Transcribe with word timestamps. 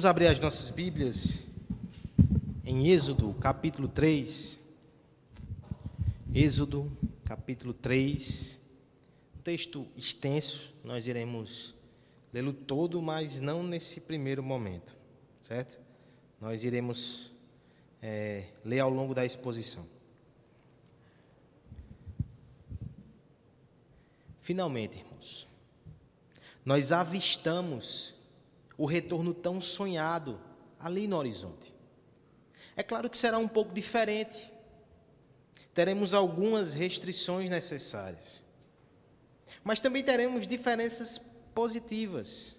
Vamos 0.00 0.08
abrir 0.08 0.28
as 0.28 0.40
nossas 0.40 0.70
Bíblias 0.70 1.46
em 2.64 2.88
Êxodo, 2.88 3.34
capítulo 3.34 3.86
3. 3.86 4.58
Êxodo, 6.34 6.90
capítulo 7.22 7.74
3. 7.74 8.58
Um 9.36 9.42
texto 9.42 9.86
extenso, 9.98 10.72
nós 10.82 11.06
iremos 11.06 11.74
lê-lo 12.32 12.54
todo, 12.54 13.02
mas 13.02 13.40
não 13.40 13.62
nesse 13.62 14.00
primeiro 14.00 14.42
momento, 14.42 14.96
certo? 15.42 15.78
Nós 16.40 16.64
iremos 16.64 17.30
é, 18.00 18.46
ler 18.64 18.80
ao 18.80 18.88
longo 18.88 19.14
da 19.14 19.26
exposição. 19.26 19.86
Finalmente, 24.40 24.96
irmãos, 24.96 25.46
nós 26.64 26.90
avistamos 26.90 28.18
o 28.80 28.86
retorno 28.86 29.34
tão 29.34 29.60
sonhado 29.60 30.40
ali 30.78 31.06
no 31.06 31.18
horizonte. 31.18 31.74
É 32.74 32.82
claro 32.82 33.10
que 33.10 33.18
será 33.18 33.36
um 33.36 33.46
pouco 33.46 33.74
diferente. 33.74 34.50
Teremos 35.74 36.14
algumas 36.14 36.72
restrições 36.72 37.50
necessárias. 37.50 38.42
Mas 39.62 39.80
também 39.80 40.02
teremos 40.02 40.46
diferenças 40.46 41.18
positivas. 41.54 42.56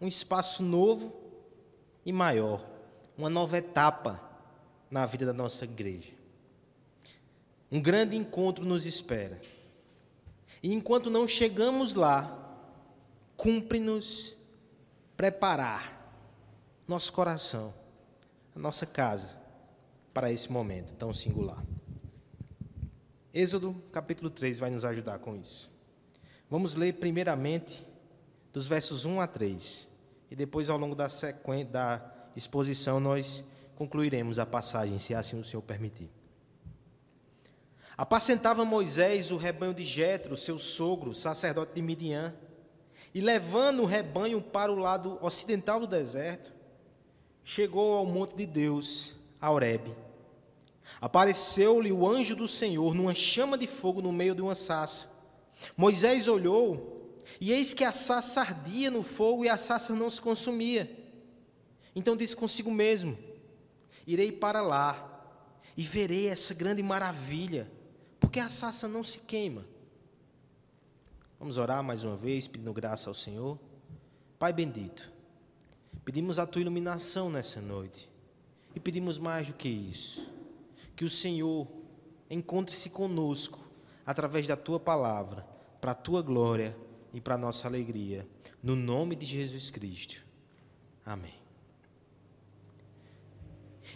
Um 0.00 0.08
espaço 0.08 0.60
novo 0.60 1.14
e 2.04 2.12
maior. 2.12 2.68
Uma 3.16 3.30
nova 3.30 3.56
etapa 3.56 4.20
na 4.90 5.06
vida 5.06 5.24
da 5.24 5.32
nossa 5.32 5.64
igreja. 5.64 6.10
Um 7.70 7.80
grande 7.80 8.16
encontro 8.16 8.64
nos 8.64 8.86
espera. 8.86 9.40
E 10.60 10.72
enquanto 10.72 11.08
não 11.08 11.28
chegamos 11.28 11.94
lá, 11.94 12.58
cumpre-nos 13.36 14.41
preparar 15.16 16.00
nosso 16.86 17.12
coração, 17.12 17.72
a 18.54 18.58
nossa 18.58 18.86
casa, 18.86 19.36
para 20.12 20.30
esse 20.30 20.50
momento 20.50 20.94
tão 20.94 21.12
singular. 21.12 21.64
Êxodo 23.32 23.74
capítulo 23.90 24.28
3 24.28 24.58
vai 24.58 24.70
nos 24.70 24.84
ajudar 24.84 25.18
com 25.18 25.36
isso. 25.36 25.70
Vamos 26.50 26.76
ler 26.76 26.94
primeiramente 26.94 27.86
dos 28.52 28.66
versos 28.66 29.06
1 29.06 29.20
a 29.20 29.26
3 29.26 29.88
e 30.30 30.36
depois 30.36 30.68
ao 30.68 30.76
longo 30.76 30.94
da 30.94 31.06
da 31.70 32.12
exposição 32.36 33.00
nós 33.00 33.44
concluiremos 33.74 34.38
a 34.38 34.44
passagem, 34.44 34.98
se 34.98 35.14
assim 35.14 35.40
o 35.40 35.44
Senhor 35.44 35.62
permitir. 35.62 36.10
Apacentava 37.96 38.64
Moisés 38.64 39.30
o 39.30 39.36
rebanho 39.36 39.74
de 39.74 39.84
Jetro, 39.84 40.36
seu 40.36 40.58
sogro, 40.58 41.14
sacerdote 41.14 41.74
de 41.74 41.82
Midian, 41.82 42.34
e 43.14 43.20
levando 43.20 43.82
o 43.82 43.86
rebanho 43.86 44.40
para 44.40 44.72
o 44.72 44.78
lado 44.78 45.18
ocidental 45.20 45.80
do 45.80 45.86
deserto, 45.86 46.52
chegou 47.44 47.94
ao 47.94 48.06
monte 48.06 48.34
de 48.36 48.46
Deus, 48.46 49.16
a 49.40 49.50
Horebe. 49.50 49.94
Apareceu-lhe 51.00 51.92
o 51.92 52.08
anjo 52.08 52.34
do 52.36 52.48
Senhor 52.48 52.94
numa 52.94 53.14
chama 53.14 53.58
de 53.58 53.66
fogo 53.66 54.00
no 54.00 54.12
meio 54.12 54.34
de 54.34 54.42
uma 54.42 54.54
sassa. 54.54 55.10
Moisés 55.76 56.28
olhou, 56.28 57.20
e 57.40 57.52
eis 57.52 57.74
que 57.74 57.84
a 57.84 57.92
sassa 57.92 58.40
ardia 58.40 58.90
no 58.90 59.02
fogo 59.02 59.44
e 59.44 59.48
a 59.48 59.56
sassa 59.56 59.94
não 59.94 60.08
se 60.08 60.20
consumia. 60.20 60.90
Então 61.94 62.16
disse 62.16 62.36
consigo 62.36 62.70
mesmo: 62.70 63.18
Irei 64.06 64.32
para 64.32 64.60
lá 64.62 65.08
e 65.76 65.82
verei 65.82 66.28
essa 66.28 66.54
grande 66.54 66.82
maravilha, 66.82 67.70
porque 68.20 68.40
a 68.40 68.48
sassa 68.48 68.88
não 68.88 69.02
se 69.02 69.20
queima. 69.20 69.64
Vamos 71.42 71.58
orar 71.58 71.82
mais 71.82 72.04
uma 72.04 72.16
vez, 72.16 72.46
pedindo 72.46 72.72
graça 72.72 73.10
ao 73.10 73.14
Senhor. 73.14 73.58
Pai 74.38 74.52
bendito, 74.52 75.10
pedimos 76.04 76.38
a 76.38 76.46
tua 76.46 76.62
iluminação 76.62 77.28
nessa 77.28 77.60
noite. 77.60 78.08
E 78.76 78.78
pedimos 78.78 79.18
mais 79.18 79.48
do 79.48 79.52
que 79.52 79.68
isso. 79.68 80.30
Que 80.94 81.04
o 81.04 81.10
Senhor 81.10 81.66
encontre-se 82.30 82.90
conosco 82.90 83.58
através 84.06 84.46
da 84.46 84.56
tua 84.56 84.78
palavra, 84.78 85.44
para 85.80 85.90
a 85.90 85.96
tua 85.96 86.22
glória 86.22 86.76
e 87.12 87.20
para 87.20 87.34
a 87.34 87.38
nossa 87.38 87.66
alegria. 87.66 88.24
No 88.62 88.76
nome 88.76 89.16
de 89.16 89.26
Jesus 89.26 89.68
Cristo. 89.68 90.24
Amém. 91.04 91.34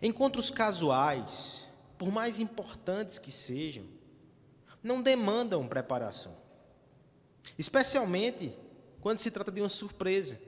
Encontros 0.02 0.50
casuais, 0.50 1.70
por 1.96 2.10
mais 2.10 2.40
importantes 2.40 3.20
que 3.20 3.30
sejam, 3.30 3.84
não 4.82 5.00
demandam 5.00 5.68
preparação. 5.68 6.44
Especialmente 7.58 8.52
quando 9.00 9.18
se 9.18 9.30
trata 9.30 9.52
de 9.52 9.60
uma 9.60 9.68
surpresa. 9.68 10.40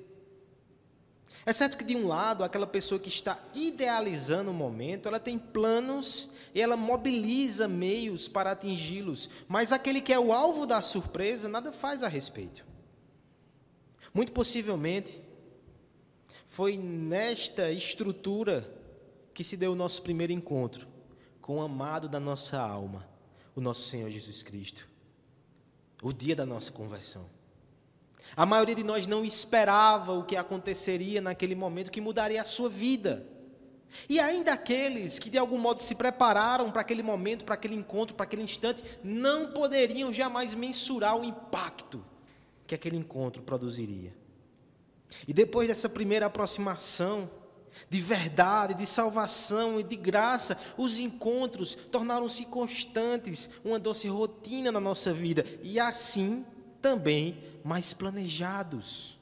É 1.47 1.53
certo 1.53 1.76
que, 1.76 1.84
de 1.84 1.97
um 1.97 2.06
lado, 2.06 2.42
aquela 2.42 2.66
pessoa 2.66 3.00
que 3.00 3.09
está 3.09 3.38
idealizando 3.54 4.50
o 4.50 4.54
momento, 4.54 5.06
ela 5.06 5.20
tem 5.20 5.38
planos 5.38 6.31
e 6.54 6.60
ela 6.60 6.76
mobiliza 6.76 7.69
meios 7.69 8.26
para 8.26 8.53
atingi-los, 8.53 9.31
mas 9.47 9.70
aquele 9.70 10.00
que 10.00 10.12
é 10.12 10.19
o 10.19 10.32
alvo 10.32 10.66
da 10.66 10.82
surpresa 10.82 11.48
nada 11.48 11.72
faz 11.72 12.03
a 12.03 12.09
respeito. 12.09 12.66
Muito 14.12 14.32
possivelmente, 14.32 15.22
foi 16.48 16.76
nesta 16.76 17.70
estrutura 17.70 18.69
que 19.32 19.44
se 19.44 19.56
deu 19.56 19.72
o 19.72 19.76
nosso 19.76 20.03
primeiro 20.03 20.32
encontro 20.32 20.88
com 21.41 21.59
o 21.59 21.62
amado 21.62 22.09
da 22.09 22.19
nossa 22.19 22.59
alma, 22.59 23.09
o 23.54 23.60
nosso 23.60 23.88
Senhor 23.88 24.10
Jesus 24.10 24.42
Cristo 24.42 24.88
o 26.03 26.12
dia 26.12 26.36
da 26.36 26.47
nossa 26.47 26.72
conversão. 26.72 27.25
A 28.36 28.47
maioria 28.47 28.75
de 28.75 28.84
nós 28.84 29.06
não 29.06 29.25
esperava 29.25 30.12
o 30.12 30.25
que 30.25 30.36
aconteceria 30.36 31.20
naquele 31.20 31.54
momento 31.54 31.91
que 31.91 32.00
mudaria 32.00 32.41
a 32.41 32.44
sua 32.44 32.69
vida. 32.69 33.26
E 34.09 34.20
ainda 34.20 34.53
aqueles 34.53 35.19
que 35.19 35.31
de 35.31 35.38
algum 35.38 35.59
modo 35.59 35.81
se 35.81 35.94
prepararam 35.94 36.70
para 36.70 36.82
aquele 36.82 37.03
momento, 37.03 37.44
para 37.44 37.54
aquele 37.54 37.75
encontro, 37.75 38.14
para 38.14 38.25
aquele 38.25 38.42
instante, 38.42 38.84
não 39.03 39.53
poderiam 39.53 40.12
jamais 40.12 40.53
mensurar 40.53 41.16
o 41.16 41.25
impacto 41.25 42.04
que 42.66 42.75
aquele 42.75 42.97
encontro 42.97 43.42
produziria. 43.42 44.15
E 45.26 45.32
depois 45.32 45.69
dessa 45.69 45.88
primeira 45.88 46.26
aproximação, 46.26 47.30
de 47.89 48.00
verdade, 48.00 48.75
de 48.75 48.87
salvação 48.87 49.78
e 49.81 49.83
de 49.83 49.97
graça, 49.97 50.59
os 50.77 50.99
encontros 50.99 51.75
tornaram-se 51.75 52.47
constantes, 52.47 53.50
uma 53.65 53.78
doce 53.78 54.09
rotina 54.09 54.71
na 54.72 54.81
nossa 54.81 55.12
vida 55.12 55.44
e 55.62 55.78
assim 55.78 56.44
também 56.81 57.43
mais 57.65 57.93
planejados. 57.93 59.19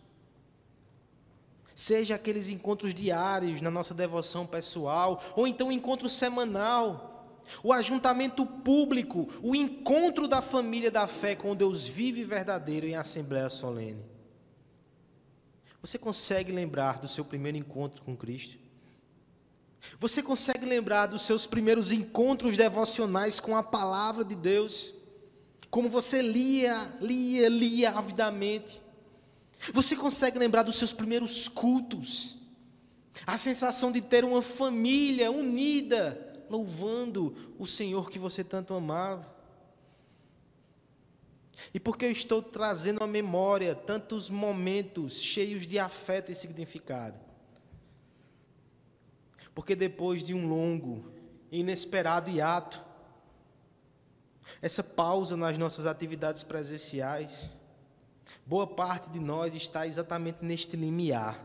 Seja 1.75 2.15
aqueles 2.15 2.49
encontros 2.49 2.95
diários 2.95 3.61
na 3.61 3.71
nossa 3.71 3.93
devoção 3.93 4.47
pessoal, 4.47 5.23
ou 5.37 5.47
então 5.47 5.69
o 5.69 5.73
encontro 5.73 6.09
semanal, 6.09 7.43
o 7.63 7.73
ajuntamento 7.73 8.47
público, 8.47 9.29
o 9.43 9.55
encontro 9.55 10.27
da 10.27 10.41
família 10.41 10.91
da 10.91 11.07
fé 11.07 11.35
com 11.35 11.55
Deus 11.55 11.87
vivo 11.87 12.19
e 12.19 12.25
verdadeiro 12.25 12.87
em 12.87 12.97
assembleia 12.97 13.51
solene. 13.51 14.16
Você 15.87 15.99
consegue 15.99 16.51
lembrar 16.51 16.99
do 16.99 17.07
seu 17.07 17.25
primeiro 17.25 17.57
encontro 17.57 18.03
com 18.03 18.17
Cristo? 18.17 18.57
Você 20.01 20.21
consegue 20.21 20.67
lembrar 20.67 21.07
dos 21.07 21.23
seus 21.23 21.47
primeiros 21.47 21.93
encontros 21.93 22.57
devocionais 22.57 23.39
com 23.39 23.57
a 23.57 23.63
palavra 23.63 24.25
de 24.25 24.35
Deus? 24.35 24.95
Como 25.71 25.89
você 25.89 26.21
lia, 26.21 26.93
lia, 27.01 27.49
lia 27.49 27.91
avidamente? 27.91 28.83
Você 29.73 29.95
consegue 29.95 30.41
lembrar 30.41 30.65
dos 30.65 30.75
seus 30.75 30.93
primeiros 30.93 31.47
cultos? 31.47 32.37
A 33.25 33.39
sensação 33.39 33.93
de 33.93 34.01
ter 34.01 34.25
uma 34.25 34.43
família 34.43 35.31
unida, 35.31 36.45
louvando 36.51 37.55
o 37.61 37.67
Senhor 37.67 38.11
que 38.11 38.19
você 38.19 38.43
tanto 38.43 38.75
amava? 38.75 39.36
E 41.73 41.81
porque 41.81 42.05
eu 42.05 42.11
estou 42.11 42.43
trazendo 42.43 43.03
à 43.03 43.07
memória 43.07 43.75
tantos 43.75 44.29
momentos 44.29 45.21
cheios 45.21 45.67
de 45.67 45.79
afeto 45.79 46.31
e 46.31 46.35
significado? 46.35 47.19
Porque 49.55 49.75
depois 49.75 50.23
de 50.23 50.35
um 50.35 50.47
longo 50.49 51.11
inesperado 51.51 52.31
hiato, 52.31 52.85
essa 54.61 54.83
pausa 54.83 55.37
nas 55.37 55.57
nossas 55.59 55.87
atividades 55.87 56.43
presenciais, 56.43 57.53
boa 58.45 58.67
parte 58.67 59.11
de 59.11 59.19
nós 59.19 59.55
está 59.55 59.87
exatamente 59.87 60.45
neste 60.45 60.77
limiar, 60.77 61.45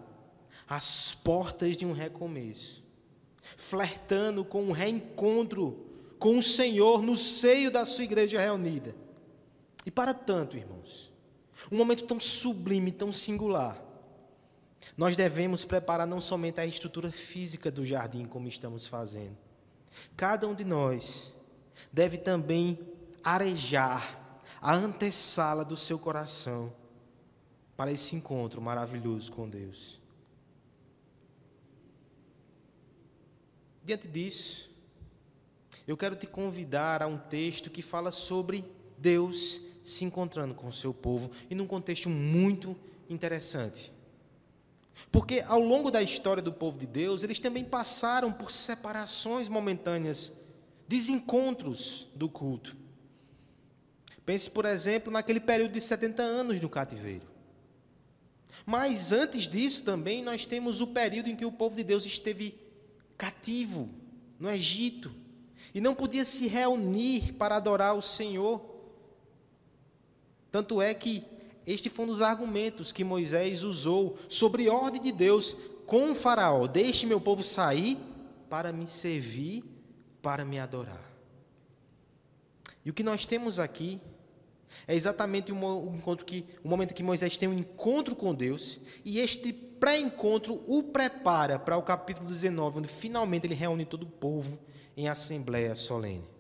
às 0.68 1.16
portas 1.16 1.76
de 1.76 1.86
um 1.86 1.94
recomeço, 1.94 2.84
flertando 3.42 4.46
com 4.46 4.64
um 4.64 4.72
reencontro 4.72 5.88
com 6.20 6.38
o 6.38 6.44
Senhor 6.44 7.02
no 7.02 7.18
seio 7.18 7.72
da 7.72 7.84
sua 7.84 8.04
igreja 8.04 8.40
reunida. 8.40 8.96
E 9.86 9.92
para 9.92 10.14
tanto, 10.14 10.58
irmãos, 10.58 11.12
um 11.72 11.78
momento 11.78 12.06
tão 12.06 12.20
sublime, 12.20 12.92
tão 12.92 13.12
singular, 13.12 13.82
nós 14.98 15.16
devemos 15.16 15.64
preparar 15.64 16.08
não 16.08 16.20
somente 16.20 16.60
a 16.60 16.66
estrutura 16.66 17.12
física 17.12 17.72
do 17.72 17.86
jardim, 17.86 18.26
como 18.26 18.48
estamos 18.48 18.88
fazendo, 18.88 19.38
cada 20.16 20.48
um 20.48 20.56
de 20.56 20.64
nós 20.64 21.34
deve 21.92 22.18
também 22.18 22.80
arejar 23.24 24.42
a 24.62 24.74
antessala 24.74 25.66
do 25.66 25.76
seu 25.76 25.98
coração 25.98 26.74
para 27.76 27.92
esse 27.92 28.16
encontro 28.16 28.62
maravilhoso 28.62 29.32
com 29.32 29.50
Deus. 29.50 30.00
Diante 33.84 34.08
disso, 34.08 34.70
eu 35.88 35.98
quero 35.98 36.16
te 36.16 36.28
convidar 36.28 37.02
a 37.02 37.08
um 37.08 37.18
texto 37.18 37.72
que 37.72 37.82
fala 37.82 38.12
sobre 38.12 38.64
Deus 38.98 39.62
se 39.82 40.06
encontrando 40.06 40.54
com 40.54 40.68
o 40.68 40.74
seu 40.74 40.94
povo 40.94 41.32
e 41.50 41.56
num 41.56 41.68
contexto 41.68 42.10
muito 42.10 42.76
interessante. 43.10 43.94
Porque 45.12 45.44
ao 45.48 45.60
longo 45.60 45.90
da 45.90 46.02
história 46.02 46.42
do 46.42 46.54
povo 46.54 46.78
de 46.78 46.86
Deus, 46.86 47.24
eles 47.24 47.40
também 47.40 47.64
passaram 47.64 48.32
por 48.32 48.52
separações 48.52 49.50
momentâneas, 49.50 50.34
desencontros 50.88 52.08
do 52.16 52.30
culto. 52.30 52.76
Pense, 54.26 54.50
por 54.50 54.66
exemplo, 54.66 55.12
naquele 55.12 55.40
período 55.40 55.72
de 55.72 55.82
70 55.82 56.22
anos 56.22 56.62
no 56.62 56.70
cativeiro. 56.70 57.28
Mas 58.66 59.12
antes 59.12 59.48
disso 59.48 59.84
também 59.84 60.24
nós 60.24 60.46
temos 60.46 60.82
o 60.82 60.88
período 60.88 61.30
em 61.30 61.36
que 61.36 61.46
o 61.46 61.52
povo 61.52 61.76
de 61.76 61.84
Deus 61.84 62.06
esteve 62.06 62.60
cativo 63.18 63.90
no 64.40 64.50
Egito 64.50 65.12
e 65.74 65.82
não 65.82 65.96
podia 65.96 66.26
se 66.26 66.48
reunir 66.48 67.34
para 67.34 67.56
adorar 67.56 67.96
o 67.96 68.02
Senhor. 68.02 68.71
Tanto 70.52 70.82
é 70.82 70.94
que 70.94 71.24
este 71.66 71.90
foi 71.90 72.06
um 72.06 72.10
dos 72.10 72.22
argumentos 72.22 72.92
que 72.92 73.04
Moisés 73.04 73.64
usou 73.64 74.18
sobre 74.28 74.68
ordem 74.68 75.02
de 75.02 75.12
Deus 75.12 75.56
com 75.86 76.12
o 76.12 76.16
Faraó: 76.16 76.68
Deixe 76.68 77.06
meu 77.06 77.22
povo 77.22 77.44
sair 77.44 77.98
para 78.50 78.74
me 78.74 78.86
servir, 78.86 79.64
para 80.22 80.44
me 80.44 80.60
adorar. 80.60 81.10
E 82.84 82.90
o 82.90 82.94
que 82.94 83.04
nós 83.04 83.26
temos 83.26 83.60
aqui 83.60 84.02
é 84.88 84.96
exatamente 84.96 85.52
o, 85.52 85.96
encontro 85.96 86.26
que, 86.26 86.46
o 86.64 86.68
momento 86.68 86.94
que 86.94 87.04
Moisés 87.04 87.38
tem 87.38 87.48
um 87.48 87.54
encontro 87.54 88.16
com 88.16 88.34
Deus 88.34 88.82
e 89.06 89.20
este 89.20 89.54
pré-encontro 89.54 90.64
o 90.68 90.84
prepara 90.84 91.60
para 91.60 91.78
o 91.78 91.84
capítulo 91.84 92.28
19, 92.28 92.80
onde 92.80 92.88
finalmente 92.88 93.46
ele 93.46 93.56
reúne 93.56 93.86
todo 93.86 94.04
o 94.04 94.10
povo 94.10 94.60
em 94.98 95.08
assembleia 95.08 95.76
solene. 95.76 96.31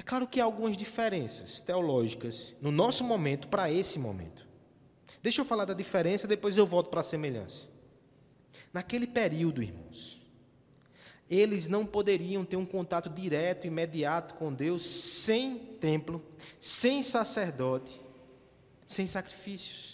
É 0.00 0.02
claro 0.02 0.26
que 0.26 0.40
há 0.40 0.44
algumas 0.44 0.78
diferenças 0.78 1.60
teológicas 1.60 2.56
no 2.58 2.72
nosso 2.72 3.04
momento 3.04 3.48
para 3.48 3.70
esse 3.70 3.98
momento. 3.98 4.48
Deixa 5.22 5.42
eu 5.42 5.44
falar 5.44 5.66
da 5.66 5.74
diferença, 5.74 6.26
depois 6.26 6.56
eu 6.56 6.66
volto 6.66 6.88
para 6.88 7.00
a 7.00 7.02
semelhança. 7.02 7.68
Naquele 8.72 9.06
período, 9.06 9.62
irmãos, 9.62 10.18
eles 11.28 11.68
não 11.68 11.84
poderiam 11.84 12.46
ter 12.46 12.56
um 12.56 12.64
contato 12.64 13.10
direto, 13.10 13.66
imediato 13.66 14.36
com 14.36 14.50
Deus, 14.50 14.86
sem 14.86 15.58
templo, 15.58 16.24
sem 16.58 17.02
sacerdote, 17.02 18.00
sem 18.86 19.06
sacrifícios. 19.06 19.89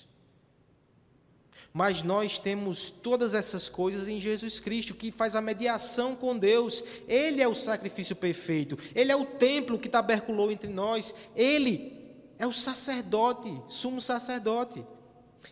Mas 1.76 2.02
nós 2.02 2.38
temos 2.38 2.88
todas 2.88 3.34
essas 3.34 3.68
coisas 3.68 4.08
em 4.08 4.18
Jesus 4.18 4.58
Cristo, 4.58 4.94
que 4.94 5.12
faz 5.12 5.36
a 5.36 5.42
mediação 5.42 6.16
com 6.16 6.34
Deus. 6.34 6.82
Ele 7.06 7.42
é 7.42 7.46
o 7.46 7.54
sacrifício 7.54 8.16
perfeito, 8.16 8.78
ele 8.94 9.12
é 9.12 9.14
o 9.14 9.26
templo 9.26 9.78
que 9.78 9.86
taberculou 9.86 10.50
entre 10.50 10.70
nós, 10.70 11.14
ele 11.36 11.92
é 12.38 12.46
o 12.46 12.52
sacerdote, 12.52 13.60
sumo 13.68 14.00
sacerdote. 14.00 14.86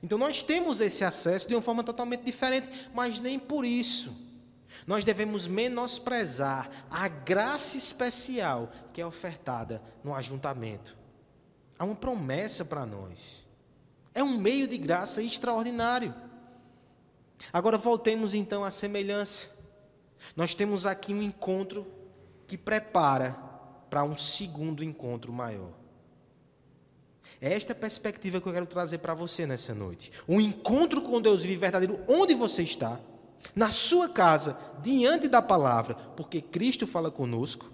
Então 0.03 0.17
nós 0.17 0.41
temos 0.41 0.81
esse 0.81 1.05
acesso 1.05 1.47
de 1.47 1.55
uma 1.55 1.61
forma 1.61 1.85
totalmente 1.85 2.23
diferente, 2.23 2.71
mas 2.95 3.21
nem 3.21 3.39
por 3.39 3.63
isso 3.63 4.17
nós 4.87 5.05
devemos 5.05 5.47
menosprezar 5.47 6.71
a 6.91 7.07
graça 7.07 7.77
especial 7.77 8.73
que 8.95 9.01
é 9.03 9.07
ofertada 9.07 9.83
no 10.03 10.15
ajuntamento. 10.15 10.97
Há 11.79 11.85
uma 11.85 11.95
promessa 11.95 12.65
para 12.65 12.87
nós. 12.87 13.44
É 14.15 14.23
um 14.23 14.39
meio 14.39 14.69
de 14.69 14.79
graça 14.79 15.23
extraordinário. 15.23 16.15
Agora 17.53 17.77
voltemos 17.77 18.35
então 18.35 18.65
à 18.65 18.71
semelhança. 18.71 19.51
Nós 20.37 20.55
temos 20.55 20.87
aqui 20.87 21.13
um 21.13 21.23
encontro 21.23 21.87
que 22.47 22.57
prepara 22.57 23.33
para 23.91 24.05
um 24.05 24.17
segundo 24.17 24.85
encontro 24.85 25.33
maior. 25.33 25.73
É 27.41 27.53
esta 27.53 27.75
perspectiva 27.75 28.41
que 28.41 28.49
eu 28.49 28.53
quero 28.53 28.67
trazer 28.67 28.99
para 28.99 29.15
você 29.15 29.47
nessa 29.47 29.75
noite. 29.75 30.13
Um 30.29 30.41
encontro 30.41 31.03
com 31.03 31.21
Deus 31.21 31.43
vivo 31.43 31.61
verdadeiro 31.61 32.01
onde 32.09 32.35
você 32.35 32.63
está 32.63 33.01
na 33.55 33.71
sua 33.71 34.09
casa, 34.09 34.59
diante 34.81 35.29
da 35.29 35.43
palavra, 35.43 35.95
porque 36.17 36.41
Cristo 36.41 36.87
fala 36.87 37.11
conosco, 37.11 37.67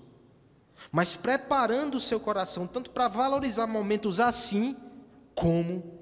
mas 0.91 1.17
preparando 1.17 1.97
o 1.97 2.01
seu 2.01 2.19
coração 2.19 2.67
tanto 2.67 2.91
para 2.91 3.09
valorizar 3.09 3.67
momentos 3.67 4.19
assim, 4.19 4.77
como 5.35 6.00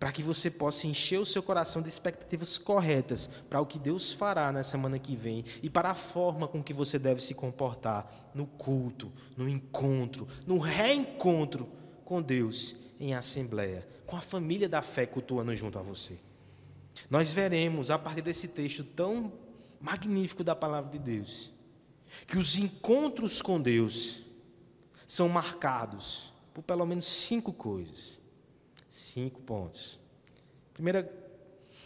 para 0.00 0.10
que 0.10 0.22
você 0.22 0.50
possa 0.50 0.86
encher 0.86 1.20
o 1.20 1.26
seu 1.26 1.42
coração 1.42 1.82
de 1.82 1.88
expectativas 1.90 2.56
corretas 2.56 3.26
para 3.50 3.60
o 3.60 3.66
que 3.66 3.78
Deus 3.78 4.14
fará 4.14 4.50
na 4.50 4.62
semana 4.62 4.98
que 4.98 5.14
vem 5.14 5.44
e 5.62 5.68
para 5.68 5.90
a 5.90 5.94
forma 5.94 6.48
com 6.48 6.62
que 6.62 6.72
você 6.72 6.98
deve 6.98 7.22
se 7.22 7.34
comportar 7.34 8.30
no 8.34 8.46
culto, 8.46 9.12
no 9.36 9.46
encontro, 9.46 10.26
no 10.46 10.56
reencontro 10.56 11.68
com 12.02 12.22
Deus 12.22 12.76
em 12.98 13.14
assembleia, 13.14 13.86
com 14.06 14.16
a 14.16 14.22
família 14.22 14.70
da 14.70 14.80
fé 14.80 15.04
cultuando 15.04 15.54
junto 15.54 15.78
a 15.78 15.82
você. 15.82 16.18
Nós 17.10 17.34
veremos, 17.34 17.90
a 17.90 17.98
partir 17.98 18.22
desse 18.22 18.48
texto 18.48 18.82
tão 18.82 19.30
magnífico 19.78 20.42
da 20.42 20.56
palavra 20.56 20.90
de 20.90 20.98
Deus, 20.98 21.52
que 22.26 22.38
os 22.38 22.56
encontros 22.56 23.42
com 23.42 23.60
Deus 23.60 24.22
são 25.06 25.28
marcados 25.28 26.32
por 26.54 26.62
pelo 26.62 26.86
menos 26.86 27.06
cinco 27.06 27.52
coisas. 27.52 28.19
Cinco 28.90 29.40
pontos. 29.42 30.00
Primeira, 30.74 31.10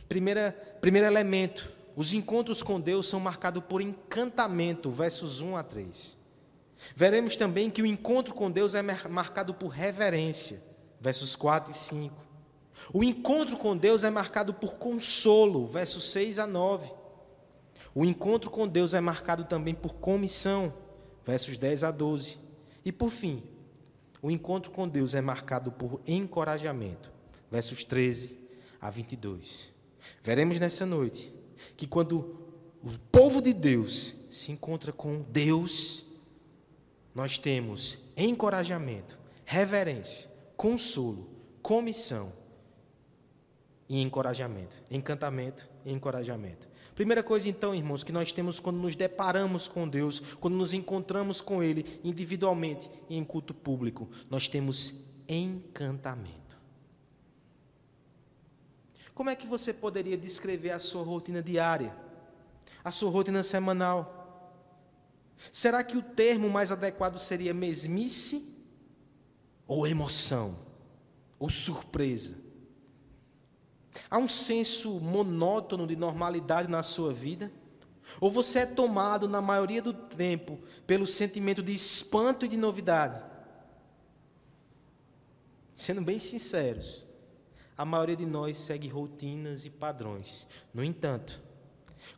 primeira, 0.08 0.78
primeiro 0.80 1.06
elemento: 1.06 1.70
os 1.94 2.12
encontros 2.12 2.62
com 2.62 2.80
Deus 2.80 3.06
são 3.06 3.20
marcados 3.20 3.62
por 3.62 3.80
encantamento, 3.80 4.90
versos 4.90 5.40
1 5.40 5.56
a 5.56 5.62
3. 5.62 6.16
Veremos 6.96 7.36
também 7.36 7.70
que 7.70 7.82
o 7.82 7.86
encontro 7.86 8.34
com 8.34 8.50
Deus 8.50 8.74
é 8.74 8.82
marcado 8.82 9.54
por 9.54 9.68
reverência, 9.68 10.62
versos 11.00 11.36
4 11.36 11.72
e 11.72 11.74
5. 11.74 12.24
O 12.92 13.04
encontro 13.04 13.56
com 13.56 13.76
Deus 13.76 14.02
é 14.02 14.10
marcado 14.10 14.52
por 14.52 14.74
consolo, 14.74 15.66
versos 15.66 16.10
6 16.10 16.38
a 16.38 16.46
9. 16.46 16.90
O 17.94 18.04
encontro 18.04 18.50
com 18.50 18.66
Deus 18.66 18.92
é 18.92 19.00
marcado 19.00 19.44
também 19.44 19.74
por 19.74 19.94
comissão, 19.94 20.74
versos 21.24 21.56
10 21.56 21.84
a 21.84 21.90
12. 21.90 22.38
E 22.84 22.90
por 22.90 23.10
fim, 23.10 23.42
o 24.25 24.31
encontro 24.31 24.71
com 24.71 24.88
Deus 24.88 25.15
é 25.15 25.21
marcado 25.21 25.71
por 25.71 26.00
encorajamento, 26.06 27.12
versos 27.50 27.85
13 27.85 28.38
a 28.81 28.88
22. 28.88 29.71
Veremos 30.23 30.59
nessa 30.59 30.87
noite 30.87 31.31
que 31.76 31.87
quando 31.87 32.35
o 32.83 32.99
povo 33.12 33.43
de 33.43 33.52
Deus 33.52 34.14
se 34.31 34.50
encontra 34.50 34.93
com 34.93 35.21
Deus, 35.31 36.07
nós 37.14 37.37
temos 37.37 37.99
encorajamento, 38.16 39.19
reverência, 39.45 40.31
consolo, 40.57 41.28
comissão 41.61 42.33
e 43.87 44.00
encorajamento. 44.00 44.75
Encantamento 44.90 45.69
e 45.85 45.93
encorajamento. 45.93 46.66
Primeira 46.94 47.24
coisa, 47.24 47.48
então, 47.48 47.74
irmãos, 47.74 48.04
que 48.04 48.12
nós 48.12 48.30
temos 48.30 48.60
quando 48.60 48.76
nos 48.76 48.94
deparamos 48.94 49.66
com 49.66 49.88
Deus, 49.88 50.20
quando 50.40 50.54
nos 50.54 50.72
encontramos 50.72 51.40
com 51.40 51.62
Ele 51.62 51.84
individualmente 52.04 52.88
e 53.08 53.16
em 53.16 53.24
culto 53.24 53.52
público, 53.52 54.08
nós 54.30 54.48
temos 54.48 54.94
encantamento. 55.28 56.56
Como 59.12 59.30
é 59.30 59.34
que 59.34 59.46
você 59.46 59.72
poderia 59.72 60.16
descrever 60.16 60.70
a 60.70 60.78
sua 60.78 61.02
rotina 61.02 61.42
diária, 61.42 61.96
a 62.84 62.92
sua 62.92 63.10
rotina 63.10 63.42
semanal? 63.42 64.20
Será 65.52 65.82
que 65.82 65.96
o 65.96 66.02
termo 66.02 66.48
mais 66.48 66.70
adequado 66.70 67.18
seria 67.18 67.52
mesmice 67.52 68.54
ou 69.66 69.86
emoção 69.86 70.56
ou 71.38 71.48
surpresa? 71.50 72.43
Há 74.10 74.18
um 74.18 74.28
senso 74.28 75.00
monótono 75.00 75.86
de 75.86 75.96
normalidade 75.96 76.68
na 76.68 76.82
sua 76.82 77.12
vida? 77.12 77.50
Ou 78.20 78.30
você 78.30 78.60
é 78.60 78.66
tomado, 78.66 79.28
na 79.28 79.40
maioria 79.40 79.80
do 79.80 79.92
tempo, 79.92 80.58
pelo 80.86 81.06
sentimento 81.06 81.62
de 81.62 81.74
espanto 81.74 82.44
e 82.44 82.48
de 82.48 82.56
novidade? 82.56 83.24
Sendo 85.74 86.02
bem 86.02 86.18
sinceros, 86.18 87.04
a 87.76 87.84
maioria 87.84 88.16
de 88.16 88.26
nós 88.26 88.58
segue 88.58 88.88
rotinas 88.88 89.64
e 89.64 89.70
padrões. 89.70 90.46
No 90.72 90.84
entanto, 90.84 91.40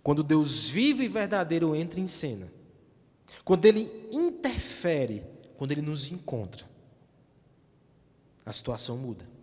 quando 0.02 0.22
Deus 0.22 0.68
vivo 0.68 1.02
e 1.02 1.08
verdadeiro 1.08 1.74
entra 1.74 2.00
em 2.00 2.06
cena, 2.06 2.52
quando 3.44 3.64
Ele 3.64 4.08
interfere, 4.12 5.24
quando 5.56 5.72
Ele 5.72 5.82
nos 5.82 6.10
encontra, 6.10 6.66
a 8.44 8.52
situação 8.52 8.96
muda. 8.96 9.35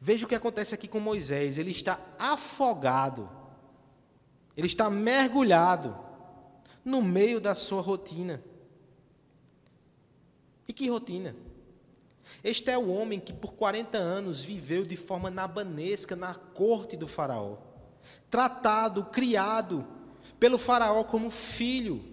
Veja 0.00 0.26
o 0.26 0.28
que 0.28 0.34
acontece 0.34 0.74
aqui 0.74 0.86
com 0.86 1.00
Moisés. 1.00 1.58
Ele 1.58 1.70
está 1.70 1.98
afogado, 2.18 3.28
ele 4.56 4.66
está 4.66 4.90
mergulhado 4.90 5.96
no 6.84 7.02
meio 7.02 7.40
da 7.40 7.54
sua 7.54 7.80
rotina. 7.80 8.42
E 10.68 10.72
que 10.72 10.88
rotina? 10.88 11.34
Este 12.42 12.70
é 12.70 12.78
o 12.78 12.88
homem 12.88 13.18
que 13.18 13.32
por 13.32 13.54
40 13.54 13.98
anos 13.98 14.44
viveu 14.44 14.84
de 14.84 14.96
forma 14.96 15.30
nabanesca 15.30 16.14
na 16.14 16.34
corte 16.34 16.96
do 16.96 17.06
Faraó, 17.06 17.56
tratado, 18.30 19.04
criado 19.06 19.86
pelo 20.38 20.58
Faraó 20.58 21.04
como 21.04 21.30
filho. 21.30 22.04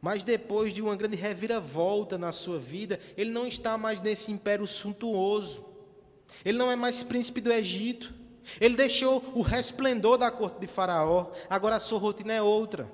Mas 0.00 0.22
depois 0.22 0.72
de 0.72 0.82
uma 0.82 0.94
grande 0.94 1.16
reviravolta 1.16 2.16
na 2.16 2.30
sua 2.30 2.58
vida, 2.58 3.00
ele 3.16 3.30
não 3.30 3.46
está 3.46 3.76
mais 3.76 4.00
nesse 4.00 4.30
império 4.30 4.66
suntuoso. 4.66 5.65
Ele 6.44 6.58
não 6.58 6.70
é 6.70 6.76
mais 6.76 7.02
príncipe 7.02 7.40
do 7.40 7.52
Egito. 7.52 8.14
Ele 8.60 8.76
deixou 8.76 9.22
o 9.34 9.42
resplendor 9.42 10.18
da 10.18 10.30
corte 10.30 10.60
de 10.60 10.66
Faraó. 10.66 11.32
Agora 11.50 11.76
a 11.76 11.80
sua 11.80 11.98
rotina 11.98 12.32
é 12.32 12.42
outra. 12.42 12.90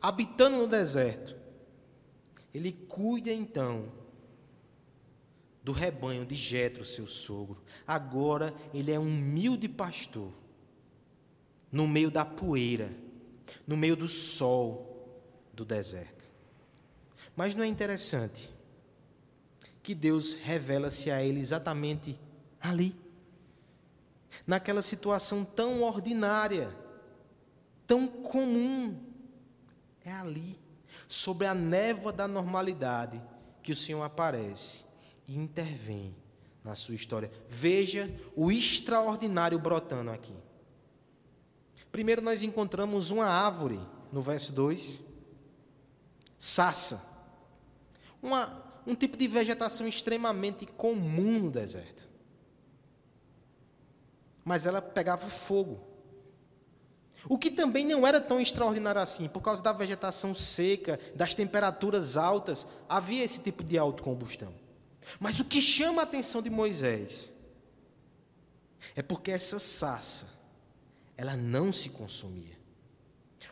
Habitando 0.00 0.56
no 0.56 0.66
deserto. 0.66 1.36
Ele 2.54 2.72
cuida 2.72 3.32
então 3.32 3.90
do 5.62 5.72
rebanho 5.72 6.26
de 6.26 6.34
Jetro, 6.34 6.84
seu 6.84 7.06
sogro. 7.06 7.62
Agora 7.86 8.54
ele 8.74 8.90
é 8.90 8.98
um 8.98 9.06
humilde 9.06 9.68
pastor 9.68 10.32
no 11.70 11.88
meio 11.88 12.10
da 12.10 12.24
poeira, 12.24 12.90
no 13.66 13.76
meio 13.76 13.96
do 13.96 14.08
sol 14.08 15.22
do 15.52 15.64
deserto. 15.64 16.26
Mas 17.34 17.54
não 17.54 17.64
é 17.64 17.66
interessante 17.66 18.52
que 19.82 19.94
Deus 19.94 20.34
revela-se 20.34 21.10
a 21.10 21.22
ele 21.22 21.40
exatamente 21.40 22.18
ali, 22.62 22.94
naquela 24.46 24.82
situação 24.82 25.44
tão 25.44 25.82
ordinária, 25.82 26.74
tão 27.86 28.06
comum, 28.06 28.96
é 30.04 30.12
ali, 30.12 30.58
sobre 31.08 31.46
a 31.46 31.54
névoa 31.54 32.12
da 32.12 32.28
normalidade, 32.28 33.20
que 33.62 33.72
o 33.72 33.76
Senhor 33.76 34.02
aparece 34.02 34.84
e 35.26 35.36
intervém 35.36 36.14
na 36.64 36.74
sua 36.74 36.94
história. 36.94 37.30
Veja 37.48 38.10
o 38.36 38.50
extraordinário 38.50 39.58
brotando 39.58 40.10
aqui. 40.10 40.34
Primeiro, 41.90 42.22
nós 42.22 42.42
encontramos 42.42 43.10
uma 43.10 43.26
árvore, 43.26 43.78
no 44.10 44.22
verso 44.22 44.52
2, 44.52 45.02
sassa. 46.38 47.10
Uma, 48.22 48.80
um 48.86 48.94
tipo 48.94 49.16
de 49.16 49.28
vegetação 49.28 49.86
extremamente 49.86 50.64
comum 50.64 51.38
no 51.38 51.50
deserto. 51.50 52.11
Mas 54.44 54.66
ela 54.66 54.82
pegava 54.82 55.28
fogo. 55.28 55.80
O 57.28 57.38
que 57.38 57.50
também 57.50 57.86
não 57.86 58.06
era 58.06 58.20
tão 58.20 58.40
extraordinário 58.40 59.00
assim, 59.00 59.28
por 59.28 59.40
causa 59.40 59.62
da 59.62 59.72
vegetação 59.72 60.34
seca, 60.34 60.98
das 61.14 61.34
temperaturas 61.34 62.16
altas, 62.16 62.66
havia 62.88 63.24
esse 63.24 63.40
tipo 63.40 63.62
de 63.62 63.78
autocombustão. 63.78 64.52
Mas 65.20 65.38
o 65.38 65.44
que 65.44 65.60
chama 65.60 66.02
a 66.02 66.04
atenção 66.04 66.42
de 66.42 66.50
Moisés 66.50 67.32
é 68.96 69.02
porque 69.02 69.30
essa 69.30 69.58
sassa, 69.58 70.28
ela 71.16 71.36
não 71.36 71.70
se 71.70 71.90
consumia. 71.90 72.58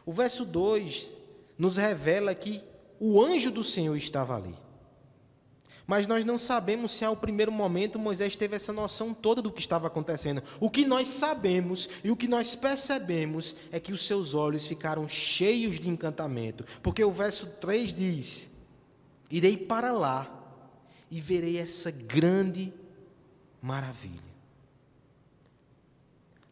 O 0.04 0.12
verso 0.12 0.44
2 0.44 1.12
nos 1.56 1.76
revela 1.76 2.34
que 2.34 2.62
o 2.98 3.22
anjo 3.22 3.50
do 3.50 3.62
Senhor 3.62 3.96
estava 3.96 4.36
ali. 4.36 4.56
Mas 5.90 6.06
nós 6.06 6.24
não 6.24 6.38
sabemos 6.38 6.92
se 6.92 7.04
ao 7.04 7.16
primeiro 7.16 7.50
momento 7.50 7.98
Moisés 7.98 8.36
teve 8.36 8.54
essa 8.54 8.72
noção 8.72 9.12
toda 9.12 9.42
do 9.42 9.50
que 9.50 9.58
estava 9.58 9.88
acontecendo. 9.88 10.40
O 10.60 10.70
que 10.70 10.86
nós 10.86 11.08
sabemos 11.08 11.88
e 12.04 12.12
o 12.12 12.16
que 12.16 12.28
nós 12.28 12.54
percebemos 12.54 13.56
é 13.72 13.80
que 13.80 13.92
os 13.92 14.06
seus 14.06 14.32
olhos 14.32 14.68
ficaram 14.68 15.08
cheios 15.08 15.80
de 15.80 15.88
encantamento. 15.88 16.64
Porque 16.80 17.02
o 17.02 17.10
verso 17.10 17.56
3 17.56 17.92
diz: 17.92 18.52
Irei 19.28 19.56
para 19.56 19.90
lá 19.90 20.30
e 21.10 21.20
verei 21.20 21.58
essa 21.58 21.90
grande 21.90 22.72
maravilha. 23.60 24.30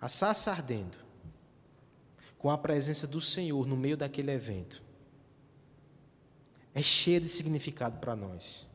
A 0.01 0.09
sassa 0.09 0.51
ardendo, 0.51 0.99
com 2.41 2.51
a 2.51 2.59
presença 2.59 3.07
do 3.07 3.21
Senhor 3.21 3.65
no 3.69 3.77
meio 3.77 3.97
daquele 3.97 4.33
evento, 4.33 4.83
é 6.75 6.83
cheia 6.83 7.21
de 7.21 7.29
significado 7.29 8.01
para 8.01 8.17
nós. 8.17 8.67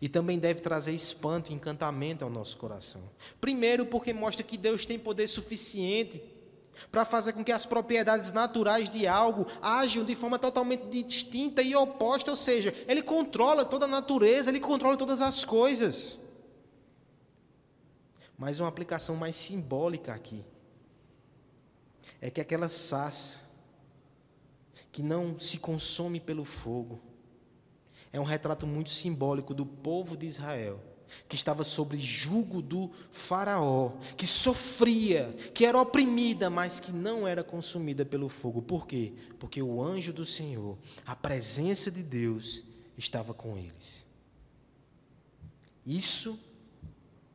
E 0.00 0.08
também 0.08 0.38
deve 0.38 0.60
trazer 0.60 0.92
espanto 0.92 1.50
e 1.50 1.54
encantamento 1.54 2.24
ao 2.24 2.30
nosso 2.30 2.56
coração. 2.56 3.02
Primeiro, 3.40 3.86
porque 3.86 4.12
mostra 4.12 4.42
que 4.42 4.56
Deus 4.56 4.84
tem 4.84 4.98
poder 4.98 5.28
suficiente 5.28 6.22
para 6.90 7.04
fazer 7.04 7.32
com 7.32 7.44
que 7.44 7.52
as 7.52 7.64
propriedades 7.64 8.32
naturais 8.32 8.88
de 8.90 9.06
algo 9.06 9.46
ajam 9.62 10.04
de 10.04 10.14
forma 10.14 10.38
totalmente 10.38 10.84
distinta 10.84 11.62
e 11.62 11.74
oposta, 11.74 12.30
ou 12.30 12.36
seja, 12.36 12.74
ele 12.86 13.02
controla 13.02 13.64
toda 13.64 13.86
a 13.86 13.88
natureza, 13.88 14.50
ele 14.50 14.60
controla 14.60 14.96
todas 14.96 15.20
as 15.20 15.44
coisas. 15.44 16.18
Mas 18.36 18.60
uma 18.60 18.68
aplicação 18.68 19.16
mais 19.16 19.34
simbólica 19.36 20.12
aqui 20.12 20.44
é 22.20 22.30
que 22.30 22.40
aquela 22.40 22.68
sassa 22.68 23.40
que 24.92 25.02
não 25.02 25.38
se 25.38 25.58
consome 25.58 26.20
pelo 26.20 26.44
fogo 26.44 27.00
é 28.16 28.20
um 28.20 28.24
retrato 28.24 28.66
muito 28.66 28.90
simbólico 28.90 29.52
do 29.52 29.66
povo 29.66 30.16
de 30.16 30.26
Israel 30.26 30.80
que 31.28 31.36
estava 31.36 31.62
sob 31.62 31.96
jugo 31.98 32.60
do 32.60 32.90
Faraó, 33.12 33.92
que 34.16 34.26
sofria, 34.26 35.32
que 35.54 35.64
era 35.64 35.80
oprimida, 35.80 36.50
mas 36.50 36.80
que 36.80 36.90
não 36.90 37.28
era 37.28 37.44
consumida 37.44 38.04
pelo 38.04 38.28
fogo. 38.28 38.60
Por 38.60 38.86
quê? 38.86 39.12
Porque 39.38 39.62
o 39.62 39.80
anjo 39.80 40.12
do 40.12 40.26
Senhor, 40.26 40.76
a 41.06 41.14
presença 41.14 41.92
de 41.92 42.02
Deus, 42.02 42.64
estava 42.98 43.32
com 43.32 43.56
eles. 43.56 44.04
Isso 45.86 46.42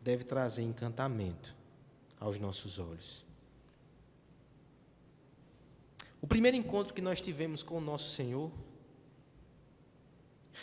deve 0.04 0.26
trazer 0.26 0.64
encantamento 0.64 1.56
aos 2.20 2.38
nossos 2.38 2.78
olhos. 2.78 3.24
O 6.22 6.28
primeiro 6.28 6.58
encontro 6.58 6.94
que 6.94 7.02
nós 7.02 7.22
tivemos 7.22 7.64
com 7.64 7.78
o 7.78 7.82
nosso 7.82 8.14
Senhor, 8.16 8.52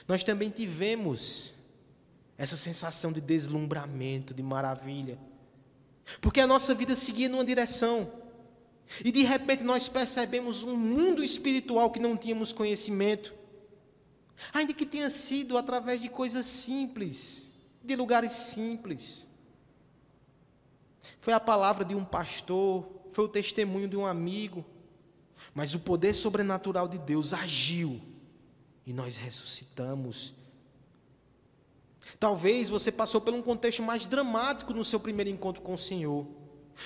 nós 0.07 0.23
também 0.23 0.51
tivemos 0.51 1.55
essa 2.37 2.57
sensação 2.57 3.13
de 3.13 3.21
deslumbramento, 3.21 4.33
de 4.33 4.43
maravilha. 4.43 5.19
Porque 6.21 6.41
a 6.41 6.47
nossa 6.47 6.75
vida 6.75 6.95
seguia 6.95 7.29
numa 7.29 7.45
direção. 7.45 8.11
E 9.05 9.11
de 9.11 9.23
repente 9.23 9.63
nós 9.63 9.89
percebemos 9.89 10.63
um 10.63 10.77
mundo 10.77 11.23
espiritual 11.23 11.91
que 11.91 12.01
não 12.01 12.17
tínhamos 12.17 12.53
conhecimento. 12.53 13.35
Ainda 14.53 14.73
que 14.73 14.87
tenha 14.87 15.11
sido 15.11 15.59
através 15.59 16.01
de 16.01 16.09
coisas 16.09 16.47
simples, 16.47 17.53
de 17.83 17.97
lugares 17.97 18.33
simples. 18.33 19.27
Foi 21.21 21.33
a 21.33 21.41
palavra 21.41 21.85
de 21.85 21.95
um 21.95 22.05
pastor, 22.05 22.89
foi 23.13 23.25
o 23.25 23.29
testemunho 23.29 23.89
de 23.89 23.97
um 23.97 24.07
amigo. 24.07 24.65
Mas 25.55 25.75
o 25.75 25.81
poder 25.81 26.15
sobrenatural 26.15 26.87
de 26.87 26.99
Deus 26.99 27.35
agiu 27.35 28.01
e 28.89 28.93
nós 28.93 29.17
ressuscitamos 29.17 30.35
Talvez 32.19 32.69
você 32.69 32.91
passou 32.91 33.21
por 33.21 33.35
um 33.35 33.43
contexto 33.43 33.83
mais 33.83 34.07
dramático 34.07 34.73
no 34.73 34.85
seu 34.85 35.01
primeiro 35.01 35.31
encontro 35.31 35.63
com 35.63 35.75
o 35.75 35.79
Senhor. 35.79 36.27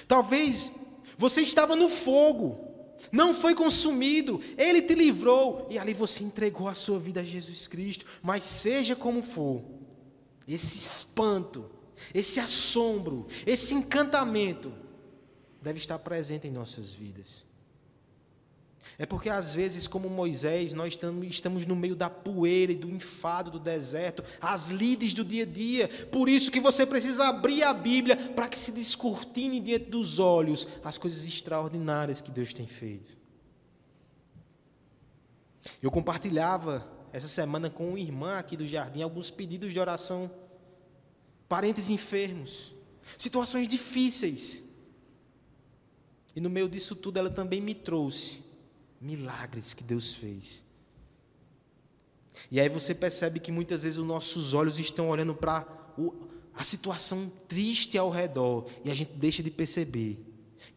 Talvez 0.09 0.73
você 1.17 1.43
estava 1.43 1.77
no 1.77 1.89
fogo, 1.89 2.69
não 3.11 3.33
foi 3.33 3.55
consumido, 3.55 4.41
Ele 4.57 4.83
te 4.83 4.95
livrou 4.95 5.67
e 5.71 5.79
ali 5.79 5.95
você 5.95 6.25
entregou 6.25 6.69
a 6.69 6.75
sua 6.75 6.99
vida 6.99 7.21
a 7.21 7.25
Jesus 7.25 7.67
Cristo. 7.67 8.05
Mas 8.23 8.45
seja 8.45 8.97
como 8.97 9.23
for, 9.23 9.63
esse 10.47 10.79
espanto, 10.79 11.71
esse 12.13 12.41
assombro, 12.41 13.27
esse 13.47 13.75
encantamento 13.75 14.73
deve 15.61 15.79
estar 15.79 15.99
presente 15.99 16.49
em 16.49 16.51
nossas 16.51 16.91
vidas. 16.91 17.45
É 18.99 19.07
porque 19.07 19.29
às 19.29 19.55
vezes, 19.55 19.87
como 19.87 20.09
Moisés, 20.09 20.75
nós 20.75 20.99
estamos 21.23 21.67
no 21.67 21.75
meio 21.75 21.97
da 21.97 22.11
poeira 22.11 22.73
e 22.73 22.77
do 22.77 22.91
enfado 22.91 23.51
do 23.51 23.59
deserto, 23.59 24.23
as 24.41 24.71
lides 24.71 25.15
do 25.15 25.25
dia 25.25 25.45
a 25.45 25.47
dia. 25.47 25.89
Por 26.11 26.29
isso 26.29 26.51
que 26.51 26.61
você 26.61 26.85
precisa 26.85 27.27
abrir 27.27 27.63
a 27.63 27.73
Bíblia 27.73 28.17
para 28.17 28.49
que 28.49 28.59
se 28.59 28.73
descortine 28.73 29.61
diante 29.61 29.87
dos 29.87 30.19
olhos 30.19 30.69
as 30.85 30.99
coisas 30.99 31.27
extraordinárias 31.27 32.21
que 32.21 32.31
Deus 32.31 32.53
tem 32.53 32.67
feito. 32.67 33.17
Eu 35.81 35.91
compartilhava 35.91 36.87
essa 37.13 37.29
semana 37.29 37.71
com 37.71 37.89
uma 37.89 38.01
irmã 38.01 38.39
aqui 38.39 38.57
do 38.57 38.67
jardim 38.67 39.03
alguns 39.03 39.31
pedidos 39.31 39.73
de 39.73 39.81
oração, 39.81 40.31
parentes 41.49 41.89
enfermos, 41.89 42.73
situações 43.17 43.69
difíceis. 43.69 44.63
E 46.35 46.41
no 46.41 46.51
meio 46.51 46.69
disso 46.69 46.97
tudo 46.97 47.19
ela 47.19 47.31
também 47.31 47.61
me 47.61 47.75
trouxe 47.75 48.52
milagres 49.03 49.75
que 49.75 49.83
Deus 49.83 50.15
fez. 50.15 50.65
E 52.51 52.61
aí 52.61 52.69
você 52.69 52.95
percebe 52.95 53.41
que 53.41 53.53
muitas 53.53 53.83
vezes 53.83 53.99
os 53.99 54.07
nossos 54.07 54.55
olhos 54.55 54.79
estão 54.79 55.09
olhando 55.09 55.35
para 55.35 55.67
a 56.55 56.65
situação 56.65 57.31
triste 57.49 57.99
ao 57.99 58.11
redor 58.11 58.67
e 58.85 58.91
a 58.91 58.95
gente 58.95 59.13
deixa 59.13 59.43
de 59.43 59.51
perceber 59.51 60.19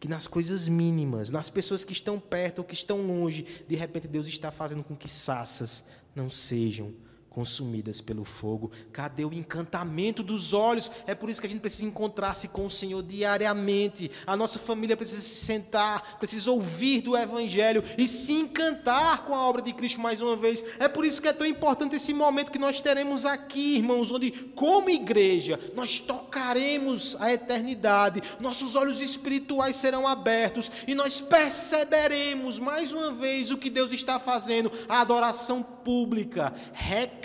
que 0.00 0.08
nas 0.08 0.26
coisas 0.26 0.68
mínimas, 0.68 1.30
nas 1.30 1.48
pessoas 1.48 1.84
que 1.84 1.92
estão 1.92 2.18
perto 2.20 2.58
ou 2.58 2.64
que 2.64 2.74
estão 2.74 3.00
longe, 3.06 3.46
de 3.66 3.76
repente 3.76 4.08
Deus 4.08 4.26
está 4.26 4.50
fazendo 4.50 4.84
com 4.84 4.96
que 4.96 5.08
saças 5.08 5.86
não 6.14 6.28
sejam 6.28 6.92
consumidas 7.36 8.00
pelo 8.00 8.24
fogo. 8.24 8.72
Cadê 8.90 9.22
o 9.22 9.30
encantamento 9.30 10.22
dos 10.22 10.54
olhos? 10.54 10.90
É 11.06 11.14
por 11.14 11.28
isso 11.28 11.38
que 11.38 11.46
a 11.46 11.50
gente 11.50 11.60
precisa 11.60 11.84
encontrar-se 11.84 12.48
com 12.48 12.64
o 12.64 12.70
Senhor 12.70 13.02
diariamente. 13.02 14.10
A 14.26 14.34
nossa 14.34 14.58
família 14.58 14.96
precisa 14.96 15.20
se 15.20 15.44
sentar, 15.44 16.16
precisa 16.18 16.50
ouvir 16.50 17.02
do 17.02 17.14
Evangelho 17.14 17.84
e 17.98 18.08
se 18.08 18.32
encantar 18.32 19.26
com 19.26 19.34
a 19.34 19.46
obra 19.46 19.60
de 19.60 19.74
Cristo 19.74 20.00
mais 20.00 20.22
uma 20.22 20.34
vez. 20.34 20.64
É 20.78 20.88
por 20.88 21.04
isso 21.04 21.20
que 21.20 21.28
é 21.28 21.32
tão 21.34 21.46
importante 21.46 21.96
esse 21.96 22.14
momento 22.14 22.50
que 22.50 22.58
nós 22.58 22.80
teremos 22.80 23.26
aqui, 23.26 23.76
irmãos, 23.76 24.10
onde, 24.10 24.30
como 24.30 24.88
igreja, 24.88 25.60
nós 25.74 25.98
tocaremos 25.98 27.20
a 27.20 27.30
eternidade, 27.30 28.22
nossos 28.40 28.74
olhos 28.74 29.02
espirituais 29.02 29.76
serão 29.76 30.08
abertos 30.08 30.72
e 30.88 30.94
nós 30.94 31.20
perceberemos 31.20 32.58
mais 32.58 32.92
uma 32.92 33.12
vez 33.12 33.50
o 33.50 33.58
que 33.58 33.68
Deus 33.68 33.92
está 33.92 34.18
fazendo, 34.18 34.72
a 34.88 35.02
adoração 35.02 35.62
pública, 35.62 36.54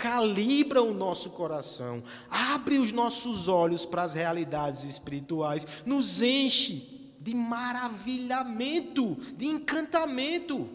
recalibra 0.02 0.82
o 0.82 0.92
nosso 0.92 1.30
coração, 1.30 2.02
abre 2.28 2.78
os 2.78 2.90
nossos 2.90 3.46
olhos 3.46 3.86
para 3.86 4.02
as 4.02 4.14
realidades 4.14 4.82
espirituais, 4.82 5.64
nos 5.86 6.20
enche 6.20 7.14
de 7.20 7.32
maravilhamento, 7.32 9.14
de 9.36 9.46
encantamento. 9.46 10.68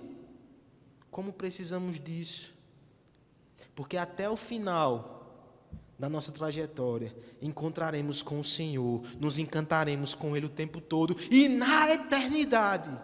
Como 1.12 1.34
precisamos 1.34 2.00
disso? 2.00 2.54
Porque 3.76 3.98
até 3.98 4.30
o 4.30 4.38
final 4.38 5.16
da 6.00 6.08
nossa 6.08 6.32
trajetória, 6.32 7.14
encontraremos 7.42 8.22
com 8.22 8.40
o 8.40 8.44
Senhor, 8.44 9.04
nos 9.20 9.40
encantaremos 9.40 10.14
com 10.16 10.38
Ele 10.38 10.46
o 10.46 10.50
tempo 10.50 10.80
todo, 10.80 11.18
e 11.30 11.50
na 11.50 11.92
eternidade, 11.92 12.96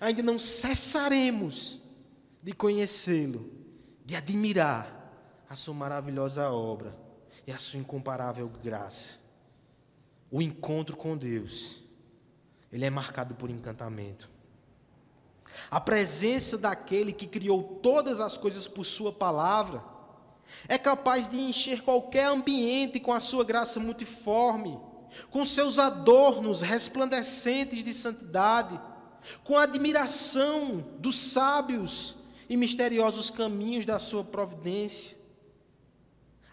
ainda 0.00 0.22
não 0.22 0.38
cessaremos 0.38 1.78
de 2.42 2.52
conhecê-lo, 2.52 3.48
de 4.04 4.16
admirar 4.16 4.95
a 5.48 5.56
sua 5.56 5.74
maravilhosa 5.74 6.50
obra 6.50 6.96
e 7.46 7.52
a 7.52 7.58
sua 7.58 7.80
incomparável 7.80 8.50
graça. 8.62 9.18
O 10.30 10.42
encontro 10.42 10.96
com 10.96 11.16
Deus, 11.16 11.82
ele 12.72 12.84
é 12.84 12.90
marcado 12.90 13.34
por 13.34 13.50
encantamento. 13.50 14.28
A 15.70 15.80
presença 15.80 16.58
daquele 16.58 17.12
que 17.12 17.26
criou 17.26 17.62
todas 17.82 18.20
as 18.20 18.36
coisas 18.36 18.68
por 18.68 18.84
Sua 18.84 19.12
palavra 19.12 19.82
é 20.68 20.76
capaz 20.76 21.26
de 21.26 21.38
encher 21.38 21.82
qualquer 21.82 22.26
ambiente 22.26 23.00
com 23.00 23.12
a 23.12 23.20
Sua 23.20 23.44
graça 23.44 23.80
multiforme, 23.80 24.78
com 25.30 25.44
seus 25.44 25.78
adornos 25.78 26.62
resplandecentes 26.62 27.82
de 27.82 27.94
santidade, 27.94 28.78
com 29.42 29.56
a 29.56 29.62
admiração 29.62 30.84
dos 30.98 31.16
sábios 31.16 32.16
e 32.48 32.56
misteriosos 32.56 33.30
caminhos 33.30 33.84
da 33.84 33.98
Sua 33.98 34.22
providência. 34.22 35.15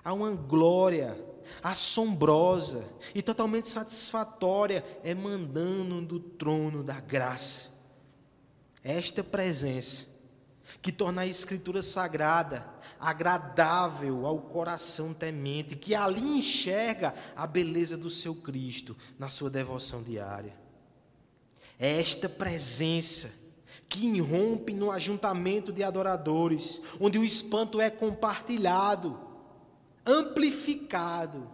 Há 0.03 0.13
uma 0.13 0.31
glória 0.31 1.17
assombrosa 1.61 2.87
e 3.13 3.21
totalmente 3.21 3.69
satisfatória 3.69 4.83
emanando 5.03 6.01
do 6.01 6.19
trono 6.19 6.83
da 6.83 6.99
graça. 6.99 7.71
Esta 8.83 9.23
presença 9.23 10.07
que 10.81 10.91
torna 10.91 11.21
a 11.21 11.27
Escritura 11.27 11.81
sagrada 11.81 12.67
agradável 12.99 14.25
ao 14.25 14.39
coração 14.39 15.13
temente, 15.13 15.75
que 15.75 15.93
ali 15.93 16.21
enxerga 16.21 17.13
a 17.35 17.45
beleza 17.45 17.97
do 17.97 18.09
seu 18.09 18.35
Cristo 18.35 18.95
na 19.17 19.29
sua 19.29 19.49
devoção 19.49 20.01
diária. 20.03 20.55
É 21.79 21.99
esta 21.99 22.27
presença 22.29 23.31
que 23.89 24.07
irrompe 24.07 24.73
no 24.73 24.91
ajuntamento 24.91 25.71
de 25.71 25.83
adoradores, 25.83 26.81
onde 26.99 27.17
o 27.17 27.25
espanto 27.25 27.79
é 27.79 27.89
compartilhado, 27.89 29.19
amplificado 30.05 31.49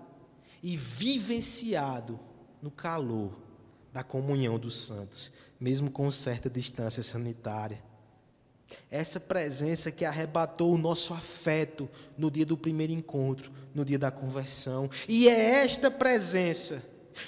e 0.61 0.75
vivenciado 0.75 2.19
no 2.61 2.69
calor 2.69 3.37
da 3.93 4.03
comunhão 4.03 4.59
dos 4.59 4.75
santos, 4.85 5.31
mesmo 5.59 5.89
com 5.89 6.09
certa 6.11 6.49
distância 6.49 7.01
sanitária. 7.01 7.81
Essa 8.91 9.19
presença 9.19 9.91
que 9.91 10.05
arrebatou 10.05 10.73
o 10.73 10.77
nosso 10.77 11.13
afeto 11.13 11.89
no 12.17 12.29
dia 12.29 12.45
do 12.45 12.55
primeiro 12.55 12.93
encontro, 12.93 13.51
no 13.73 13.83
dia 13.83 13.97
da 13.97 14.11
conversão. 14.11 14.89
E 15.07 15.27
é 15.27 15.63
esta 15.63 15.89
presença 15.89 16.83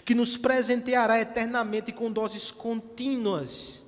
que 0.05 0.13
nos 0.13 0.37
presenteará 0.37 1.19
eternamente 1.19 1.91
com 1.91 2.11
doses 2.11 2.51
contínuas 2.51 3.85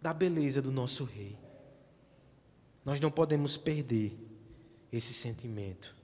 da 0.00 0.12
beleza 0.12 0.62
do 0.62 0.70
nosso 0.70 1.02
Rei. 1.04 1.36
Nós 2.84 3.00
não 3.00 3.10
podemos 3.10 3.56
perder 3.56 4.16
esse 4.92 5.12
sentimento. 5.12 5.95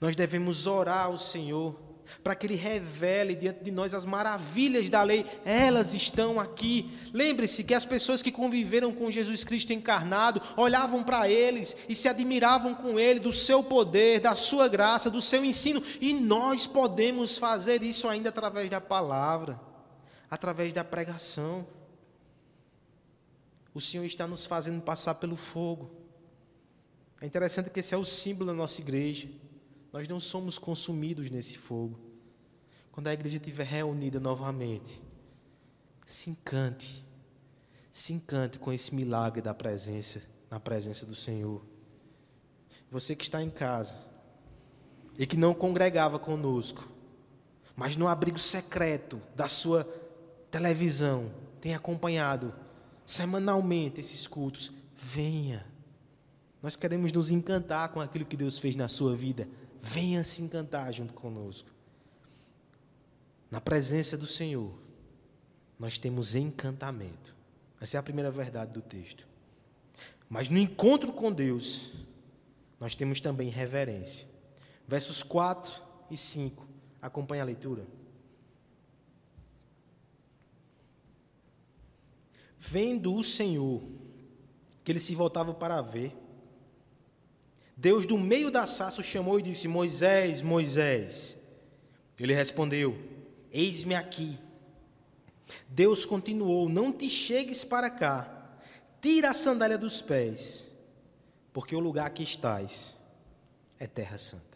Nós 0.00 0.16
devemos 0.16 0.66
orar 0.66 1.06
ao 1.06 1.18
Senhor 1.18 1.92
para 2.22 2.34
que 2.34 2.46
Ele 2.46 2.56
revele 2.56 3.34
diante 3.34 3.64
de 3.64 3.70
nós 3.70 3.94
as 3.94 4.04
maravilhas 4.04 4.90
da 4.90 5.02
lei. 5.02 5.24
Elas 5.44 5.94
estão 5.94 6.38
aqui. 6.38 6.96
Lembre-se 7.12 7.64
que 7.64 7.74
as 7.74 7.84
pessoas 7.84 8.22
que 8.22 8.32
conviveram 8.32 8.92
com 8.92 9.10
Jesus 9.10 9.44
Cristo 9.44 9.72
encarnado 9.72 10.40
olhavam 10.56 11.02
para 11.02 11.28
eles 11.28 11.76
e 11.88 11.94
se 11.94 12.08
admiravam 12.08 12.74
com 12.74 12.98
Ele, 12.98 13.20
do 13.20 13.32
seu 13.32 13.62
poder, 13.62 14.20
da 14.20 14.34
sua 14.34 14.68
graça, 14.68 15.10
do 15.10 15.20
seu 15.20 15.44
ensino. 15.44 15.82
E 16.00 16.12
nós 16.12 16.66
podemos 16.66 17.38
fazer 17.38 17.82
isso 17.82 18.08
ainda 18.08 18.28
através 18.28 18.70
da 18.70 18.80
palavra, 18.80 19.60
através 20.30 20.72
da 20.72 20.84
pregação. 20.84 21.66
O 23.74 23.80
Senhor 23.80 24.04
está 24.04 24.26
nos 24.26 24.44
fazendo 24.44 24.82
passar 24.82 25.14
pelo 25.14 25.36
fogo. 25.36 25.90
É 27.20 27.26
interessante 27.26 27.70
que 27.70 27.80
esse 27.80 27.94
é 27.94 27.96
o 27.96 28.04
símbolo 28.04 28.46
da 28.50 28.52
nossa 28.52 28.80
igreja. 28.80 29.28
Nós 29.92 30.08
não 30.08 30.18
somos 30.18 30.56
consumidos 30.56 31.30
nesse 31.30 31.58
fogo. 31.58 31.98
Quando 32.90 33.08
a 33.08 33.12
igreja 33.12 33.36
estiver 33.36 33.66
reunida 33.66 34.18
novamente, 34.18 35.02
se 36.06 36.30
encante, 36.30 37.04
se 37.90 38.12
encante 38.12 38.58
com 38.58 38.72
esse 38.72 38.94
milagre 38.94 39.42
da 39.42 39.52
presença, 39.52 40.22
na 40.50 40.58
presença 40.58 41.04
do 41.04 41.14
Senhor. 41.14 41.62
Você 42.90 43.14
que 43.14 43.24
está 43.24 43.42
em 43.42 43.50
casa 43.50 43.96
e 45.18 45.26
que 45.26 45.36
não 45.36 45.54
congregava 45.54 46.18
conosco, 46.18 46.88
mas 47.76 47.96
no 47.96 48.08
abrigo 48.08 48.38
secreto 48.38 49.20
da 49.34 49.48
sua 49.48 49.84
televisão, 50.50 51.30
tem 51.60 51.74
acompanhado 51.74 52.54
semanalmente 53.06 54.00
esses 54.00 54.26
cultos, 54.26 54.72
venha. 54.96 55.66
Nós 56.62 56.76
queremos 56.76 57.12
nos 57.12 57.30
encantar 57.30 57.90
com 57.90 58.00
aquilo 58.00 58.24
que 58.24 58.36
Deus 58.36 58.58
fez 58.58 58.76
na 58.76 58.88
sua 58.88 59.16
vida 59.16 59.48
venha 59.82 60.22
se 60.22 60.40
encantar 60.40 60.92
junto 60.92 61.12
conosco. 61.12 61.68
Na 63.50 63.60
presença 63.60 64.16
do 64.16 64.26
Senhor, 64.26 64.72
nós 65.78 65.98
temos 65.98 66.36
encantamento. 66.36 67.34
Essa 67.80 67.96
é 67.96 68.00
a 68.00 68.02
primeira 68.02 68.30
verdade 68.30 68.72
do 68.72 68.80
texto. 68.80 69.26
Mas 70.30 70.48
no 70.48 70.56
encontro 70.56 71.12
com 71.12 71.32
Deus, 71.32 71.90
nós 72.78 72.94
temos 72.94 73.20
também 73.20 73.48
reverência. 73.50 74.26
Versos 74.86 75.22
4 75.22 75.82
e 76.10 76.16
5. 76.16 76.66
Acompanhe 77.02 77.42
a 77.42 77.44
leitura. 77.44 77.84
Vendo 82.58 83.12
o 83.14 83.24
Senhor 83.24 83.82
que 84.84 84.92
ele 84.92 85.00
se 85.00 85.14
voltava 85.14 85.52
para 85.52 85.80
ver, 85.80 86.16
Deus, 87.76 88.06
do 88.06 88.18
meio 88.18 88.50
da 88.50 88.66
sarça, 88.66 89.00
o 89.00 89.04
chamou 89.04 89.38
e 89.38 89.42
disse: 89.42 89.66
Moisés, 89.66 90.42
Moisés. 90.42 91.38
Ele 92.18 92.34
respondeu: 92.34 92.96
Eis-me 93.50 93.94
aqui. 93.94 94.38
Deus 95.68 96.04
continuou: 96.04 96.68
Não 96.68 96.92
te 96.92 97.08
chegues 97.08 97.64
para 97.64 97.90
cá, 97.90 98.58
tira 99.00 99.30
a 99.30 99.34
sandália 99.34 99.78
dos 99.78 100.02
pés, 100.02 100.70
porque 101.52 101.74
o 101.74 101.80
lugar 101.80 102.10
que 102.10 102.22
estás 102.22 102.96
é 103.78 103.86
terra 103.86 104.18
santa. 104.18 104.52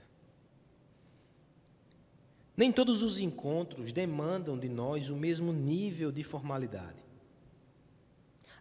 Nem 2.57 2.73
todos 2.73 3.03
os 3.03 3.19
encontros 3.19 3.93
demandam 3.93 4.59
de 4.59 4.69
nós 4.69 5.11
o 5.11 5.17
mesmo 5.17 5.53
nível 5.53 6.11
de 6.11 6.23
formalidade. 6.23 7.05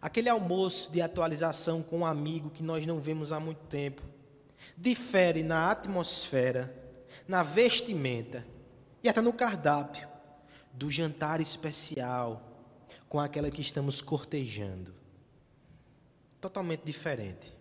Aquele 0.02 0.28
almoço 0.28 0.92
de 0.92 1.00
atualização 1.00 1.82
com 1.82 2.00
um 2.00 2.06
amigo 2.06 2.50
que 2.50 2.62
nós 2.62 2.84
não 2.84 3.00
vemos 3.00 3.32
há 3.32 3.40
muito 3.40 3.64
tempo 3.66 4.02
difere 4.76 5.42
na 5.42 5.70
atmosfera, 5.70 6.74
na 7.26 7.42
vestimenta 7.42 8.46
e 9.02 9.08
até 9.08 9.20
no 9.20 9.32
cardápio 9.32 10.08
do 10.72 10.90
jantar 10.90 11.40
especial 11.40 12.42
com 13.08 13.18
aquela 13.18 13.50
que 13.50 13.60
estamos 13.60 14.02
cortejando. 14.02 14.94
Totalmente 16.40 16.82
diferente. 16.84 17.52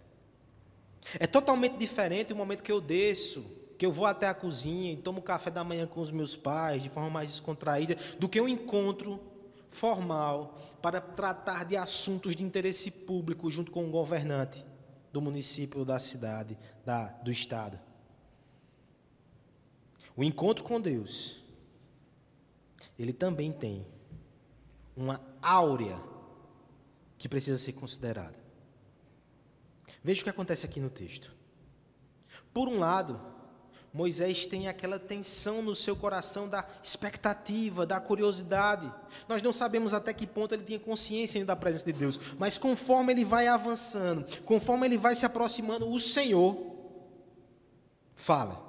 É 1.19 1.27
totalmente 1.27 1.77
diferente 1.77 2.33
o 2.33 2.35
momento 2.35 2.63
que 2.63 2.71
eu 2.71 2.81
desço, 2.81 3.45
que 3.77 3.85
eu 3.85 3.91
vou 3.91 4.05
até 4.05 4.27
a 4.27 4.33
cozinha 4.33 4.91
e 4.91 4.97
tomo 4.97 5.21
café 5.21 5.49
da 5.49 5.63
manhã 5.63 5.85
com 5.85 6.01
os 6.01 6.11
meus 6.11 6.35
pais 6.35 6.81
de 6.83 6.89
forma 6.89 7.09
mais 7.09 7.29
descontraída, 7.29 7.95
do 8.19 8.27
que 8.27 8.41
um 8.41 8.47
encontro 8.47 9.19
formal 9.69 10.59
para 10.81 10.99
tratar 10.99 11.65
de 11.65 11.77
assuntos 11.77 12.35
de 12.35 12.43
interesse 12.43 12.89
público 12.89 13.49
junto 13.49 13.71
com 13.71 13.85
o 13.85 13.91
governante 13.91 14.65
do 15.15 15.21
município 15.21 15.85
da 15.85 15.97
cidade, 15.97 16.57
da, 16.85 17.07
do 17.07 17.31
estado. 17.31 17.79
O 20.13 20.21
encontro 20.21 20.61
com 20.61 20.81
Deus, 20.81 21.41
ele 22.99 23.13
também 23.13 23.53
tem 23.53 23.87
uma 24.93 25.21
áurea 25.41 25.97
que 27.17 27.29
precisa 27.29 27.57
ser 27.57 27.71
considerada. 27.71 28.35
Veja 30.03 30.19
o 30.19 30.23
que 30.25 30.29
acontece 30.29 30.65
aqui 30.65 30.81
no 30.81 30.89
texto. 30.89 31.33
Por 32.53 32.67
um 32.67 32.77
lado, 32.77 33.17
Moisés 33.95 34.45
tem 34.45 34.67
aquela 34.67 34.99
tensão 34.99 35.61
no 35.61 35.73
seu 35.73 35.95
coração 35.95 36.49
da 36.49 36.67
expectativa, 36.83 37.85
da 37.85 37.97
curiosidade. 37.97 38.91
Nós 39.25 39.41
não 39.41 39.53
sabemos 39.53 39.93
até 39.93 40.11
que 40.11 40.27
ponto 40.27 40.53
ele 40.53 40.65
tinha 40.65 40.77
consciência 40.77 41.39
ainda 41.39 41.53
da 41.53 41.55
presença 41.55 41.85
de 41.85 41.93
Deus, 41.93 42.19
mas 42.37 42.57
conforme 42.57 43.13
ele 43.13 43.23
vai 43.23 43.47
avançando, 43.47 44.25
conforme 44.41 44.85
ele 44.85 44.97
vai 44.97 45.15
se 45.15 45.25
aproximando, 45.25 45.89
o 45.89 45.97
Senhor 45.97 46.75
fala. 48.17 48.61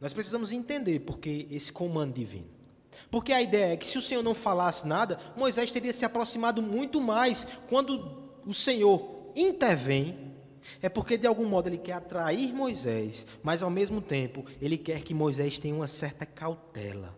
Nós 0.00 0.14
precisamos 0.14 0.50
entender 0.50 1.00
porque 1.00 1.46
esse 1.50 1.70
comando 1.70 2.14
divino. 2.14 2.48
Porque 3.10 3.34
a 3.34 3.42
ideia 3.42 3.74
é 3.74 3.76
que 3.76 3.86
se 3.86 3.98
o 3.98 4.02
Senhor 4.02 4.22
não 4.22 4.34
falasse 4.34 4.88
nada, 4.88 5.20
Moisés 5.36 5.70
teria 5.70 5.92
se 5.92 6.06
aproximado 6.06 6.62
muito 6.62 7.02
mais 7.02 7.58
quando 7.68 8.32
o 8.46 8.54
Senhor 8.54 9.30
intervém 9.36 10.33
é 10.80 10.88
porque 10.88 11.16
de 11.16 11.26
algum 11.26 11.46
modo 11.46 11.68
ele 11.68 11.78
quer 11.78 11.92
atrair 11.92 12.52
Moisés, 12.52 13.26
mas 13.42 13.62
ao 13.62 13.70
mesmo 13.70 14.00
tempo 14.00 14.44
ele 14.60 14.78
quer 14.78 15.02
que 15.02 15.14
Moisés 15.14 15.58
tenha 15.58 15.74
uma 15.74 15.88
certa 15.88 16.24
cautela. 16.26 17.16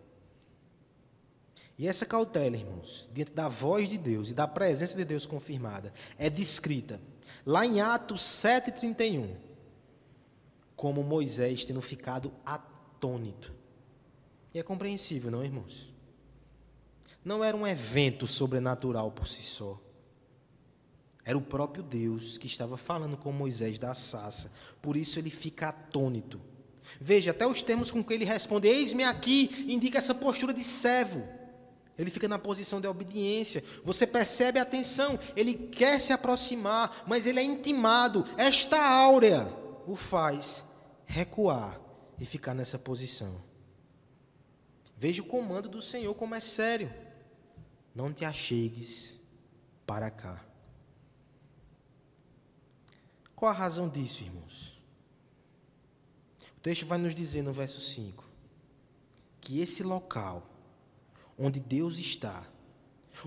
E 1.77 1.87
essa 1.87 2.05
cautela, 2.05 2.57
irmãos, 2.57 3.07
diante 3.13 3.31
da 3.31 3.47
voz 3.47 3.87
de 3.87 3.97
Deus 3.97 4.31
e 4.31 4.33
da 4.33 4.47
presença 4.47 4.97
de 4.97 5.05
Deus 5.05 5.25
confirmada, 5.25 5.93
é 6.17 6.29
descrita 6.29 6.99
lá 7.45 7.65
em 7.65 7.79
Atos 7.79 8.21
7,31, 8.23 9.35
como 10.75 11.03
Moisés 11.03 11.63
tendo 11.63 11.81
ficado 11.81 12.33
atônito. 12.45 13.53
E 14.53 14.59
é 14.59 14.63
compreensível, 14.63 15.29
não, 15.29 15.43
irmãos? 15.43 15.93
Não 17.23 17.43
era 17.43 17.55
um 17.55 17.67
evento 17.67 18.25
sobrenatural 18.25 19.11
por 19.11 19.27
si 19.27 19.43
só. 19.43 19.79
Era 21.27 21.37
o 21.37 21.41
próprio 21.41 21.83
Deus 21.83 22.37
que 22.37 22.47
estava 22.47 22.77
falando 22.77 23.17
com 23.17 23.33
Moisés 23.33 23.77
da 23.77 23.93
sassa. 23.93 24.49
Por 24.81 24.95
isso 24.95 25.19
ele 25.19 25.29
fica 25.29 25.67
atônito. 25.67 26.39
Veja, 27.01 27.31
até 27.31 27.45
os 27.45 27.61
termos 27.61 27.91
com 27.91 28.01
que 28.01 28.13
ele 28.13 28.23
responde: 28.23 28.69
Eis-me 28.69 29.03
aqui, 29.03 29.65
indica 29.67 29.97
essa 29.97 30.15
postura 30.15 30.53
de 30.53 30.63
servo. 30.63 31.27
Ele 31.97 32.09
fica 32.09 32.29
na 32.29 32.39
posição 32.39 32.79
de 32.79 32.87
obediência. 32.87 33.61
Você 33.83 34.07
percebe 34.07 34.57
a 34.57 34.61
atenção. 34.61 35.19
Ele 35.35 35.53
quer 35.53 35.99
se 35.99 36.13
aproximar, 36.13 37.03
mas 37.05 37.27
ele 37.27 37.41
é 37.41 37.43
intimado. 37.43 38.25
Esta 38.37 38.81
áurea 38.81 39.53
o 39.85 39.97
faz 39.97 40.65
recuar 41.05 41.77
e 42.17 42.23
ficar 42.23 42.53
nessa 42.53 42.79
posição. 42.79 43.35
Veja 44.95 45.21
o 45.21 45.25
comando 45.25 45.67
do 45.67 45.81
Senhor 45.81 46.13
como 46.13 46.35
é 46.35 46.39
sério. 46.39 46.89
Não 47.93 48.13
te 48.13 48.23
achegues 48.23 49.19
para 49.85 50.09
cá. 50.09 50.46
Qual 53.37 53.51
a 53.51 53.53
razão 53.53 53.87
disso, 53.87 54.23
irmãos? 54.23 54.75
O 56.57 56.59
texto 56.59 56.87
vai 56.87 56.97
nos 56.97 57.13
dizer 57.13 57.43
no 57.43 57.53
verso 57.53 57.79
5 57.79 58.25
que 59.39 59.61
esse 59.61 59.83
local 59.83 60.43
onde 61.37 61.59
Deus 61.59 61.99
está, 61.99 62.43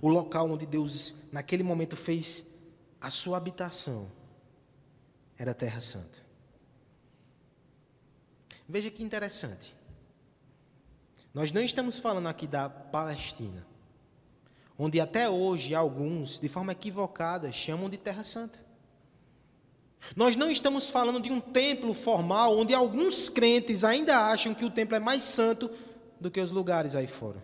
o 0.02 0.08
local 0.08 0.50
onde 0.50 0.66
Deus 0.66 1.14
naquele 1.32 1.62
momento 1.62 1.96
fez 1.96 2.56
a 3.00 3.08
sua 3.08 3.36
habitação, 3.36 4.10
era 5.38 5.52
a 5.52 5.54
Terra 5.54 5.80
Santa. 5.80 6.18
Veja 8.68 8.90
que 8.90 9.04
interessante. 9.04 9.76
Nós 11.32 11.52
não 11.52 11.62
estamos 11.62 12.00
falando 12.00 12.26
aqui 12.26 12.48
da 12.48 12.68
Palestina, 12.68 13.64
onde 14.76 15.00
até 15.00 15.30
hoje 15.30 15.72
alguns, 15.72 16.40
de 16.40 16.48
forma 16.48 16.72
equivocada, 16.72 17.52
chamam 17.52 17.88
de 17.88 17.96
Terra 17.96 18.24
Santa. 18.24 18.69
Nós 20.16 20.34
não 20.34 20.50
estamos 20.50 20.90
falando 20.90 21.20
de 21.20 21.30
um 21.30 21.40
templo 21.40 21.94
formal 21.94 22.58
onde 22.58 22.74
alguns 22.74 23.28
crentes 23.28 23.84
ainda 23.84 24.16
acham 24.16 24.54
que 24.54 24.64
o 24.64 24.70
templo 24.70 24.96
é 24.96 25.00
mais 25.00 25.24
santo 25.24 25.70
do 26.20 26.30
que 26.30 26.40
os 26.40 26.50
lugares 26.50 26.96
aí 26.96 27.06
fora. 27.06 27.42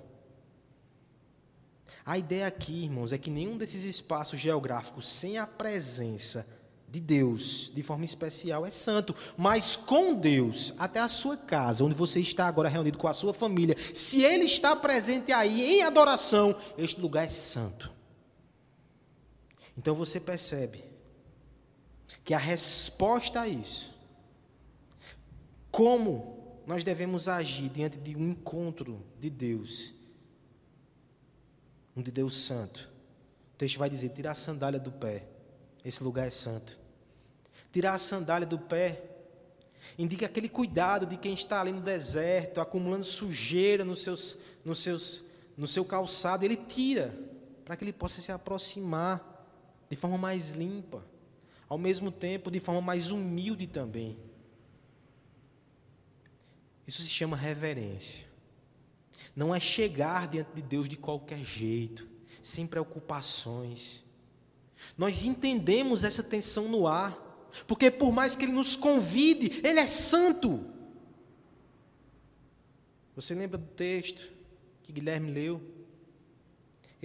A 2.05 2.17
ideia 2.17 2.47
aqui, 2.47 2.85
irmãos, 2.85 3.13
é 3.13 3.19
que 3.19 3.31
nenhum 3.31 3.57
desses 3.57 3.85
espaços 3.85 4.39
geográficos 4.39 5.09
sem 5.09 5.39
a 5.39 5.47
presença 5.47 6.47
de 6.89 7.01
Deus 7.01 7.73
de 7.75 7.83
forma 7.83 8.05
especial 8.05 8.65
é 8.65 8.71
santo, 8.71 9.15
mas 9.37 9.77
com 9.77 10.15
Deus, 10.15 10.73
até 10.79 11.01
a 11.01 11.09
sua 11.09 11.37
casa, 11.37 11.85
onde 11.85 11.95
você 11.95 12.21
está 12.21 12.47
agora 12.47 12.69
reunido 12.69 12.97
com 12.97 13.09
a 13.09 13.13
sua 13.13 13.35
família, 13.35 13.77
se 13.93 14.23
Ele 14.23 14.45
está 14.45 14.75
presente 14.77 15.33
aí 15.33 15.79
em 15.79 15.83
adoração, 15.83 16.55
este 16.79 17.01
lugar 17.01 17.25
é 17.25 17.29
santo. 17.29 17.93
Então 19.77 19.95
você 19.95 20.21
percebe 20.21 20.85
que 22.25 22.35
a 22.35 22.39
resposta 22.39 23.43
a 23.43 23.49
isso, 23.49 23.95
como 25.71 26.61
nós 26.67 26.83
devemos 26.83 27.29
agir 27.29 27.69
diante 27.69 27.99
de 27.99 28.17
um 28.17 28.31
encontro 28.31 29.05
de 29.21 29.31
Deus, 29.31 29.95
um 31.97 32.03
de 32.03 32.11
Deus 32.11 32.37
santo. 32.37 32.91
O 33.55 33.57
texto 33.57 33.79
vai 33.79 33.89
dizer: 33.89 34.09
tirar 34.11 34.33
a 34.33 34.35
sandália 34.35 34.81
do 34.81 34.91
pé, 34.91 35.25
esse 35.85 36.03
lugar 36.03 36.27
é 36.27 36.31
santo. 36.31 36.79
Tirar 37.73 37.95
a 37.95 37.99
sandália 37.99 38.47
do 38.47 38.59
pé 38.59 39.03
indica 39.97 40.27
aquele 40.27 40.49
cuidado 40.49 41.07
de 41.07 41.17
quem 41.17 41.35
está 41.35 41.61
ali 41.61 41.73
no 41.73 41.81
deserto, 41.81 42.61
acumulando 42.61 43.05
sujeira 43.05 43.85
nos 43.85 44.03
seus, 44.03 44.39
nos 44.65 44.81
seus, 44.81 45.27
no 45.57 45.69
seu 45.69 45.85
calçado, 45.85 46.45
ele 46.45 46.57
tira 46.57 47.15
para 47.65 47.77
que 47.77 47.85
ele 47.85 47.93
possa 47.93 48.21
se 48.21 48.33
aproximar 48.33 49.47
de 49.89 49.97
forma 49.97 50.19
mais 50.19 50.51
limpa 50.51 51.05
ao 51.69 51.79
mesmo 51.79 52.11
tempo 52.11 52.51
de 52.51 52.61
forma 52.61 52.81
mais 52.81 53.11
humilde 53.11 53.67
também. 53.67 54.19
Isso 56.87 57.03
se 57.03 57.11
chama 57.11 57.37
reverência. 57.37 58.27
Não 59.35 59.55
é 59.55 59.59
chegar 59.59 60.29
diante 60.29 60.55
de 60.55 60.63
Deus 60.63 60.89
de 60.89 60.97
qualquer 60.97 61.45
jeito, 61.45 62.09
sem 62.41 62.67
preocupações. 62.67 64.05
Nós 64.97 65.25
entendemos 65.25 66.05
essa 66.05 66.23
tensão 66.23 66.69
no 66.69 66.87
ar, 66.87 67.19
porque 67.67 67.91
por 67.91 68.13
mais 68.13 68.37
que 68.37 68.45
Ele 68.45 68.53
nos 68.53 68.77
convide, 68.77 69.61
Ele 69.65 69.81
é 69.81 69.87
santo. 69.87 70.65
Você 73.15 73.35
lembra 73.35 73.59
do 73.59 73.67
texto 73.67 74.31
que 74.83 74.93
Guilherme 74.93 75.33
leu? 75.33 75.76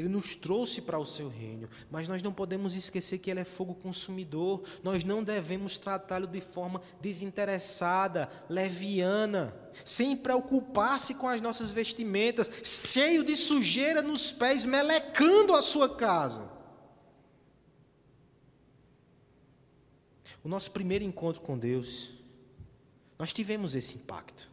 Ele 0.01 0.09
nos 0.09 0.35
trouxe 0.35 0.81
para 0.81 0.97
o 0.97 1.05
seu 1.05 1.29
reino, 1.29 1.69
mas 1.91 2.07
nós 2.07 2.23
não 2.23 2.33
podemos 2.33 2.73
esquecer 2.73 3.19
que 3.19 3.29
ele 3.29 3.39
é 3.39 3.45
fogo 3.45 3.75
consumidor. 3.75 4.63
Nós 4.83 5.03
não 5.03 5.23
devemos 5.23 5.77
tratá-lo 5.77 6.25
de 6.25 6.41
forma 6.41 6.81
desinteressada, 6.99 8.27
leviana, 8.49 9.55
sem 9.85 10.17
preocupar-se 10.17 11.15
com 11.15 11.27
as 11.27 11.39
nossas 11.39 11.69
vestimentas, 11.69 12.49
cheio 12.63 13.23
de 13.23 13.35
sujeira 13.35 14.01
nos 14.01 14.31
pés, 14.31 14.65
melecando 14.65 15.53
a 15.53 15.61
sua 15.61 15.95
casa. 15.95 16.51
O 20.43 20.49
nosso 20.49 20.71
primeiro 20.71 21.03
encontro 21.03 21.43
com 21.43 21.55
Deus, 21.59 22.11
nós 23.19 23.31
tivemos 23.31 23.75
esse 23.75 23.97
impacto. 23.97 24.50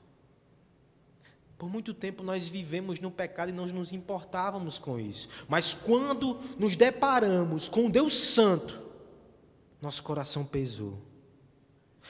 Por 1.59 1.69
muito 1.69 1.93
tempo 1.93 2.23
nós 2.23 2.49
vivemos 2.49 3.01
no 3.01 3.11
pecado 3.11 3.49
e 3.49 3.53
não 3.53 3.67
nos 3.67 3.93
importávamos 3.93 4.79
com 4.79 4.99
isso. 4.99 5.29
Mas 5.49 5.75
quando 5.75 6.39
nos 6.57 6.77
deparamos 6.77 7.69
com 7.69 7.91
Deus 7.91 8.17
Santo, 8.17 8.81
nosso 9.83 10.03
coração 10.05 10.45
pesou. 10.45 11.03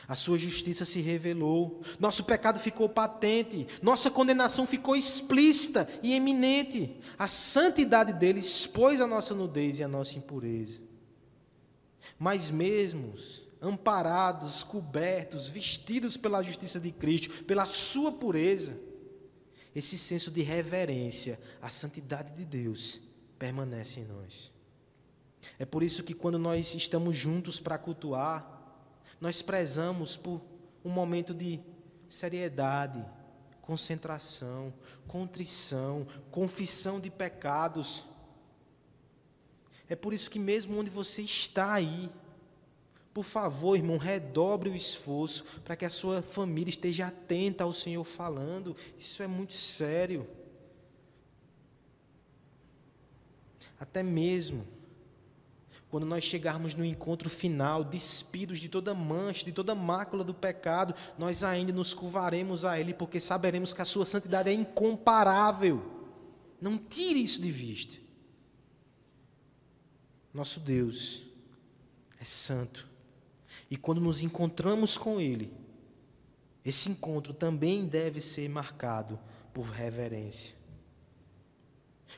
A 0.07 0.15
sua 0.15 0.39
justiça 0.39 0.85
se 0.85 1.01
revelou, 1.01 1.81
nosso 1.99 2.25
pecado 2.25 2.61
ficou 2.61 2.89
patente, 2.89 3.67
nossa 3.83 4.11
condenação 4.11 4.67
ficou 4.67 4.95
explícita 4.95 5.89
e 6.03 6.15
eminente. 6.15 6.97
A 7.19 7.27
santidade 7.27 8.13
dele 8.13 8.41
expôs 8.41 9.01
a 9.01 9.07
nossa 9.07 9.35
nudez 9.35 9.79
e 9.79 9.83
a 9.83 9.89
nossa 9.89 10.17
impureza. 10.17 10.81
Mas 12.19 12.51
mesmo 12.51 13.15
amparados, 13.61 14.63
cobertos, 14.63 15.49
vestidos 15.49 16.17
pela 16.17 16.43
justiça 16.43 16.79
de 16.79 16.93
Cristo, 16.93 17.45
pela 17.45 17.67
sua 17.67 18.13
pureza, 18.13 18.79
esse 19.74 19.98
senso 19.98 20.31
de 20.31 20.42
reverência 20.42 21.38
à 21.61 21.70
santidade 21.70 22.33
de 22.35 22.44
Deus 22.44 23.00
permanece 23.38 24.00
em 24.00 24.04
nós. 24.04 24.52
É 25.59 25.64
por 25.64 25.83
isso 25.83 26.02
que 26.02 26.14
quando 26.14 26.38
nós 26.38 26.74
estamos 26.74 27.16
juntos 27.16 27.61
para 27.61 27.78
cultuar, 27.78 28.59
nós 29.20 29.42
prezamos 29.42 30.16
por 30.16 30.40
um 30.85 30.90
momento 30.90 31.35
de 31.35 31.61
seriedade, 32.09 33.04
concentração, 33.61 34.72
contrição, 35.07 36.07
confissão 36.31 36.98
de 36.98 37.11
pecados. 37.11 38.07
É 39.88 39.94
por 39.94 40.12
isso 40.12 40.31
que 40.31 40.38
mesmo 40.38 40.78
onde 40.78 40.90
você 40.90 41.22
está 41.22 41.74
aí, 41.74 42.11
Por 43.18 43.24
favor, 43.24 43.74
irmão, 43.74 43.96
redobre 43.96 44.70
o 44.70 44.76
esforço 44.76 45.44
para 45.64 45.74
que 45.74 45.85
a 45.85 45.90
sua 45.90 46.22
família 46.22 46.70
esteja 46.70 47.09
atenta 47.09 47.64
ao 47.64 47.72
Senhor 47.72 48.04
falando. 48.04 48.76
Isso 48.96 49.24
é 49.24 49.26
muito 49.26 49.54
sério. 49.54 50.24
Até 53.81 54.04
mesmo 54.04 54.64
quando 55.90 56.07
nós 56.07 56.22
chegarmos 56.22 56.74
no 56.74 56.85
encontro 56.85 57.28
final, 57.28 57.83
despidos 57.83 58.61
de 58.61 58.68
toda 58.68 58.94
mancha, 58.94 59.44
de 59.44 59.50
toda 59.50 59.74
mácula 59.74 60.22
do 60.22 60.33
pecado, 60.33 60.94
nós 61.18 61.42
ainda 61.42 61.72
nos 61.72 61.92
curvaremos 61.92 62.64
a 62.64 62.78
Ele, 62.78 62.94
porque 62.94 63.18
saberemos 63.18 63.72
que 63.72 63.83
a 63.83 63.85
Sua 63.85 64.07
santidade 64.07 64.48
é 64.48 64.52
incomparável. 64.52 66.07
Não 66.61 66.78
tire 66.78 67.20
isso 67.20 67.42
de 67.42 67.50
vista. 67.50 67.96
Nosso 70.33 70.61
Deus 70.61 71.24
é 72.20 72.24
santo. 72.24 72.88
E 73.70 73.76
quando 73.76 74.00
nos 74.00 74.22
encontramos 74.22 74.96
com 74.96 75.20
Ele, 75.20 75.52
esse 76.64 76.90
encontro 76.90 77.33
também 77.33 77.87
deve 77.87 78.20
ser 78.20 78.48
marcado 78.48 79.18
por 79.52 79.66
reverência. 79.66 80.54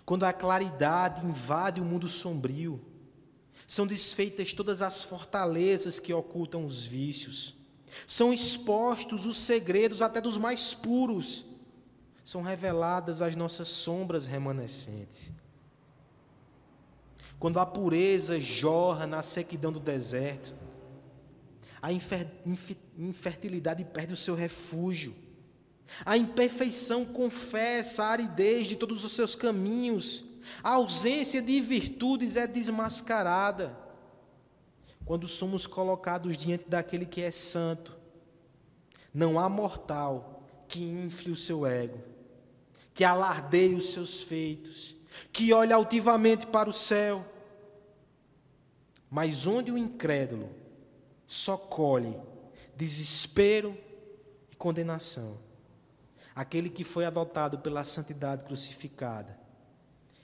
Quando 0.05 0.25
a 0.25 0.33
claridade 0.33 1.27
invade 1.27 1.81
o 1.81 1.85
mundo 1.85 2.09
sombrio, 2.09 2.81
são 3.67 3.87
desfeitas 3.87 4.53
todas 4.53 4.83
as 4.83 5.05
fortalezas 5.05 6.01
que 6.01 6.13
ocultam 6.13 6.65
os 6.65 6.85
vícios. 6.85 7.57
São 8.07 8.33
expostos 8.33 9.27
os 9.27 9.37
segredos 9.37 10.03
até 10.03 10.21
dos 10.21 10.37
mais 10.37 10.75
puros. 10.75 11.45
São 12.25 12.43
reveladas 12.43 13.23
as 13.23 13.37
nossas 13.37 13.69
sombras 13.69 14.27
remanescentes. 14.27 15.31
Quando 17.39 17.59
a 17.59 17.67
pureza 17.67 18.41
jorra 18.41 19.07
na 19.07 19.23
sequidão 19.23 19.73
do 19.73 19.81
deserto, 19.81 20.53
a 21.83 21.91
infertilidade 21.93 23.85
perde 23.85 24.13
o 24.13 24.17
seu 24.17 24.35
refúgio. 24.35 25.15
A 26.05 26.17
imperfeição 26.17 27.05
confessa 27.05 28.05
a 28.05 28.11
aridez 28.11 28.67
de 28.67 28.77
todos 28.77 29.05
os 29.05 29.13
seus 29.13 29.35
caminhos 29.35 30.31
a 30.63 30.71
ausência 30.71 31.41
de 31.41 31.61
virtudes 31.61 32.37
é 32.37 32.47
desmascarada. 32.47 33.77
Quando 35.05 35.27
somos 35.27 35.67
colocados 35.67 36.37
diante 36.37 36.69
daquele 36.69 37.07
que 37.07 37.23
é 37.23 37.31
santo, 37.31 37.97
não 39.13 39.39
há 39.39 39.49
mortal 39.49 40.43
que 40.69 40.83
infle 40.85 41.33
o 41.33 41.37
seu 41.37 41.67
ego, 41.67 41.99
que 42.95 43.03
alardeie 43.03 43.75
os 43.75 43.93
seus 43.93 44.23
feitos, 44.23 44.95
que 45.33 45.53
olhe 45.53 45.73
altivamente 45.73 46.47
para 46.47 46.71
o 46.71 46.73
céu. 46.73 47.27
Mas 49.11 49.47
onde 49.47 49.73
o 49.73 49.79
incrédulo 49.79 50.49
só 51.31 51.57
colhe 51.57 52.19
desespero 52.75 53.79
e 54.51 54.57
condenação, 54.57 55.39
aquele 56.35 56.69
que 56.69 56.83
foi 56.83 57.05
adotado 57.05 57.61
pela 57.61 57.85
santidade 57.85 58.43
crucificada, 58.45 59.39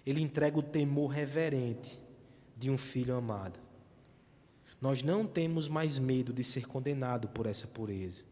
ele 0.04 0.20
entrega 0.20 0.58
o 0.58 0.62
temor 0.64 1.06
reverente 1.06 2.00
de 2.56 2.68
um 2.68 2.76
filho 2.76 3.14
amado. 3.14 3.60
Nós 4.80 5.04
não 5.04 5.24
temos 5.24 5.68
mais 5.68 5.96
medo 5.96 6.32
de 6.32 6.42
ser 6.42 6.66
condenado 6.66 7.28
por 7.28 7.46
essa 7.46 7.68
pureza, 7.68 8.24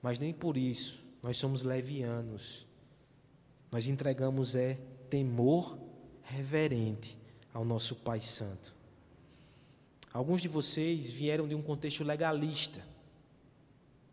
mas 0.00 0.18
nem 0.18 0.32
por 0.32 0.56
isso 0.56 1.04
nós 1.22 1.36
somos 1.36 1.62
levianos. 1.62 2.66
Nós 3.70 3.86
entregamos 3.86 4.54
é 4.54 4.78
temor 5.10 5.78
reverente 6.22 7.18
ao 7.52 7.66
nosso 7.66 7.96
Pai 7.96 8.22
Santo. 8.22 8.74
Alguns 10.14 10.40
de 10.40 10.48
vocês 10.48 11.12
vieram 11.12 11.46
de 11.46 11.54
um 11.54 11.60
contexto 11.60 12.02
legalista. 12.02 12.80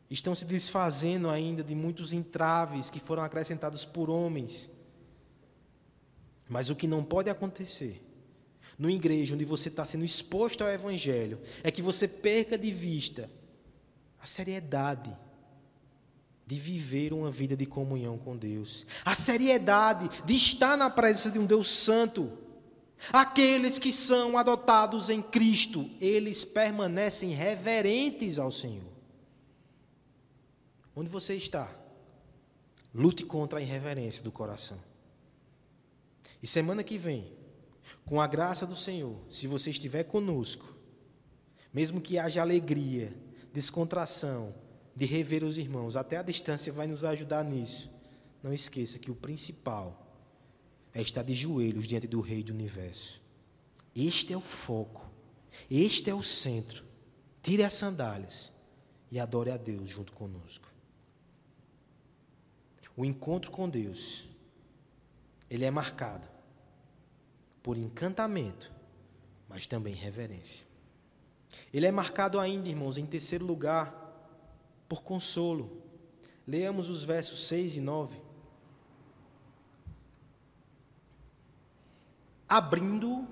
Estão 0.10 0.36
se 0.36 0.44
desfazendo 0.44 1.30
ainda 1.30 1.64
de 1.64 1.74
muitos 1.74 2.12
entraves 2.12 2.90
que 2.90 3.00
foram 3.00 3.24
acrescentados 3.24 3.86
por 3.86 4.10
homens 4.10 4.70
mas 6.52 6.70
o 6.70 6.76
que 6.76 6.86
não 6.86 7.02
pode 7.02 7.30
acontecer 7.30 8.06
no 8.78 8.90
igreja 8.90 9.36
onde 9.36 9.46
você 9.46 9.70
está 9.70 9.86
sendo 9.86 10.04
exposto 10.04 10.62
ao 10.62 10.70
Evangelho 10.70 11.40
é 11.64 11.72
que 11.72 11.82
você 11.82 12.10
perca 12.10 12.58
de 12.58 12.70
vista 12.74 13.32
a 14.22 14.26
seriedade 14.26 15.18
de 16.46 16.60
viver 16.60 17.14
uma 17.14 17.32
vida 17.32 17.56
de 17.56 17.66
comunhão 17.66 18.18
com 18.18 18.36
Deus, 18.36 18.86
a 19.06 19.16
seriedade 19.16 20.10
de 20.26 20.36
estar 20.36 20.76
na 20.76 20.90
presença 20.90 21.32
de 21.32 21.40
um 21.40 21.46
Deus 21.46 21.70
Santo. 21.70 22.38
Aqueles 23.12 23.80
que 23.80 23.92
são 23.92 24.38
adotados 24.38 25.10
em 25.10 25.22
Cristo, 25.22 25.90
eles 26.00 26.46
permanecem 26.46 27.32
reverentes 27.32 28.38
ao 28.38 28.52
Senhor. 28.52 28.92
Onde 30.96 31.10
você 31.10 31.36
está? 31.36 31.74
Lute 32.94 33.26
contra 33.26 33.60
a 33.60 33.62
irreverência 33.62 34.24
do 34.24 34.32
coração. 34.32 34.78
E 36.44 36.48
semana 36.48 36.84
que 36.84 36.98
vem, 36.98 37.32
com 38.06 38.22
a 38.22 38.28
graça 38.28 38.68
do 38.68 38.76
Senhor, 38.76 39.18
se 39.30 39.48
você 39.48 39.72
estiver 39.72 40.04
conosco, 40.04 40.76
mesmo 41.74 42.02
que 42.02 42.20
haja 42.20 42.42
alegria, 42.42 43.16
descontração, 43.54 44.54
de 44.96 45.06
rever 45.06 45.44
os 45.44 45.58
irmãos, 45.58 45.96
até 45.96 46.18
a 46.18 46.24
distância 46.24 46.72
vai 46.72 46.86
nos 46.86 47.06
ajudar 47.06 47.44
nisso. 47.44 47.90
Não 48.44 48.54
esqueça 48.54 49.00
que 49.00 49.10
o 49.10 49.16
principal 49.16 50.01
é 50.94 51.02
estar 51.02 51.24
de 51.24 51.34
joelhos 51.34 51.88
diante 51.88 52.08
do 52.08 52.22
Rei 52.22 52.44
do 52.44 52.54
universo. 52.54 53.22
Este 53.96 54.34
é 54.34 54.38
o 54.38 54.42
foco, 54.42 55.10
este 55.70 56.10
é 56.10 56.14
o 56.14 56.24
centro. 56.24 56.84
Tire 57.42 57.64
as 57.64 57.74
sandálias 57.74 58.54
e 59.12 59.20
adore 59.20 59.52
a 59.52 59.58
Deus 59.58 59.90
junto 59.90 60.14
conosco. 60.14 60.72
O 62.96 63.04
encontro 63.04 63.52
com 63.52 63.68
Deus, 63.68 64.26
ele 65.50 65.66
é 65.66 65.72
marcado 65.72 66.28
por 67.64 67.78
encantamento, 67.78 68.72
mas 69.48 69.66
também 69.66 69.94
reverência. 69.94 70.66
Ele 71.74 71.86
é 71.86 71.92
marcado 71.92 72.40
ainda, 72.40 72.70
irmãos, 72.70 72.98
em 72.98 73.06
terceiro 73.06 73.46
lugar, 73.46 74.02
por 74.88 75.04
consolo. 75.04 75.82
Leamos 76.48 76.90
os 76.90 77.04
versos 77.04 77.48
6 77.48 77.78
e 77.78 77.82
9. 77.82 78.21
Abrindo. 82.52 83.26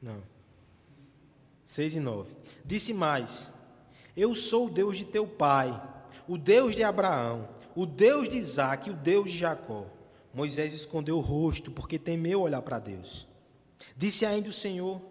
Não. 0.00 0.22
6 1.66 1.96
e 1.96 2.00
9. 2.00 2.34
Disse 2.64 2.94
mais: 2.94 3.52
Eu 4.16 4.34
sou 4.34 4.68
o 4.68 4.70
Deus 4.70 4.96
de 4.96 5.04
teu 5.04 5.26
pai, 5.26 5.70
o 6.26 6.38
Deus 6.38 6.74
de 6.74 6.82
Abraão, 6.82 7.46
o 7.76 7.84
Deus 7.84 8.26
de 8.26 8.38
Isaac, 8.38 8.88
o 8.88 8.94
Deus 8.94 9.30
de 9.30 9.36
Jacó. 9.36 9.84
Moisés 10.32 10.72
escondeu 10.72 11.18
o 11.18 11.20
rosto 11.20 11.70
porque 11.70 11.98
temeu 11.98 12.40
olhar 12.40 12.62
para 12.62 12.78
Deus. 12.78 13.28
Disse 13.94 14.24
ainda 14.24 14.48
o 14.48 14.52
Senhor: 14.52 15.02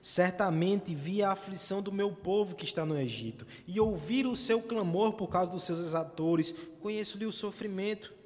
Certamente 0.00 0.94
vi 0.94 1.20
a 1.20 1.32
aflição 1.32 1.82
do 1.82 1.90
meu 1.90 2.12
povo 2.12 2.54
que 2.54 2.64
está 2.64 2.86
no 2.86 2.96
Egito, 2.96 3.44
e 3.66 3.80
ouvir 3.80 4.24
o 4.24 4.36
seu 4.36 4.62
clamor 4.62 5.14
por 5.14 5.26
causa 5.26 5.50
dos 5.50 5.64
seus 5.64 5.80
exatores, 5.80 6.54
conheço-lhe 6.80 7.26
o 7.26 7.32
sofrimento. 7.32 8.21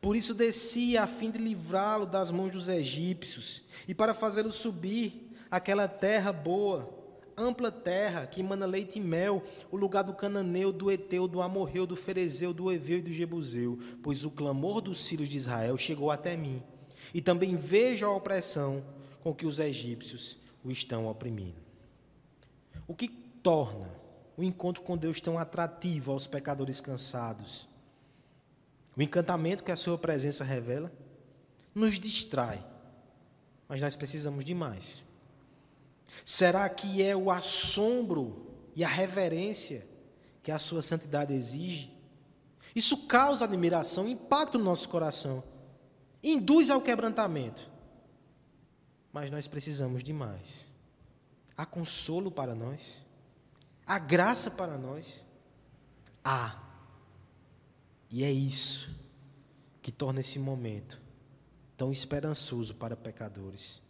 Por 0.00 0.14
isso 0.16 0.34
desci 0.34 0.96
a 0.96 1.06
fim 1.06 1.30
de 1.30 1.38
livrá-lo 1.38 2.06
das 2.06 2.30
mãos 2.30 2.52
dos 2.52 2.68
egípcios, 2.68 3.64
e 3.88 3.94
para 3.94 4.14
fazê-lo 4.14 4.52
subir 4.52 5.32
aquela 5.50 5.88
terra 5.88 6.32
boa, 6.32 6.94
ampla 7.36 7.70
terra 7.70 8.26
que 8.26 8.40
emana 8.40 8.66
leite 8.66 8.98
e 8.98 9.02
mel, 9.02 9.42
o 9.70 9.76
lugar 9.76 10.02
do 10.02 10.14
cananeu, 10.14 10.72
do 10.72 10.90
eteu, 10.90 11.28
do 11.28 11.42
amorreu, 11.42 11.86
do 11.86 11.96
ferezeu, 11.96 12.52
do 12.52 12.72
eveu 12.72 12.98
e 12.98 13.02
do 13.02 13.12
jebuseu, 13.12 13.78
pois 14.02 14.24
o 14.24 14.30
clamor 14.30 14.80
dos 14.80 15.06
filhos 15.06 15.28
de 15.28 15.36
Israel 15.36 15.76
chegou 15.76 16.10
até 16.10 16.36
mim. 16.36 16.62
E 17.12 17.20
também 17.20 17.56
vejo 17.56 18.06
a 18.06 18.14
opressão 18.14 18.82
com 19.22 19.34
que 19.34 19.46
os 19.46 19.58
egípcios 19.58 20.38
o 20.64 20.70
estão 20.70 21.08
oprimindo. 21.08 21.56
O 22.86 22.94
que 22.94 23.08
torna 23.08 23.88
o 24.36 24.42
encontro 24.42 24.82
com 24.82 24.96
Deus 24.96 25.20
tão 25.20 25.38
atrativo 25.38 26.12
aos 26.12 26.26
pecadores 26.26 26.80
cansados? 26.80 27.68
O 28.96 29.02
encantamento 29.02 29.62
que 29.62 29.70
a 29.70 29.76
sua 29.76 29.98
presença 29.98 30.42
revela 30.42 30.90
nos 31.74 31.98
distrai, 31.98 32.64
mas 33.68 33.80
nós 33.80 33.94
precisamos 33.94 34.44
de 34.44 34.54
mais. 34.54 35.02
Será 36.24 36.68
que 36.68 37.02
é 37.02 37.14
o 37.14 37.30
assombro 37.30 38.46
e 38.74 38.82
a 38.82 38.88
reverência 38.88 39.86
que 40.42 40.50
a 40.50 40.58
sua 40.58 40.80
santidade 40.80 41.34
exige? 41.34 41.94
Isso 42.74 43.06
causa 43.06 43.44
admiração, 43.44 44.08
impacto 44.08 44.58
no 44.58 44.64
nosso 44.64 44.88
coração, 44.88 45.44
induz 46.22 46.70
ao 46.70 46.80
quebrantamento. 46.80 47.70
Mas 49.12 49.30
nós 49.30 49.46
precisamos 49.46 50.02
de 50.02 50.12
mais. 50.12 50.70
Há 51.56 51.64
consolo 51.64 52.30
para 52.30 52.54
nós, 52.54 53.02
há 53.86 53.98
graça 53.98 54.50
para 54.50 54.76
nós. 54.76 55.24
Há. 56.22 56.65
E 58.16 58.24
é 58.24 58.32
isso 58.32 58.88
que 59.82 59.92
torna 59.92 60.20
esse 60.20 60.38
momento 60.38 60.98
tão 61.76 61.92
esperançoso 61.92 62.74
para 62.74 62.96
pecadores. 62.96 63.82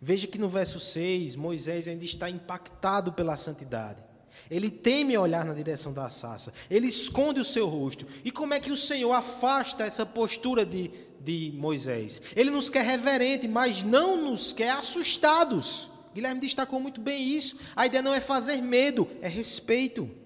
Veja 0.00 0.26
que 0.26 0.38
no 0.38 0.48
verso 0.48 0.80
6, 0.80 1.36
Moisés 1.36 1.86
ainda 1.86 2.02
está 2.02 2.30
impactado 2.30 3.12
pela 3.12 3.36
santidade. 3.36 4.02
Ele 4.50 4.70
teme 4.70 5.18
olhar 5.18 5.44
na 5.44 5.52
direção 5.52 5.92
da 5.92 6.08
sarça. 6.08 6.54
Ele 6.70 6.86
esconde 6.86 7.40
o 7.40 7.44
seu 7.44 7.68
rosto. 7.68 8.06
E 8.24 8.30
como 8.30 8.54
é 8.54 8.58
que 8.58 8.72
o 8.72 8.76
Senhor 8.76 9.12
afasta 9.12 9.84
essa 9.84 10.06
postura 10.06 10.64
de, 10.64 10.90
de 11.20 11.52
Moisés? 11.54 12.22
Ele 12.34 12.50
nos 12.50 12.70
quer 12.70 12.86
reverente, 12.86 13.46
mas 13.46 13.82
não 13.82 14.16
nos 14.16 14.54
quer 14.54 14.70
assustados. 14.70 15.90
Guilherme 16.14 16.40
destacou 16.40 16.80
muito 16.80 17.02
bem 17.02 17.22
isso. 17.22 17.58
A 17.76 17.84
ideia 17.84 18.02
não 18.02 18.14
é 18.14 18.20
fazer 18.22 18.62
medo, 18.62 19.06
é 19.20 19.28
respeito. 19.28 20.23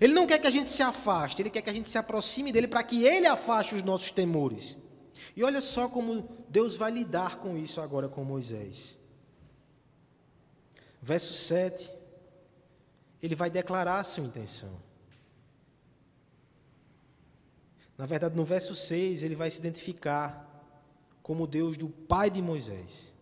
Ele 0.00 0.12
não 0.12 0.26
quer 0.26 0.38
que 0.38 0.46
a 0.46 0.50
gente 0.50 0.70
se 0.70 0.82
afaste, 0.82 1.42
ele 1.42 1.50
quer 1.50 1.62
que 1.62 1.70
a 1.70 1.74
gente 1.74 1.90
se 1.90 1.98
aproxime 1.98 2.52
dele 2.52 2.68
para 2.68 2.82
que 2.82 3.04
ele 3.04 3.26
afaste 3.26 3.74
os 3.74 3.82
nossos 3.82 4.10
temores. 4.10 4.78
E 5.36 5.42
olha 5.42 5.60
só 5.60 5.88
como 5.88 6.28
Deus 6.48 6.76
vai 6.76 6.90
lidar 6.90 7.36
com 7.36 7.56
isso 7.56 7.80
agora 7.80 8.08
com 8.08 8.24
Moisés. 8.24 8.96
Verso 11.02 11.34
7 11.34 12.04
ele 13.24 13.34
vai 13.34 13.48
declarar 13.48 14.00
a 14.00 14.04
sua 14.04 14.22
intenção. 14.22 14.70
Na 17.96 18.04
verdade, 18.04 18.36
no 18.36 18.44
verso 18.44 18.74
6, 18.74 19.22
ele 19.22 19.34
vai 19.34 19.50
se 19.50 19.60
identificar 19.60 20.46
como 21.22 21.44
o 21.44 21.46
Deus 21.46 21.78
do 21.78 21.88
pai 21.88 22.28
de 22.28 22.42
Moisés. 22.42 23.14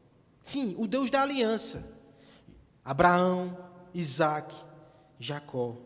Sim, 0.43 0.75
o 0.77 0.89
Deus 0.89 1.09
da 1.09 1.23
aliança. 1.23 1.97
Abraão, 2.85 3.57
Isaac, 3.95 4.53
Jacó. 5.21 5.77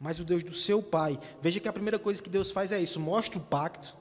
Mas 0.00 0.20
o 0.20 0.24
Deus 0.24 0.42
do 0.42 0.54
seu 0.54 0.82
pai. 0.82 1.18
Veja 1.40 1.60
que 1.60 1.68
a 1.68 1.72
primeira 1.72 1.98
coisa 1.98 2.22
que 2.22 2.28
Deus 2.28 2.50
faz 2.50 2.72
é 2.72 2.80
isso: 2.80 3.00
mostra 3.00 3.38
o 3.38 3.42
pacto. 3.42 3.96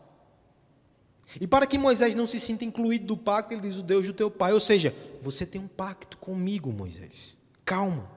E 1.39 1.47
para 1.47 1.65
que 1.65 1.77
Moisés 1.77 2.13
não 2.13 2.27
se 2.27 2.39
sinta 2.39 2.63
incluído 2.63 3.05
do 3.05 3.17
pacto, 3.17 3.53
ele 3.53 3.61
diz: 3.61 3.77
o 3.77 3.83
Deus 3.83 4.05
do 4.05 4.13
teu 4.13 4.29
pai. 4.29 4.53
Ou 4.53 4.59
seja, 4.59 4.95
você 5.21 5.45
tem 5.45 5.61
um 5.61 5.67
pacto 5.67 6.17
comigo, 6.17 6.71
Moisés. 6.71 7.35
Calma. 7.63 8.09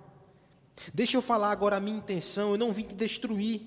Deixa 0.93 1.17
eu 1.17 1.23
falar 1.23 1.51
agora 1.51 1.77
a 1.77 1.81
minha 1.81 1.99
intenção. 1.99 2.53
Eu 2.53 2.59
não 2.59 2.73
vim 2.73 2.85
te 2.85 2.95
destruir. 2.95 3.63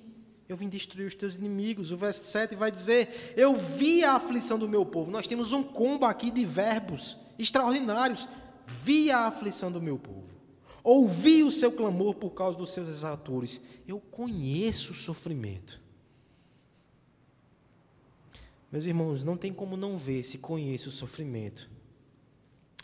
Eu 0.47 0.57
vim 0.57 0.67
destruir 0.67 1.05
os 1.05 1.15
teus 1.15 1.37
inimigos. 1.37 1.91
O 1.91 1.97
verso 1.97 2.29
7 2.31 2.55
vai 2.55 2.71
dizer: 2.71 3.33
Eu 3.37 3.55
vi 3.55 4.03
a 4.03 4.13
aflição 4.13 4.59
do 4.59 4.67
meu 4.67 4.85
povo. 4.85 5.09
Nós 5.09 5.27
temos 5.27 5.53
um 5.53 5.63
combo 5.63 6.05
aqui 6.05 6.29
de 6.29 6.45
verbos 6.45 7.17
extraordinários. 7.39 8.27
Vi 8.67 9.09
a 9.09 9.27
aflição 9.27 9.71
do 9.71 9.81
meu 9.81 9.97
povo. 9.97 10.40
Ouvi 10.83 11.43
o 11.43 11.51
seu 11.51 11.71
clamor 11.71 12.15
por 12.15 12.31
causa 12.31 12.57
dos 12.57 12.71
seus 12.71 12.89
exatores. 12.89 13.61
Eu 13.87 13.99
conheço 13.99 14.93
o 14.93 14.95
sofrimento. 14.95 15.81
Meus 18.71 18.85
irmãos, 18.85 19.23
não 19.23 19.35
tem 19.35 19.53
como 19.53 19.75
não 19.75 19.97
ver 19.97 20.23
se 20.23 20.37
conhece 20.37 20.87
o 20.87 20.91
sofrimento. 20.91 21.69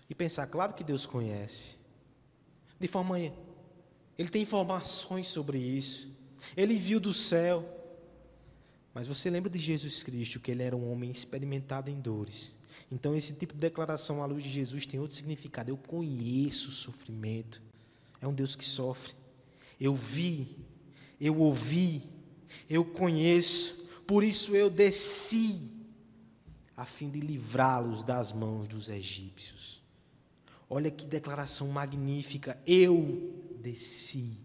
E 0.09 0.15
pensar, 0.15 0.47
claro 0.47 0.73
que 0.73 0.83
Deus 0.83 1.05
conhece. 1.05 1.77
De 2.79 2.87
forma 2.87 3.19
ele 3.19 4.29
tem 4.29 4.41
informações 4.41 5.27
sobre 5.27 5.57
isso. 5.57 6.11
Ele 6.55 6.75
viu 6.75 6.99
do 6.99 7.13
céu. 7.13 7.73
Mas 8.93 9.07
você 9.07 9.29
lembra 9.29 9.49
de 9.49 9.59
Jesus 9.59 10.01
Cristo, 10.01 10.39
que 10.39 10.51
ele 10.51 10.63
era 10.63 10.75
um 10.75 10.91
homem 10.91 11.09
experimentado 11.09 11.89
em 11.89 11.99
dores. 11.99 12.55
Então, 12.91 13.15
esse 13.15 13.33
tipo 13.35 13.53
de 13.53 13.59
declaração 13.59 14.23
à 14.23 14.25
luz 14.25 14.43
de 14.43 14.49
Jesus 14.49 14.85
tem 14.85 14.99
outro 14.99 15.15
significado. 15.15 15.69
Eu 15.69 15.77
conheço 15.77 16.69
o 16.69 16.73
sofrimento. 16.73 17.61
É 18.27 18.29
um 18.29 18.33
Deus 18.33 18.57
que 18.57 18.65
sofre. 18.65 19.13
Eu 19.79 19.95
vi, 19.95 20.57
eu 21.19 21.39
ouvi, 21.39 22.03
eu 22.69 22.83
conheço. 22.83 23.87
Por 24.05 24.21
isso 24.21 24.53
eu 24.53 24.69
desci, 24.69 25.71
a 26.75 26.83
fim 26.83 27.09
de 27.09 27.21
livrá-los 27.21 28.03
das 28.03 28.33
mãos 28.33 28.67
dos 28.67 28.89
egípcios. 28.89 29.81
Olha 30.69 30.91
que 30.91 31.05
declaração 31.05 31.69
magnífica. 31.69 32.61
Eu 32.67 33.33
desci 33.61 34.37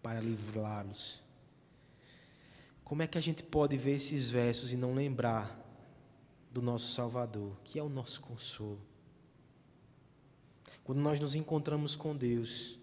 para 0.00 0.20
livrá-los. 0.20 1.20
Como 2.84 3.02
é 3.02 3.08
que 3.08 3.18
a 3.18 3.20
gente 3.20 3.42
pode 3.42 3.76
ver 3.76 3.96
esses 3.96 4.30
versos 4.30 4.72
e 4.72 4.76
não 4.76 4.94
lembrar 4.94 5.58
do 6.52 6.62
nosso 6.62 6.94
Salvador, 6.94 7.56
que 7.64 7.76
é 7.76 7.82
o 7.82 7.88
nosso 7.88 8.20
consolo? 8.20 8.80
Quando 10.84 11.00
nós 11.00 11.18
nos 11.18 11.34
encontramos 11.34 11.96
com 11.96 12.16
Deus, 12.16 12.79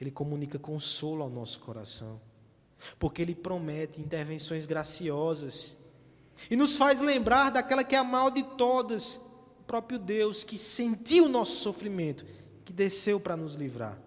Ele 0.00 0.10
comunica 0.10 0.58
consolo 0.58 1.22
ao 1.22 1.30
nosso 1.30 1.60
coração, 1.60 2.20
porque 2.98 3.22
Ele 3.22 3.34
promete 3.34 4.00
intervenções 4.00 4.66
graciosas 4.66 5.76
e 6.50 6.56
nos 6.56 6.76
faz 6.76 7.00
lembrar 7.00 7.50
daquela 7.50 7.84
que 7.84 7.94
é 7.94 7.98
a 7.98 8.04
maior 8.04 8.30
de 8.30 8.42
todas, 8.42 9.16
o 9.60 9.64
próprio 9.66 9.98
Deus 9.98 10.44
que 10.44 10.58
sentiu 10.58 11.26
o 11.26 11.28
nosso 11.28 11.56
sofrimento, 11.56 12.24
que 12.64 12.72
desceu 12.72 13.20
para 13.20 13.36
nos 13.36 13.54
livrar. 13.54 13.98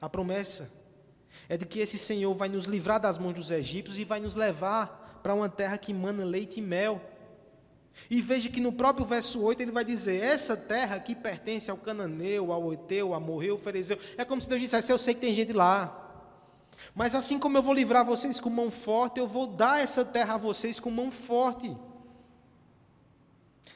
A 0.00 0.08
promessa 0.08 0.72
é 1.48 1.56
de 1.56 1.66
que 1.66 1.80
esse 1.80 1.98
Senhor 1.98 2.34
vai 2.34 2.48
nos 2.48 2.66
livrar 2.66 3.00
das 3.00 3.18
mãos 3.18 3.34
dos 3.34 3.50
egípcios 3.50 3.98
e 3.98 4.04
vai 4.04 4.20
nos 4.20 4.34
levar 4.34 5.20
para 5.22 5.34
uma 5.34 5.48
terra 5.48 5.78
que 5.78 5.92
mana 5.92 6.24
leite 6.24 6.60
e 6.60 6.62
mel. 6.62 7.00
E 8.10 8.20
veja 8.20 8.48
que 8.48 8.60
no 8.60 8.72
próprio 8.72 9.06
verso 9.06 9.42
8 9.42 9.62
ele 9.62 9.70
vai 9.70 9.84
dizer: 9.84 10.22
Essa 10.22 10.56
terra 10.56 10.98
que 10.98 11.14
pertence 11.14 11.70
ao 11.70 11.76
cananeu, 11.76 12.52
ao 12.52 12.62
oiteu, 12.64 13.14
ao 13.14 13.20
morreu, 13.20 13.54
ao 13.54 13.60
ferezeu. 13.60 13.98
É 14.16 14.24
como 14.24 14.40
se 14.40 14.48
Deus 14.48 14.60
dissesse: 14.60 14.92
Eu 14.92 14.98
sei 14.98 15.14
que 15.14 15.20
tem 15.20 15.34
gente 15.34 15.52
lá. 15.52 16.00
Mas 16.94 17.14
assim 17.14 17.38
como 17.38 17.56
eu 17.56 17.62
vou 17.62 17.72
livrar 17.72 18.04
vocês 18.04 18.40
com 18.40 18.50
mão 18.50 18.70
forte, 18.70 19.18
eu 19.18 19.26
vou 19.26 19.46
dar 19.46 19.80
essa 19.80 20.04
terra 20.04 20.34
a 20.34 20.38
vocês 20.38 20.78
com 20.78 20.90
mão 20.90 21.10
forte. 21.10 21.74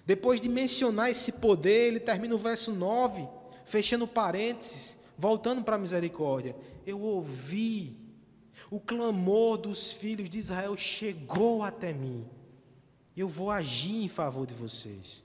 Depois 0.05 0.41
de 0.41 0.49
mencionar 0.49 1.11
esse 1.11 1.33
poder, 1.35 1.89
ele 1.89 2.01
termina 2.01 2.35
o 2.35 2.39
verso 2.39 2.73
9, 2.73 3.29
fechando 3.65 4.07
parênteses, 4.07 4.99
voltando 5.19 5.63
para 5.63 5.77
a 5.77 5.79
misericórdia, 5.79 6.57
eu 6.87 7.01
ouvi 7.01 7.97
o 8.71 8.81
clamor 8.81 9.59
dos 9.59 9.93
filhos 9.93 10.29
de 10.29 10.39
Israel 10.39 10.77
chegou 10.77 11.63
até 11.63 11.93
mim. 11.93 12.25
Eu 13.19 13.27
vou 13.27 13.51
agir 13.51 14.05
em 14.05 14.07
favor 14.07 14.47
de 14.47 14.55
vocês. 14.55 15.25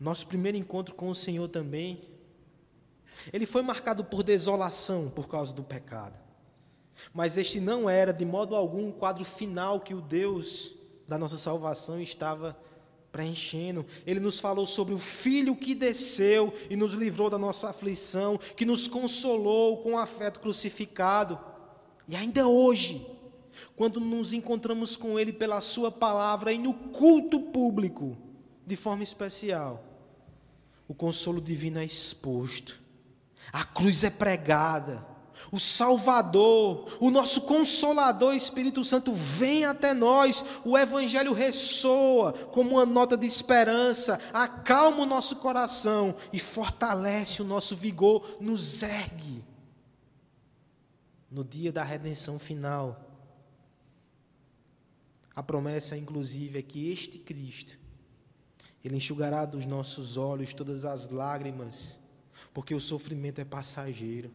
Nosso 0.00 0.26
primeiro 0.26 0.56
encontro 0.56 0.94
com 0.94 1.10
o 1.10 1.14
Senhor 1.14 1.46
também, 1.46 2.00
ele 3.30 3.44
foi 3.44 3.60
marcado 3.60 4.02
por 4.02 4.22
desolação 4.22 5.10
por 5.10 5.28
causa 5.28 5.52
do 5.52 5.62
pecado. 5.62 6.18
Mas 7.12 7.36
este 7.36 7.60
não 7.60 7.88
era 7.90 8.14
de 8.14 8.24
modo 8.24 8.56
algum 8.56 8.88
o 8.88 8.92
quadro 8.94 9.26
final 9.26 9.78
que 9.78 9.92
o 9.92 10.00
Deus 10.00 10.74
da 11.06 11.18
nossa 11.18 11.36
salvação 11.36 12.00
estava 12.00 12.56
preenchendo. 13.12 13.84
Ele 14.06 14.20
nos 14.20 14.40
falou 14.40 14.64
sobre 14.64 14.94
o 14.94 14.98
Filho 14.98 15.54
que 15.54 15.74
desceu 15.74 16.54
e 16.70 16.76
nos 16.76 16.94
livrou 16.94 17.28
da 17.28 17.36
nossa 17.36 17.68
aflição, 17.68 18.38
que 18.38 18.64
nos 18.64 18.88
consolou 18.88 19.82
com 19.82 19.92
o 19.92 19.98
afeto 19.98 20.40
crucificado. 20.40 21.38
E 22.08 22.16
ainda 22.16 22.48
hoje, 22.48 23.06
quando 23.76 24.00
nos 24.00 24.32
encontramos 24.32 24.96
com 24.96 25.18
Ele 25.18 25.32
pela 25.32 25.60
Sua 25.60 25.90
palavra 25.90 26.52
e 26.52 26.58
no 26.58 26.74
culto 26.74 27.40
público, 27.40 28.16
de 28.66 28.76
forma 28.76 29.02
especial, 29.02 29.84
o 30.86 30.94
consolo 30.94 31.40
divino 31.40 31.78
é 31.78 31.84
exposto, 31.84 32.80
a 33.52 33.64
cruz 33.64 34.04
é 34.04 34.10
pregada, 34.10 35.06
o 35.50 35.58
Salvador, 35.58 36.86
o 37.00 37.10
nosso 37.10 37.42
Consolador 37.42 38.34
Espírito 38.34 38.84
Santo 38.84 39.12
vem 39.12 39.64
até 39.64 39.92
nós, 39.92 40.44
o 40.64 40.78
Evangelho 40.78 41.32
ressoa 41.32 42.32
como 42.32 42.72
uma 42.72 42.86
nota 42.86 43.16
de 43.16 43.26
esperança, 43.26 44.20
acalma 44.32 45.02
o 45.02 45.06
nosso 45.06 45.36
coração 45.36 46.14
e 46.32 46.38
fortalece 46.38 47.42
o 47.42 47.46
nosso 47.46 47.74
vigor, 47.74 48.36
nos 48.40 48.82
ergue. 48.82 49.44
No 51.30 51.42
dia 51.42 51.72
da 51.72 51.82
redenção 51.82 52.38
final, 52.38 53.11
a 55.34 55.42
promessa, 55.42 55.96
inclusive, 55.96 56.58
é 56.58 56.62
que 56.62 56.90
este 56.90 57.18
Cristo, 57.18 57.78
Ele 58.84 58.96
enxugará 58.96 59.44
dos 59.44 59.64
nossos 59.64 60.16
olhos 60.16 60.52
todas 60.52 60.84
as 60.84 61.08
lágrimas, 61.08 62.00
porque 62.52 62.74
o 62.74 62.80
sofrimento 62.80 63.40
é 63.40 63.44
passageiro 63.44 64.30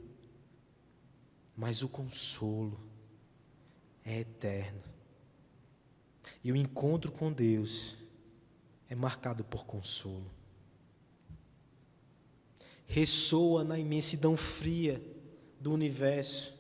mas 1.58 1.82
o 1.82 1.90
consolo 1.90 2.80
é 4.06 4.20
eterno. 4.20 4.84
E 6.44 6.52
o 6.52 6.56
encontro 6.56 7.12
com 7.12 7.34
Deus 7.34 7.98
é 8.88 8.94
marcado 8.94 9.44
por 9.44 9.66
consolo. 9.66 10.30
Ressoa 12.86 13.64
na 13.64 13.80
imensidão 13.80 14.38
fria 14.38 15.02
do 15.60 15.74
universo 15.74 16.56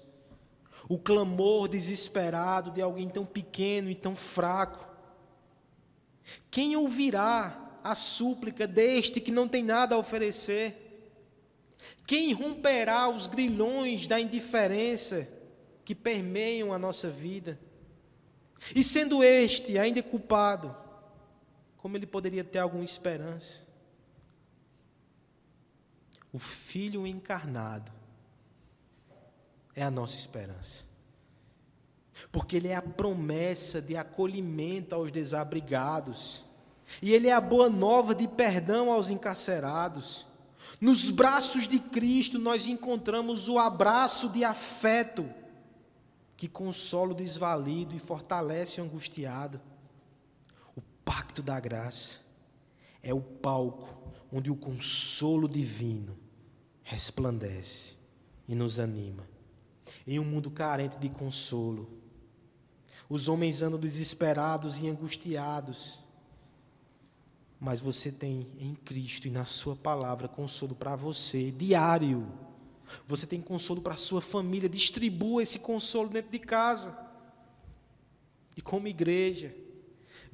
o 0.87 0.97
clamor 0.97 1.67
desesperado 1.67 2.71
de 2.71 2.81
alguém 2.81 3.09
tão 3.09 3.25
pequeno 3.25 3.89
e 3.89 3.95
tão 3.95 4.15
fraco. 4.15 4.87
Quem 6.49 6.75
ouvirá 6.75 7.79
a 7.83 7.95
súplica 7.95 8.67
deste 8.67 9.19
que 9.19 9.31
não 9.31 9.47
tem 9.47 9.63
nada 9.63 9.95
a 9.95 9.97
oferecer? 9.97 10.83
Quem 12.05 12.33
romperá 12.33 13.09
os 13.09 13.27
grilhões 13.27 14.07
da 14.07 14.19
indiferença 14.19 15.27
que 15.83 15.93
permeiam 15.93 16.73
a 16.73 16.79
nossa 16.79 17.09
vida? 17.09 17.59
E 18.75 18.83
sendo 18.83 19.23
este 19.23 19.77
ainda 19.77 20.01
culpado, 20.01 20.75
como 21.77 21.95
ele 21.95 22.07
poderia 22.07 22.43
ter 22.43 22.59
alguma 22.59 22.83
esperança? 22.83 23.67
o 26.31 26.39
Filho 26.39 27.07
encarnado, 27.07 27.91
é 29.77 29.83
a 29.83 29.91
nossa 29.91 30.15
esperança. 30.15 30.83
Porque 32.31 32.57
Ele 32.57 32.69
é 32.69 32.75
a 32.75 32.81
promessa 32.81 33.79
de 33.79 33.95
acolhimento 33.95 34.95
aos 34.95 35.11
desabrigados, 35.11 36.43
e 36.99 37.13
Ele 37.13 37.27
é 37.27 37.33
a 37.33 37.39
boa 37.39 37.69
nova 37.69 38.15
de 38.15 38.27
perdão 38.27 38.91
aos 38.91 39.11
encarcerados. 39.11 40.25
Nos 40.81 41.11
braços 41.11 41.67
de 41.67 41.77
Cristo 41.77 42.39
nós 42.39 42.67
encontramos 42.67 43.47
o 43.47 43.59
abraço 43.59 44.29
de 44.29 44.43
afeto 44.43 45.29
que 46.35 46.47
consola 46.47 47.11
o 47.11 47.15
desvalido 47.15 47.95
e 47.95 47.99
fortalece 47.99 48.81
o 48.81 48.83
angustiado. 48.83 49.61
O 50.75 50.81
pacto 51.05 51.43
da 51.43 51.59
graça 51.59 52.19
é 53.03 53.13
o 53.13 53.21
palco 53.21 54.11
onde 54.31 54.51
o 54.51 54.55
consolo 54.55 55.47
divino 55.47 56.17
resplandece 56.83 57.95
e 58.47 58.55
nos 58.55 58.79
anima. 58.79 59.36
Em 60.07 60.19
um 60.19 60.23
mundo 60.23 60.49
carente 60.49 60.97
de 60.97 61.09
consolo, 61.09 61.89
os 63.09 63.27
homens 63.27 63.61
andam 63.61 63.79
desesperados 63.79 64.81
e 64.81 64.87
angustiados. 64.87 65.99
Mas 67.59 67.79
você 67.79 68.11
tem 68.11 68.47
em 68.57 68.73
Cristo 68.73 69.27
e 69.27 69.31
na 69.31 69.43
Sua 69.43 69.75
palavra 69.75 70.27
consolo 70.27 70.73
para 70.73 70.95
você, 70.95 71.51
diário. 71.51 72.25
Você 73.05 73.27
tem 73.27 73.41
consolo 73.41 73.81
para 73.81 73.95
a 73.95 73.97
sua 73.97 74.21
família. 74.21 74.69
Distribua 74.69 75.43
esse 75.43 75.59
consolo 75.59 76.07
dentro 76.07 76.31
de 76.31 76.39
casa. 76.39 76.97
E 78.55 78.61
como 78.61 78.87
igreja, 78.87 79.53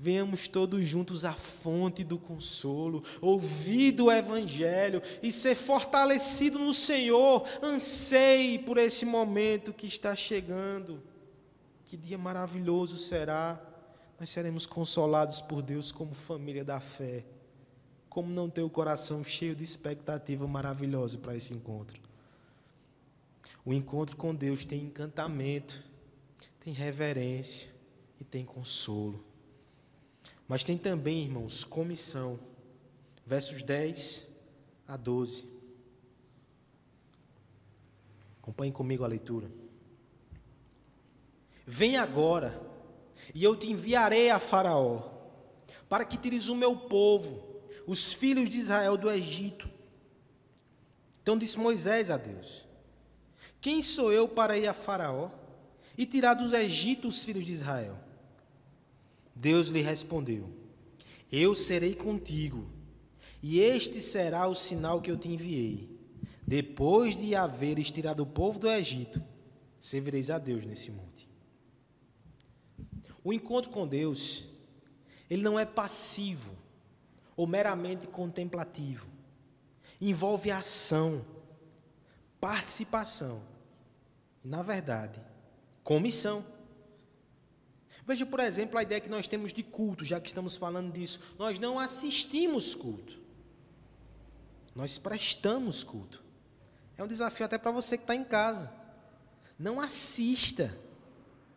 venhamos 0.04 0.50
todos 0.50 0.86
juntos 0.86 1.24
à 1.24 1.32
fonte 1.32 2.04
do 2.04 2.18
consolo, 2.18 3.02
ouvir 3.22 3.94
do 3.94 4.12
Evangelho 4.12 5.02
e 5.22 5.32
ser 5.32 5.56
fortalecido 5.56 6.60
no 6.60 6.74
Senhor. 6.74 7.48
Anseie 7.64 8.60
por 8.60 8.78
esse 8.78 9.06
momento 9.06 9.72
que 9.72 9.88
está 9.88 10.14
chegando. 10.14 11.02
Que 11.86 11.96
dia 11.96 12.18
maravilhoso 12.18 12.98
será! 12.98 13.58
Nós 14.20 14.30
seremos 14.30 14.66
consolados 14.66 15.40
por 15.40 15.62
Deus 15.62 15.90
como 15.90 16.14
família 16.14 16.66
da 16.66 16.82
fé. 16.82 17.24
Como 18.10 18.30
não 18.30 18.50
ter 18.50 18.62
o 18.62 18.70
coração 18.70 19.24
cheio 19.24 19.56
de 19.56 19.64
expectativa 19.64 20.46
maravilhosa 20.46 21.18
para 21.18 21.34
esse 21.34 21.54
encontro? 21.54 21.98
O 23.64 23.74
encontro 23.74 24.18
com 24.18 24.36
Deus 24.36 24.66
tem 24.66 24.82
encantamento, 24.82 25.82
tem 26.60 26.74
reverência 26.74 27.70
e 28.20 28.26
tem 28.26 28.44
consolo. 28.44 29.24
Mas 30.54 30.64
tem 30.64 30.78
também, 30.78 31.24
irmãos, 31.24 31.64
comissão. 31.64 32.40
Versos 33.26 33.64
10 33.64 34.28
a 34.88 34.96
12. 34.96 35.48
Acompanhe 38.40 38.72
comigo 38.72 39.04
a 39.04 39.08
leitura. 39.08 39.50
Vem 41.66 41.98
agora, 41.98 42.62
e 43.34 43.44
eu 43.44 43.56
te 43.56 43.72
enviarei 43.72 44.30
a 44.30 44.38
Faraó, 44.38 45.10
para 45.90 46.06
que 46.06 46.20
tires 46.20 46.48
o 46.50 46.56
meu 46.56 46.76
povo, 46.76 47.60
os 47.88 48.14
filhos 48.14 48.48
de 48.48 48.60
Israel 48.60 48.96
do 48.96 49.10
Egito. 49.10 49.68
Então 51.24 51.36
disse 51.36 51.58
Moisés 51.58 52.12
a 52.12 52.18
Deus: 52.18 52.64
Quem 53.60 53.82
sou 53.82 54.14
eu 54.14 54.28
para 54.28 54.56
ir 54.56 54.68
a 54.68 54.74
Faraó 54.76 55.32
e 55.98 56.06
tirar 56.06 56.36
dos 56.36 56.54
Egito 56.54 57.08
os 57.08 57.24
filhos 57.24 57.44
de 57.44 57.54
Israel? 57.54 58.03
Deus 59.44 59.68
lhe 59.68 59.82
respondeu: 59.82 60.50
Eu 61.30 61.54
serei 61.54 61.94
contigo, 61.94 62.66
e 63.42 63.60
este 63.60 64.00
será 64.00 64.48
o 64.48 64.56
sinal 64.56 65.02
que 65.02 65.12
eu 65.12 65.18
te 65.18 65.28
enviei. 65.28 66.00
Depois 66.48 67.14
de 67.14 67.36
haveres 67.36 67.92
tirado 67.92 68.22
o 68.22 68.26
povo 68.26 68.58
do 68.58 68.70
Egito, 68.70 69.22
servireis 69.82 70.30
a 70.30 70.40
Deus 70.40 70.64
nesse 70.64 70.92
monte. 70.92 71.30
O 73.22 73.34
encontro 73.34 73.70
com 73.70 73.86
Deus, 73.86 74.46
ele 75.30 75.42
não 75.42 75.60
é 75.60 75.66
passivo 75.66 76.56
ou 77.36 77.46
meramente 77.46 78.08
contemplativo. 78.08 79.08
Envolve 80.00 80.52
ação, 80.52 81.26
participação 82.40 83.44
na 84.44 84.62
verdade, 84.62 85.22
comissão. 85.84 86.46
Veja, 88.06 88.26
por 88.26 88.40
exemplo, 88.40 88.78
a 88.78 88.84
ideia 88.84 89.00
que 89.00 89.10
nós 89.10 89.28
temos 89.28 89.54
de 89.54 89.64
culto, 89.64 90.04
já 90.04 90.20
que 90.20 90.28
estamos 90.28 90.58
falando 90.58 90.92
disso. 90.92 91.20
Nós 91.40 91.58
não 91.58 91.80
assistimos 91.80 92.76
culto, 92.76 93.20
nós 94.76 94.98
prestamos 94.98 95.84
culto. 95.84 96.22
É 96.98 97.04
um 97.04 97.08
desafio 97.08 97.46
até 97.46 97.58
para 97.58 97.72
você 97.72 97.98
que 97.98 98.04
está 98.04 98.16
em 98.16 98.24
casa. 98.24 98.74
Não 99.58 99.80
assista, 99.80 100.78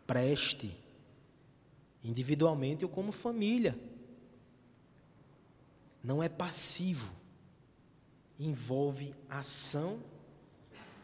preste 0.05 0.75
individualmente 2.03 2.85
ou 2.85 2.89
como 2.89 3.11
família. 3.11 3.77
Não 6.03 6.23
é 6.23 6.29
passivo. 6.29 7.11
Envolve 8.39 9.13
ação, 9.29 9.99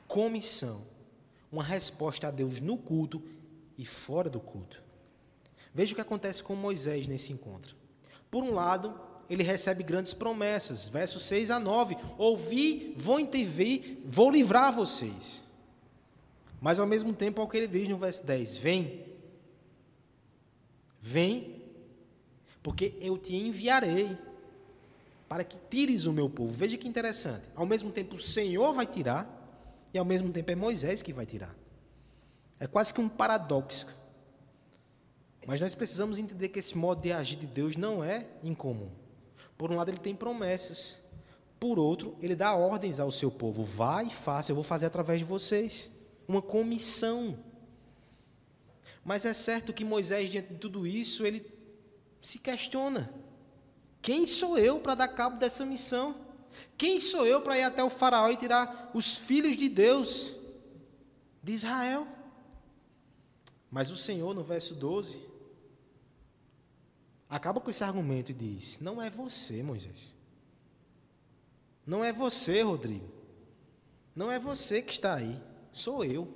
comissão. 0.08 0.82
Uma 1.52 1.64
resposta 1.64 2.28
a 2.28 2.32
Deus 2.32 2.60
no 2.60 2.78
culto 2.78 3.22
e 3.78 3.86
fora 3.86 4.30
do 4.30 4.39
culto. 4.39 4.82
Veja 5.74 5.93
o 5.93 5.95
que 5.95 6.01
acontece 6.01 6.43
com 6.43 6.55
Moisés 6.55 7.07
nesse 7.07 7.34
encontro. 7.34 7.76
Por 8.30 8.43
um 8.43 8.53
lado, 8.53 8.99
ele 9.30 9.43
recebe 9.43 9.84
grandes 9.84 10.13
promessas, 10.13 10.86
versos 10.86 11.26
6 11.26 11.51
a 11.51 11.59
9: 11.59 11.97
Ouvi, 12.17 12.93
vou 12.97 13.19
intervir, 13.19 13.99
vou 14.05 14.30
livrar 14.30 14.74
vocês. 14.74 15.43
Mas 16.61 16.80
ao 16.80 16.88
mesmo 16.88 17.13
tempo, 17.13 17.41
ao 17.41 17.47
que 17.47 17.57
ele 17.57 17.67
diz 17.67 17.88
no 17.88 17.97
verso 17.97 18.26
10: 18.26 18.57
Vem, 18.57 19.13
Vem, 21.05 21.61
porque 22.63 22.93
eu 23.01 23.17
te 23.17 23.36
enviarei 23.36 24.17
para 25.28 25.43
que 25.43 25.57
tires 25.69 26.05
o 26.05 26.13
meu 26.13 26.30
povo. 26.30 26.53
Veja 26.53 26.78
que 26.78 26.88
interessante. 26.88 27.43
Ao 27.53 27.65
mesmo 27.65 27.91
tempo, 27.91 28.15
o 28.15 28.19
Senhor 28.19 28.74
vai 28.74 28.86
tirar, 28.86 29.28
e 29.93 29.97
ao 29.97 30.05
mesmo 30.05 30.32
tempo 30.32 30.49
é 30.49 30.55
Moisés 30.55 31.01
que 31.01 31.11
vai 31.11 31.26
tirar. 31.26 31.53
É 32.57 32.65
quase 32.67 32.93
que 32.93 33.01
um 33.01 33.09
paradoxo. 33.09 33.86
Mas 35.46 35.60
nós 35.60 35.76
precisamos 35.76 36.20
entender 36.20 36.50
que 36.50 36.60
esse 36.60 36.78
modo 36.78 37.02
de 37.02 37.12
agir 37.12 37.38
de 37.38 37.48
Deus 37.48 37.76
não 37.76 38.04
é 38.04 38.26
incomum. 38.44 38.89
Por 39.58 39.72
um 39.72 39.76
lado, 39.76 39.89
ele 39.89 40.00
tem 40.00 40.16
promessas. 40.16 41.02
Por 41.60 41.80
outro, 41.80 42.18
ele 42.22 42.36
dá 42.36 42.54
ordens 42.54 43.00
ao 43.00 43.12
seu 43.12 43.30
povo: 43.32 43.64
vai 43.64 44.08
e 44.08 44.14
faça, 44.14 44.52
eu 44.52 44.56
vou 44.56 44.64
fazer 44.64 44.86
através 44.86 45.20
de 45.20 45.26
vocês. 45.26 45.91
Uma 46.28 46.41
comissão. 46.41 47.38
Mas 49.04 49.26
é 49.26 49.34
certo 49.34 49.74
que 49.74 49.84
Moisés, 49.84 50.30
diante 50.30 50.54
de 50.54 50.60
tudo 50.60 50.88
isso, 50.88 51.26
ele 51.26 51.46
se 52.22 52.39
questiona: 52.39 53.14
quem 54.02 54.26
sou 54.26 54.58
eu 54.58 54.80
para 54.80 54.96
dar 54.96 55.08
cabo 55.10 55.38
dessa 55.38 55.66
missão? 55.66 56.16
Quem 56.78 57.00
sou 57.00 57.26
eu 57.26 57.41
para 57.41 57.58
ir 57.58 57.64
até 57.64 57.84
o 57.84 57.89
Faraó 57.89 58.30
e 58.30 58.38
tirar 58.38 58.91
os 58.94 59.18
filhos 59.18 59.58
de 59.58 59.68
Deus 59.68 60.34
de 61.41 61.54
Israel? 61.54 62.08
Mas 63.72 63.89
o 63.89 63.98
Senhor, 63.98 64.36
no 64.36 64.44
verso 64.44 64.76
12, 64.76 65.20
acaba 67.34 67.59
com 67.59 67.71
esse 67.71 67.84
argumento 67.84 68.31
e 68.31 68.34
diz: 68.34 68.79
Não 68.79 69.01
é 69.01 69.09
você, 69.09 69.63
Moisés. 69.63 70.15
Não 71.86 72.03
é 72.03 72.13
você, 72.13 72.61
Rodrigo. 72.61 73.11
Não 74.15 74.31
é 74.31 74.39
você 74.39 74.81
que 74.81 74.93
está 74.93 75.15
aí. 75.15 75.41
Sou 75.71 76.05
eu. 76.05 76.31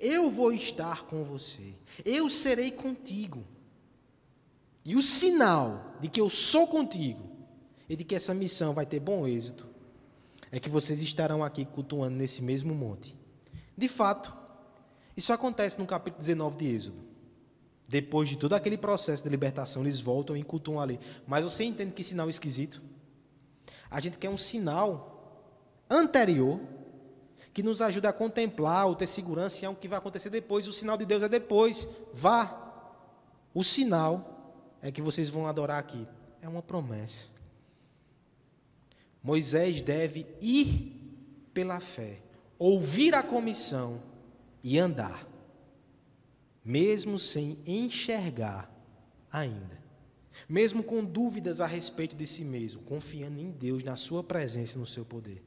Eu 0.00 0.30
vou 0.30 0.52
estar 0.52 1.04
com 1.04 1.22
você. 1.24 1.74
Eu 2.04 2.28
serei 2.28 2.70
contigo. 2.70 3.44
E 4.84 4.94
o 4.94 5.02
sinal 5.02 5.96
de 6.00 6.08
que 6.08 6.20
eu 6.20 6.30
sou 6.30 6.66
contigo 6.68 7.28
e 7.88 7.96
de 7.96 8.04
que 8.04 8.14
essa 8.14 8.32
missão 8.32 8.72
vai 8.72 8.86
ter 8.86 9.00
bom 9.00 9.26
êxito 9.26 9.66
é 10.50 10.58
que 10.58 10.70
vocês 10.70 11.02
estarão 11.02 11.42
aqui 11.42 11.64
cultuando 11.64 12.16
nesse 12.16 12.42
mesmo 12.42 12.74
monte. 12.74 13.14
De 13.76 13.88
fato, 13.88 14.32
isso 15.16 15.32
acontece 15.32 15.78
no 15.78 15.86
capítulo 15.86 16.20
19 16.20 16.56
de 16.56 16.66
Êxodo. 16.74 17.07
Depois 17.88 18.28
de 18.28 18.36
todo 18.36 18.52
aquele 18.52 18.76
processo 18.76 19.22
de 19.22 19.30
libertação, 19.30 19.82
eles 19.82 19.98
voltam 20.00 20.36
e 20.36 20.42
cultuam 20.42 20.78
ali. 20.78 21.00
Mas 21.26 21.42
você 21.42 21.64
entende 21.64 21.92
que 21.92 22.04
sinal 22.04 22.28
esquisito? 22.28 22.82
A 23.90 23.98
gente 23.98 24.18
quer 24.18 24.28
um 24.28 24.36
sinal 24.36 25.48
anterior 25.88 26.60
que 27.54 27.62
nos 27.62 27.80
ajuda 27.80 28.10
a 28.10 28.12
contemplar 28.12 28.86
ou 28.86 28.94
ter 28.94 29.06
segurança 29.06 29.64
em 29.64 29.66
algo 29.66 29.80
que 29.80 29.88
vai 29.88 29.98
acontecer 29.98 30.28
depois. 30.28 30.68
O 30.68 30.72
sinal 30.72 30.98
de 30.98 31.06
Deus 31.06 31.22
é 31.22 31.28
depois. 31.28 31.88
Vá. 32.12 32.66
O 33.54 33.64
sinal 33.64 34.76
é 34.82 34.92
que 34.92 35.00
vocês 35.00 35.30
vão 35.30 35.46
adorar 35.46 35.78
aqui. 35.78 36.06
É 36.42 36.48
uma 36.48 36.62
promessa. 36.62 37.28
Moisés 39.22 39.80
deve 39.80 40.26
ir 40.40 40.94
pela 41.52 41.80
fé, 41.80 42.20
ouvir 42.58 43.14
a 43.14 43.22
comissão 43.22 44.00
e 44.62 44.78
andar, 44.78 45.26
mesmo 46.64 47.18
sem 47.18 47.58
enxergar 47.66 48.70
ainda, 49.30 49.78
mesmo 50.48 50.82
com 50.82 51.04
dúvidas 51.04 51.60
a 51.60 51.66
respeito 51.66 52.16
de 52.16 52.26
si 52.26 52.44
mesmo, 52.44 52.82
confiando 52.82 53.40
em 53.40 53.50
Deus, 53.50 53.82
na 53.82 53.96
Sua 53.96 54.22
presença 54.22 54.76
e 54.76 54.78
no 54.78 54.86
seu 54.86 55.04
poder. 55.04 55.42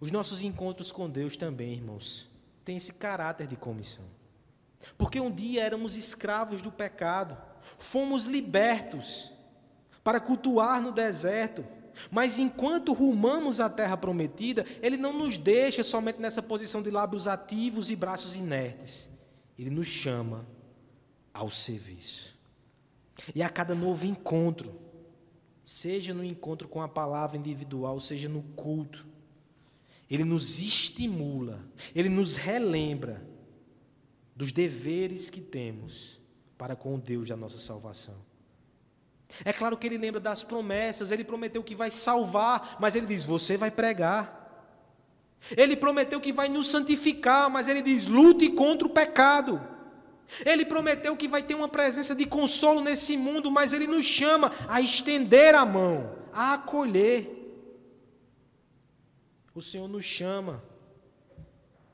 Os 0.00 0.10
nossos 0.10 0.42
encontros 0.42 0.92
com 0.92 1.10
Deus 1.10 1.36
também, 1.36 1.72
irmãos, 1.72 2.28
têm 2.64 2.76
esse 2.76 2.94
caráter 2.94 3.46
de 3.46 3.56
comissão. 3.56 4.04
Porque 4.96 5.20
um 5.20 5.30
dia 5.30 5.62
éramos 5.62 5.96
escravos 5.96 6.62
do 6.62 6.70
pecado, 6.70 7.36
fomos 7.78 8.26
libertos 8.26 9.32
para 10.04 10.20
cultuar 10.20 10.80
no 10.80 10.92
deserto, 10.92 11.64
mas 12.10 12.38
enquanto 12.38 12.92
rumamos 12.92 13.60
à 13.60 13.68
terra 13.68 13.96
prometida, 13.96 14.64
Ele 14.82 14.96
não 14.96 15.12
nos 15.12 15.36
deixa 15.36 15.82
somente 15.82 16.20
nessa 16.20 16.42
posição 16.42 16.82
de 16.82 16.90
lábios 16.90 17.26
ativos 17.26 17.90
e 17.90 17.96
braços 17.96 18.36
inertes. 18.36 19.10
Ele 19.58 19.70
nos 19.70 19.88
chama 19.88 20.46
ao 21.32 21.50
serviço. 21.50 22.36
E 23.34 23.42
a 23.42 23.48
cada 23.48 23.74
novo 23.74 24.06
encontro, 24.06 24.74
seja 25.64 26.14
no 26.14 26.24
encontro 26.24 26.68
com 26.68 26.80
a 26.80 26.88
palavra 26.88 27.36
individual, 27.36 28.00
seja 28.00 28.28
no 28.28 28.42
culto, 28.42 29.06
Ele 30.10 30.24
nos 30.24 30.60
estimula, 30.60 31.60
Ele 31.94 32.08
nos 32.08 32.36
relembra 32.36 33.22
dos 34.34 34.52
deveres 34.52 35.28
que 35.28 35.40
temos 35.40 36.20
para 36.56 36.76
com 36.76 36.94
o 36.94 36.98
Deus 36.98 37.28
da 37.28 37.36
nossa 37.36 37.58
salvação. 37.58 38.27
É 39.44 39.52
claro 39.52 39.76
que 39.76 39.86
ele 39.86 39.98
lembra 39.98 40.20
das 40.20 40.42
promessas, 40.42 41.10
ele 41.10 41.24
prometeu 41.24 41.62
que 41.62 41.74
vai 41.74 41.90
salvar, 41.90 42.76
mas 42.80 42.94
ele 42.94 43.06
diz: 43.06 43.24
você 43.24 43.56
vai 43.56 43.70
pregar. 43.70 44.36
Ele 45.56 45.76
prometeu 45.76 46.20
que 46.20 46.32
vai 46.32 46.48
nos 46.48 46.68
santificar, 46.68 47.48
mas 47.50 47.68
ele 47.68 47.82
diz: 47.82 48.06
lute 48.06 48.50
contra 48.50 48.86
o 48.86 48.90
pecado. 48.90 49.60
Ele 50.44 50.64
prometeu 50.64 51.16
que 51.16 51.28
vai 51.28 51.42
ter 51.42 51.54
uma 51.54 51.68
presença 51.68 52.14
de 52.14 52.26
consolo 52.26 52.80
nesse 52.82 53.16
mundo, 53.16 53.50
mas 53.50 53.72
ele 53.72 53.86
nos 53.86 54.04
chama 54.04 54.52
a 54.68 54.80
estender 54.80 55.54
a 55.54 55.64
mão, 55.64 56.18
a 56.32 56.54
acolher. 56.54 57.34
O 59.54 59.62
Senhor 59.62 59.88
nos 59.88 60.04
chama 60.04 60.62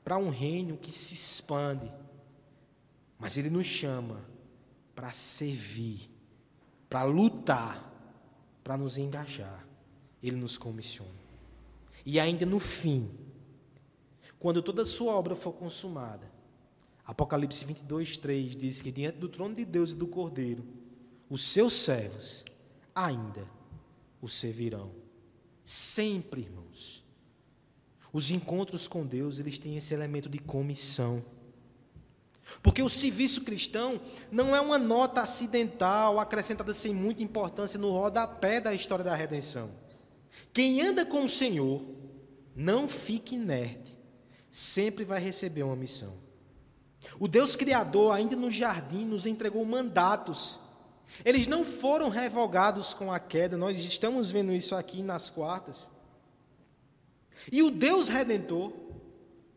para 0.03 0.17
um 0.17 0.29
reino 0.29 0.77
que 0.77 0.91
se 0.91 1.13
expande, 1.13 1.91
mas 3.17 3.37
ele 3.37 3.49
nos 3.49 3.65
chama 3.65 4.23
para 4.93 5.11
servir 5.13 6.14
para 6.95 7.03
lutar, 7.03 7.93
para 8.63 8.77
nos 8.77 8.97
engajar. 8.97 9.67
Ele 10.23 10.37
nos 10.37 10.57
comissiona. 10.57 11.11
E 12.05 12.21
ainda 12.21 12.45
no 12.45 12.57
fim, 12.57 13.11
quando 14.39 14.63
toda 14.63 14.83
a 14.83 14.85
sua 14.85 15.13
obra 15.13 15.35
for 15.35 15.51
consumada, 15.51 16.31
Apocalipse 17.05 17.65
22, 17.65 18.15
3 18.15 18.55
diz 18.55 18.81
que 18.81 18.93
diante 18.93 19.17
do 19.17 19.27
trono 19.27 19.53
de 19.53 19.65
Deus 19.65 19.91
e 19.91 19.95
do 19.95 20.07
Cordeiro, 20.07 20.65
os 21.29 21.43
seus 21.43 21.73
servos 21.73 22.45
ainda 22.95 23.45
o 24.21 24.29
servirão. 24.29 24.89
Sempre, 25.65 26.43
irmãos. 26.43 27.03
Os 28.13 28.31
encontros 28.31 28.87
com 28.87 29.05
Deus, 29.05 29.37
eles 29.37 29.57
têm 29.57 29.75
esse 29.75 29.93
elemento 29.93 30.29
de 30.29 30.39
comissão. 30.39 31.21
Porque 32.61 32.81
o 32.81 32.89
serviço 32.89 33.43
cristão 33.43 33.99
não 34.31 34.55
é 34.55 34.61
uma 34.61 34.77
nota 34.77 35.21
acidental, 35.21 36.19
acrescentada 36.19 36.73
sem 36.73 36.93
muita 36.93 37.23
importância 37.23 37.79
no 37.79 37.91
rodapé 37.91 38.61
da 38.61 38.73
história 38.73 39.03
da 39.03 39.15
redenção. 39.15 39.69
Quem 40.53 40.81
anda 40.81 41.05
com 41.05 41.23
o 41.23 41.29
Senhor, 41.29 41.83
não 42.55 42.87
fique 42.87 43.35
inerte, 43.35 43.97
sempre 44.51 45.03
vai 45.03 45.19
receber 45.19 45.63
uma 45.63 45.75
missão. 45.75 46.13
O 47.19 47.27
Deus 47.27 47.55
Criador, 47.55 48.13
ainda 48.13 48.35
no 48.35 48.49
jardim, 48.49 49.05
nos 49.05 49.25
entregou 49.25 49.63
mandatos. 49.65 50.59
Eles 51.23 51.47
não 51.47 51.63
foram 51.63 52.09
revogados 52.09 52.93
com 52.93 53.11
a 53.11 53.19
queda, 53.19 53.57
nós 53.57 53.83
estamos 53.83 54.31
vendo 54.31 54.53
isso 54.53 54.75
aqui 54.75 55.01
nas 55.01 55.29
quartas. 55.29 55.89
E 57.51 57.61
o 57.61 57.69
Deus 57.69 58.09
Redentor 58.09 58.73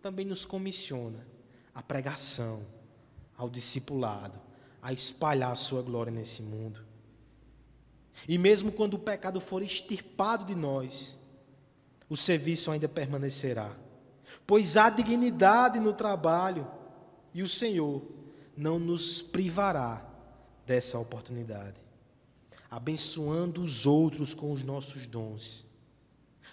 também 0.02 0.24
nos 0.24 0.44
comissiona 0.44 1.26
a 1.74 1.82
pregação 1.82 2.77
ao 3.38 3.48
discipulado, 3.48 4.38
a 4.82 4.92
espalhar 4.92 5.52
a 5.52 5.54
sua 5.54 5.80
glória 5.80 6.10
nesse 6.10 6.42
mundo. 6.42 6.84
E 8.26 8.36
mesmo 8.36 8.72
quando 8.72 8.94
o 8.94 8.98
pecado 8.98 9.40
for 9.40 9.62
extirpado 9.62 10.44
de 10.44 10.56
nós, 10.56 11.16
o 12.08 12.16
serviço 12.16 12.70
ainda 12.72 12.88
permanecerá, 12.88 13.70
pois 14.44 14.76
há 14.76 14.90
dignidade 14.90 15.78
no 15.78 15.92
trabalho 15.92 16.66
e 17.32 17.42
o 17.42 17.48
Senhor 17.48 18.02
não 18.56 18.78
nos 18.78 19.22
privará 19.22 20.04
dessa 20.66 20.98
oportunidade. 20.98 21.80
Abençoando 22.68 23.62
os 23.62 23.86
outros 23.86 24.34
com 24.34 24.50
os 24.52 24.64
nossos 24.64 25.06
dons, 25.06 25.64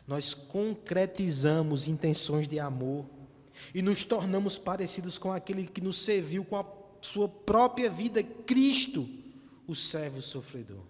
nós 0.07 0.33
concretizamos 0.33 1.87
intenções 1.87 2.47
de 2.47 2.59
amor 2.59 3.05
e 3.73 3.81
nos 3.81 4.03
tornamos 4.03 4.57
parecidos 4.57 5.17
com 5.17 5.31
aquele 5.31 5.67
que 5.67 5.81
nos 5.81 6.03
serviu 6.03 6.43
com 6.43 6.57
a 6.57 6.65
sua 7.01 7.27
própria 7.29 7.89
vida, 7.89 8.23
Cristo, 8.23 9.07
o 9.67 9.75
servo 9.75 10.21
sofredor. 10.21 10.83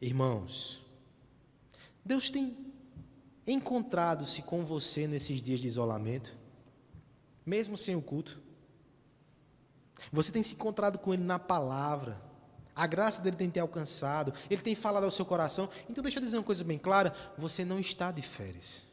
Irmãos, 0.00 0.84
Deus 2.04 2.28
tem 2.28 2.56
encontrado-se 3.46 4.42
com 4.42 4.64
você 4.64 5.06
nesses 5.06 5.40
dias 5.40 5.60
de 5.60 5.68
isolamento, 5.68 6.36
mesmo 7.44 7.78
sem 7.78 7.96
o 7.96 8.02
culto. 8.02 8.38
Você 10.12 10.30
tem 10.30 10.42
se 10.42 10.54
encontrado 10.54 10.98
com 10.98 11.14
Ele 11.14 11.22
na 11.22 11.38
palavra. 11.38 12.20
A 12.74 12.86
graça 12.86 13.22
dele 13.22 13.36
tem 13.36 13.48
te 13.48 13.58
alcançado. 13.58 14.34
Ele 14.50 14.60
tem 14.60 14.74
falado 14.74 15.04
ao 15.04 15.10
seu 15.10 15.24
coração. 15.24 15.70
Então, 15.88 16.02
deixa 16.02 16.18
eu 16.18 16.22
dizer 16.22 16.36
uma 16.36 16.42
coisa 16.42 16.62
bem 16.62 16.78
clara: 16.78 17.14
você 17.38 17.64
não 17.64 17.80
está 17.80 18.12
de 18.12 18.20
férias. 18.20 18.84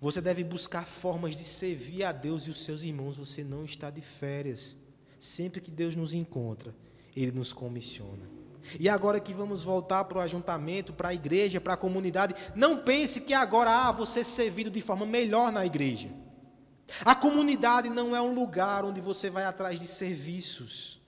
Você 0.00 0.20
deve 0.20 0.42
buscar 0.42 0.86
formas 0.86 1.36
de 1.36 1.44
servir 1.44 2.04
a 2.04 2.12
Deus 2.12 2.44
e 2.44 2.50
os 2.50 2.64
seus 2.64 2.82
irmãos. 2.82 3.16
Você 3.16 3.44
não 3.44 3.64
está 3.64 3.90
de 3.90 4.00
férias. 4.00 4.76
Sempre 5.20 5.60
que 5.60 5.70
Deus 5.70 5.94
nos 5.94 6.12
encontra, 6.12 6.74
Ele 7.16 7.32
nos 7.32 7.52
comissiona. 7.52 8.34
E 8.78 8.88
agora 8.88 9.20
que 9.20 9.34
vamos 9.34 9.62
voltar 9.62 10.04
para 10.04 10.18
o 10.18 10.20
ajuntamento, 10.20 10.92
para 10.92 11.10
a 11.10 11.14
igreja, 11.14 11.60
para 11.60 11.74
a 11.74 11.78
comunidade, 11.78 12.34
não 12.54 12.82
pense 12.82 13.22
que 13.22 13.34
agora 13.34 13.88
ah, 13.88 13.92
você 13.92 14.20
é 14.20 14.24
servido 14.24 14.70
de 14.70 14.80
forma 14.80 15.04
melhor 15.04 15.52
na 15.52 15.64
igreja. 15.64 16.10
A 17.04 17.14
comunidade 17.14 17.88
não 17.88 18.14
é 18.14 18.20
um 18.20 18.34
lugar 18.34 18.84
onde 18.84 19.00
você 19.00 19.30
vai 19.30 19.44
atrás 19.44 19.78
de 19.78 19.86
serviços. 19.86 21.00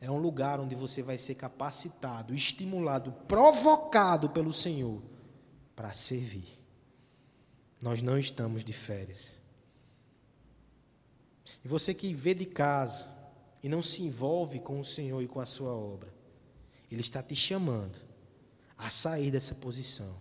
É 0.00 0.10
um 0.10 0.18
lugar 0.18 0.58
onde 0.58 0.74
você 0.74 1.02
vai 1.02 1.16
ser 1.16 1.36
capacitado, 1.36 2.34
estimulado, 2.34 3.12
provocado 3.28 4.28
pelo 4.30 4.52
Senhor 4.52 5.00
para 5.76 5.92
servir. 5.92 6.61
Nós 7.82 8.00
não 8.00 8.16
estamos 8.16 8.64
de 8.64 8.72
férias. 8.72 9.42
E 11.64 11.68
você 11.68 11.92
que 11.92 12.14
vê 12.14 12.32
de 12.32 12.46
casa 12.46 13.12
e 13.60 13.68
não 13.68 13.82
se 13.82 14.02
envolve 14.02 14.60
com 14.60 14.78
o 14.78 14.84
Senhor 14.84 15.20
e 15.20 15.26
com 15.26 15.40
a 15.40 15.46
sua 15.46 15.72
obra, 15.72 16.14
Ele 16.90 17.00
está 17.00 17.20
te 17.20 17.34
chamando 17.34 17.98
a 18.78 18.88
sair 18.88 19.32
dessa 19.32 19.56
posição 19.56 20.16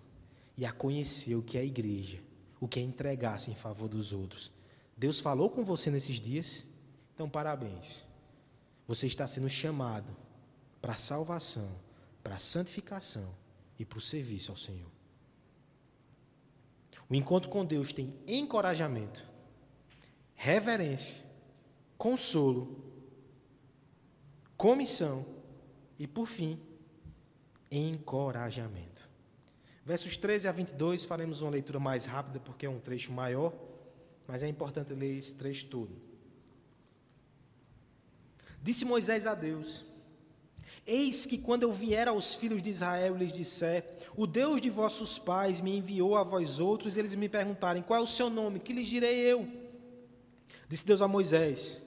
e 0.57 0.65
a 0.65 0.71
conhecer 0.71 1.35
o 1.35 1.43
que 1.43 1.57
é 1.57 1.61
a 1.61 1.65
igreja, 1.65 2.19
o 2.59 2.67
que 2.67 2.79
é 2.79 2.83
entregar-se 2.83 3.51
em 3.51 3.55
favor 3.55 3.87
dos 3.87 4.11
outros. 4.11 4.51
Deus 4.97 5.19
falou 5.19 5.49
com 5.49 5.63
você 5.63 5.91
nesses 5.91 6.19
dias? 6.19 6.65
Então, 7.13 7.29
parabéns. 7.29 8.05
Você 8.87 9.05
está 9.05 9.27
sendo 9.27 9.49
chamado 9.49 10.15
para 10.81 10.93
a 10.93 10.97
salvação, 10.97 11.79
para 12.23 12.35
a 12.35 12.39
santificação 12.39 13.35
e 13.77 13.85
para 13.85 13.99
o 13.99 14.01
serviço 14.01 14.51
ao 14.51 14.57
Senhor. 14.57 15.00
O 17.11 17.15
encontro 17.15 17.49
com 17.49 17.65
Deus 17.65 17.91
tem 17.91 18.17
encorajamento, 18.25 19.29
reverência, 20.33 21.25
consolo, 21.97 22.81
comissão 24.55 25.25
e, 25.99 26.07
por 26.07 26.25
fim, 26.25 26.57
encorajamento. 27.69 29.09
Versos 29.85 30.15
13 30.15 30.47
a 30.47 30.53
22, 30.53 31.03
faremos 31.03 31.41
uma 31.41 31.51
leitura 31.51 31.81
mais 31.81 32.05
rápida 32.05 32.39
porque 32.39 32.65
é 32.65 32.69
um 32.69 32.79
trecho 32.79 33.11
maior, 33.11 33.53
mas 34.25 34.41
é 34.41 34.47
importante 34.47 34.93
ler 34.93 35.17
esse 35.17 35.33
trecho 35.33 35.65
todo. 35.65 35.93
Disse 38.63 38.85
Moisés 38.85 39.27
a 39.27 39.35
Deus: 39.35 39.83
Eis 40.87 41.25
que 41.25 41.39
quando 41.39 41.63
eu 41.63 41.73
vier 41.73 42.07
aos 42.07 42.35
filhos 42.35 42.61
de 42.61 42.69
Israel 42.69 43.17
e 43.17 43.19
lhes 43.19 43.33
disser: 43.33 43.83
O 44.15 44.27
Deus 44.27 44.59
de 44.59 44.69
vossos 44.69 45.17
pais 45.17 45.61
me 45.61 45.77
enviou 45.77 46.15
a 46.15 46.23
vós 46.23 46.59
outros, 46.59 46.95
e 46.95 46.99
eles 46.99 47.15
me 47.15 47.29
perguntarem: 47.29 47.81
Qual 47.81 47.99
é 47.99 48.03
o 48.03 48.07
seu 48.07 48.29
nome? 48.29 48.59
Que 48.59 48.73
lhes 48.73 48.87
direi 48.87 49.19
eu? 49.19 49.47
Disse 50.67 50.85
Deus 50.85 51.01
a 51.01 51.07
Moisés: 51.07 51.81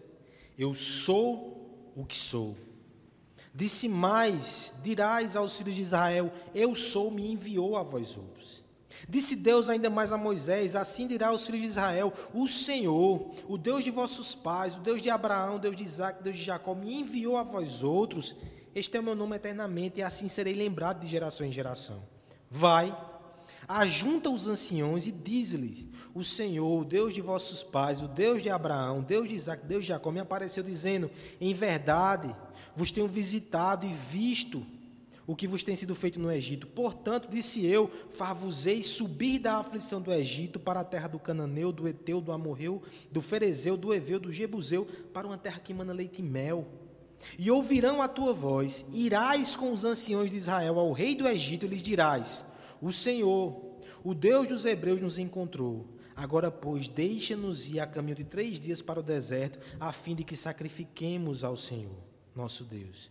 Eu 0.58 0.74
sou 0.74 1.92
o 1.94 2.04
que 2.04 2.16
sou. 2.16 2.56
Disse 3.54 3.88
mais: 3.88 4.74
Dirás 4.82 5.36
aos 5.36 5.56
filhos 5.56 5.74
de 5.74 5.82
Israel: 5.82 6.32
Eu 6.54 6.74
sou, 6.74 7.10
me 7.10 7.30
enviou 7.30 7.76
a 7.76 7.82
vós 7.82 8.16
outros. 8.16 8.62
Disse 9.08 9.36
Deus 9.36 9.68
ainda 9.68 9.90
mais 9.90 10.12
a 10.12 10.16
Moisés: 10.16 10.74
Assim 10.74 11.06
dirá 11.06 11.28
aos 11.28 11.44
filhos 11.44 11.60
de 11.60 11.66
Israel: 11.66 12.12
O 12.32 12.48
Senhor, 12.48 13.34
o 13.48 13.58
Deus 13.58 13.84
de 13.84 13.90
vossos 13.90 14.34
pais, 14.34 14.76
o 14.76 14.80
Deus 14.80 15.02
de 15.02 15.10
Abraão, 15.10 15.56
o 15.56 15.58
Deus 15.58 15.76
de 15.76 15.84
Isaac, 15.84 16.20
o 16.20 16.24
Deus 16.24 16.36
de 16.36 16.42
Jacó, 16.42 16.74
me 16.74 17.00
enviou 17.00 17.36
a 17.36 17.42
vós 17.42 17.82
outros 17.82 18.34
este 18.74 18.96
é 18.96 19.00
o 19.00 19.02
meu 19.02 19.14
nome 19.14 19.36
eternamente, 19.36 20.00
e 20.00 20.02
assim 20.02 20.28
serei 20.28 20.52
lembrado 20.52 21.00
de 21.00 21.06
geração 21.06 21.46
em 21.46 21.52
geração. 21.52 22.02
Vai, 22.56 22.96
Ajunta 23.66 24.28
os 24.28 24.46
anciões 24.46 25.06
e 25.06 25.12
diz-lhes: 25.12 25.88
O 26.14 26.22
Senhor, 26.22 26.80
o 26.80 26.84
Deus 26.84 27.14
de 27.14 27.20
vossos 27.20 27.62
pais, 27.62 28.02
o 28.02 28.08
Deus 28.08 28.42
de 28.42 28.50
Abraão, 28.50 28.98
o 28.98 29.02
Deus 29.02 29.28
de 29.28 29.34
Isaac, 29.34 29.66
Deus 29.66 29.84
de 29.84 29.88
Jacó, 29.88 30.10
me 30.10 30.20
apareceu 30.20 30.62
dizendo: 30.62 31.10
Em 31.40 31.54
verdade, 31.54 32.34
vos 32.76 32.90
tenho 32.90 33.08
visitado 33.08 33.86
e 33.86 33.92
visto 33.92 34.64
o 35.26 35.34
que 35.34 35.48
vos 35.48 35.62
tem 35.62 35.74
sido 35.74 35.94
feito 35.94 36.20
no 36.20 36.30
Egito. 36.30 36.66
Portanto, 36.66 37.28
disse 37.30 37.64
eu: 37.64 37.90
Far-vos-ei 38.10 38.82
subir 38.82 39.38
da 39.38 39.56
aflição 39.56 40.00
do 40.02 40.12
Egito 40.12 40.60
para 40.60 40.80
a 40.80 40.84
terra 40.84 41.08
do 41.08 41.18
Cananeu, 41.18 41.72
do 41.72 41.88
Eteu, 41.88 42.20
do 42.20 42.32
Amorreu, 42.32 42.82
do 43.10 43.22
Ferezeu, 43.22 43.78
do 43.78 43.94
Eveu, 43.94 44.20
do 44.20 44.30
Jebuseu, 44.30 44.86
para 45.12 45.26
uma 45.26 45.38
terra 45.38 45.58
que 45.58 45.72
mana 45.72 45.92
leite 45.92 46.20
e 46.20 46.22
mel. 46.22 46.66
E 47.38 47.50
ouvirão 47.50 48.00
a 48.00 48.08
tua 48.08 48.32
voz, 48.32 48.86
irás 48.92 49.56
com 49.56 49.72
os 49.72 49.84
anciões 49.84 50.30
de 50.30 50.36
Israel 50.36 50.78
ao 50.78 50.92
rei 50.92 51.14
do 51.14 51.26
Egito 51.26 51.66
e 51.66 51.68
lhes 51.68 51.82
dirás: 51.82 52.46
O 52.80 52.92
Senhor, 52.92 53.78
o 54.02 54.14
Deus 54.14 54.46
dos 54.46 54.64
Hebreus, 54.64 55.00
nos 55.00 55.18
encontrou. 55.18 55.86
Agora, 56.16 56.50
pois, 56.50 56.86
deixa-nos 56.86 57.68
ir 57.68 57.80
a 57.80 57.86
caminho 57.86 58.16
de 58.16 58.24
três 58.24 58.58
dias 58.60 58.80
para 58.80 59.00
o 59.00 59.02
deserto, 59.02 59.58
a 59.80 59.92
fim 59.92 60.14
de 60.14 60.22
que 60.22 60.36
sacrifiquemos 60.36 61.42
ao 61.42 61.56
Senhor, 61.56 61.98
nosso 62.34 62.64
Deus. 62.64 63.10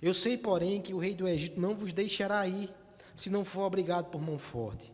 Eu 0.00 0.14
sei, 0.14 0.38
porém, 0.38 0.80
que 0.80 0.94
o 0.94 0.98
rei 0.98 1.14
do 1.14 1.28
Egito 1.28 1.60
não 1.60 1.74
vos 1.74 1.92
deixará 1.92 2.46
ir, 2.46 2.72
se 3.14 3.28
não 3.28 3.44
for 3.44 3.62
obrigado 3.62 4.10
por 4.10 4.22
mão 4.22 4.38
forte. 4.38 4.90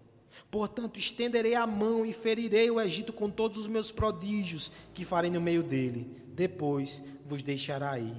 Portanto, 0.50 0.98
estenderei 0.98 1.54
a 1.54 1.66
mão 1.66 2.04
e 2.04 2.12
ferirei 2.12 2.70
o 2.70 2.80
Egito 2.80 3.12
com 3.12 3.30
todos 3.30 3.59
os 3.59 3.66
meus 3.66 3.92
prodígios 3.92 4.72
que 4.92 5.04
farei 5.04 5.30
no 5.30 5.40
meio 5.40 5.62
dele. 5.62 6.11
Depois 6.28 7.02
vos 7.24 7.42
deixará 7.42 7.98
ir. 7.98 8.16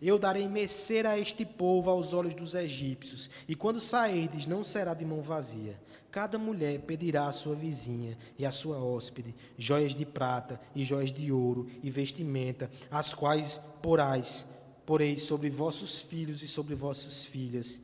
Eu 0.00 0.18
darei 0.18 0.46
mercê 0.48 1.00
a 1.06 1.18
este 1.18 1.44
povo 1.44 1.90
aos 1.90 2.12
olhos 2.12 2.34
dos 2.34 2.54
egípcios, 2.54 3.30
e 3.48 3.54
quando 3.54 3.80
sairdes, 3.80 4.46
não 4.46 4.62
será 4.62 4.94
de 4.94 5.04
mão 5.04 5.22
vazia. 5.22 5.78
Cada 6.10 6.38
mulher 6.38 6.80
pedirá 6.82 7.26
à 7.26 7.32
sua 7.32 7.56
vizinha 7.56 8.16
e 8.38 8.46
à 8.46 8.52
sua 8.52 8.78
hóspede 8.78 9.34
joias 9.58 9.94
de 9.94 10.06
prata 10.06 10.60
e 10.74 10.84
joias 10.84 11.12
de 11.12 11.32
ouro 11.32 11.68
e 11.82 11.90
vestimenta, 11.90 12.70
as 12.90 13.12
quais 13.12 13.60
porais 13.82 14.46
porei 14.86 15.16
sobre 15.16 15.48
vossos 15.48 16.02
filhos 16.02 16.42
e 16.42 16.48
sobre 16.48 16.74
vossas 16.74 17.24
filhas, 17.24 17.80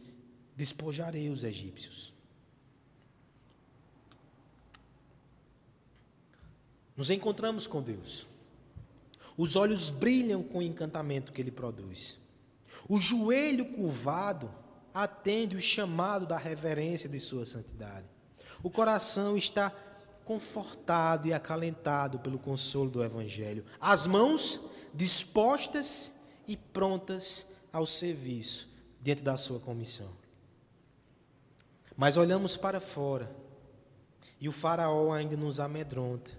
despojarei 0.57 1.31
os 1.31 1.45
egípcios. 1.45 2.13
Nos 6.97 7.09
encontramos 7.09 7.67
com 7.67 7.83
Deus. 7.83 8.27
Os 9.37 9.57
olhos 9.57 9.91
brilham 9.91 10.43
com 10.43 10.59
o 10.59 10.63
encantamento 10.63 11.33
que 11.33 11.41
ele 11.41 11.51
produz. 11.51 12.19
O 12.89 13.01
joelho 13.01 13.67
curvado 13.67 14.51
atende 14.93 15.57
o 15.57 15.61
chamado 15.61 16.27
da 16.27 16.37
reverência 16.37 17.09
de 17.09 17.21
sua 17.21 17.47
santidade. 17.47 18.07
O 18.63 18.71
coração 18.71 19.37
está 19.37 19.73
confortado 20.25 21.27
e 21.27 21.33
acalentado 21.33 22.19
pelo 22.19 22.39
consolo 22.39 22.91
do 22.91 23.03
evangelho. 23.03 23.65
As 23.81 24.07
mãos 24.07 24.71
dispostas 24.95 26.21
e 26.47 26.57
prontas 26.57 27.51
ao 27.73 27.87
serviço 27.87 28.69
dentro 29.01 29.25
da 29.25 29.37
sua 29.37 29.61
comissão. 29.61 30.11
Mas 31.97 32.17
olhamos 32.17 32.57
para 32.57 32.81
fora 32.81 33.31
e 34.41 34.49
o 34.49 34.53
Faraó 34.53 35.13
ainda 35.13 35.37
nos 35.37 35.61
amedronta. 35.61 36.31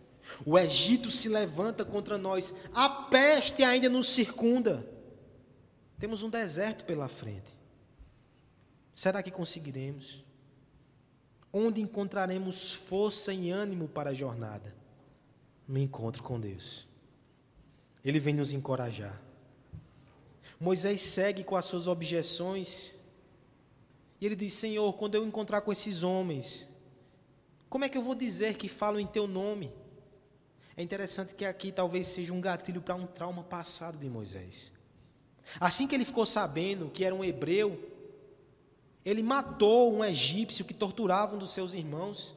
O 0.46 0.58
Egito 0.58 1.10
se 1.10 1.30
levanta 1.30 1.84
contra 1.84 2.18
nós, 2.18 2.56
a 2.74 2.90
peste 2.90 3.64
ainda 3.64 3.90
nos 3.90 4.10
circunda. 4.10 4.86
Temos 6.00 6.24
um 6.24 6.30
deserto 6.30 6.86
pela 6.86 7.08
frente. 7.08 7.56
Será 8.94 9.22
que 9.22 9.32
conseguiremos? 9.32 10.24
Onde 11.54 11.82
encontraremos 11.82 12.74
força 12.74 13.34
e 13.34 13.50
ânimo 13.50 13.88
para 13.88 14.12
a 14.12 14.14
jornada? 14.14 14.76
No 15.68 15.78
encontro 15.78 16.24
com 16.24 16.40
Deus. 16.40 16.88
Ele 18.04 18.20
vem 18.20 18.34
nos 18.34 18.54
encorajar. 18.54 19.22
Moisés 20.60 21.02
segue 21.02 21.44
com 21.44 21.56
as 21.56 21.66
suas 21.66 21.88
objeções. 21.88 22.96
E 24.20 24.26
ele 24.26 24.36
diz: 24.36 24.54
Senhor, 24.54 24.94
quando 24.94 25.16
eu 25.16 25.26
encontrar 25.26 25.62
com 25.62 25.72
esses 25.72 26.04
homens, 26.04 26.70
como 27.70 27.86
é 27.86 27.90
que 27.90 27.98
eu 27.98 28.04
vou 28.04 28.16
dizer 28.16 28.58
que 28.58 28.68
falam 28.68 29.00
em 29.00 29.08
teu 29.08 29.28
nome? 29.28 29.72
É 30.76 30.82
interessante 30.82 31.36
que 31.36 31.46
aqui 31.46 31.72
talvez 31.72 32.08
seja 32.08 32.34
um 32.34 32.42
gatilho 32.42 32.82
para 32.82 32.96
um 32.96 33.06
trauma 33.06 33.44
passado 33.44 33.98
de 33.98 34.10
Moisés. 34.10 34.72
Assim 35.60 35.88
que 35.88 35.96
ele 35.96 36.06
ficou 36.06 36.26
sabendo 36.26 36.90
que 36.90 37.04
era 37.04 37.14
um 37.14 37.24
hebreu, 37.24 37.92
ele 39.04 39.24
matou 39.24 39.94
um 39.94 40.04
egípcio 40.04 40.64
que 40.64 40.74
torturava 40.74 41.36
um 41.36 41.40
dos 41.40 41.52
seus 41.52 41.74
irmãos. 41.74 42.36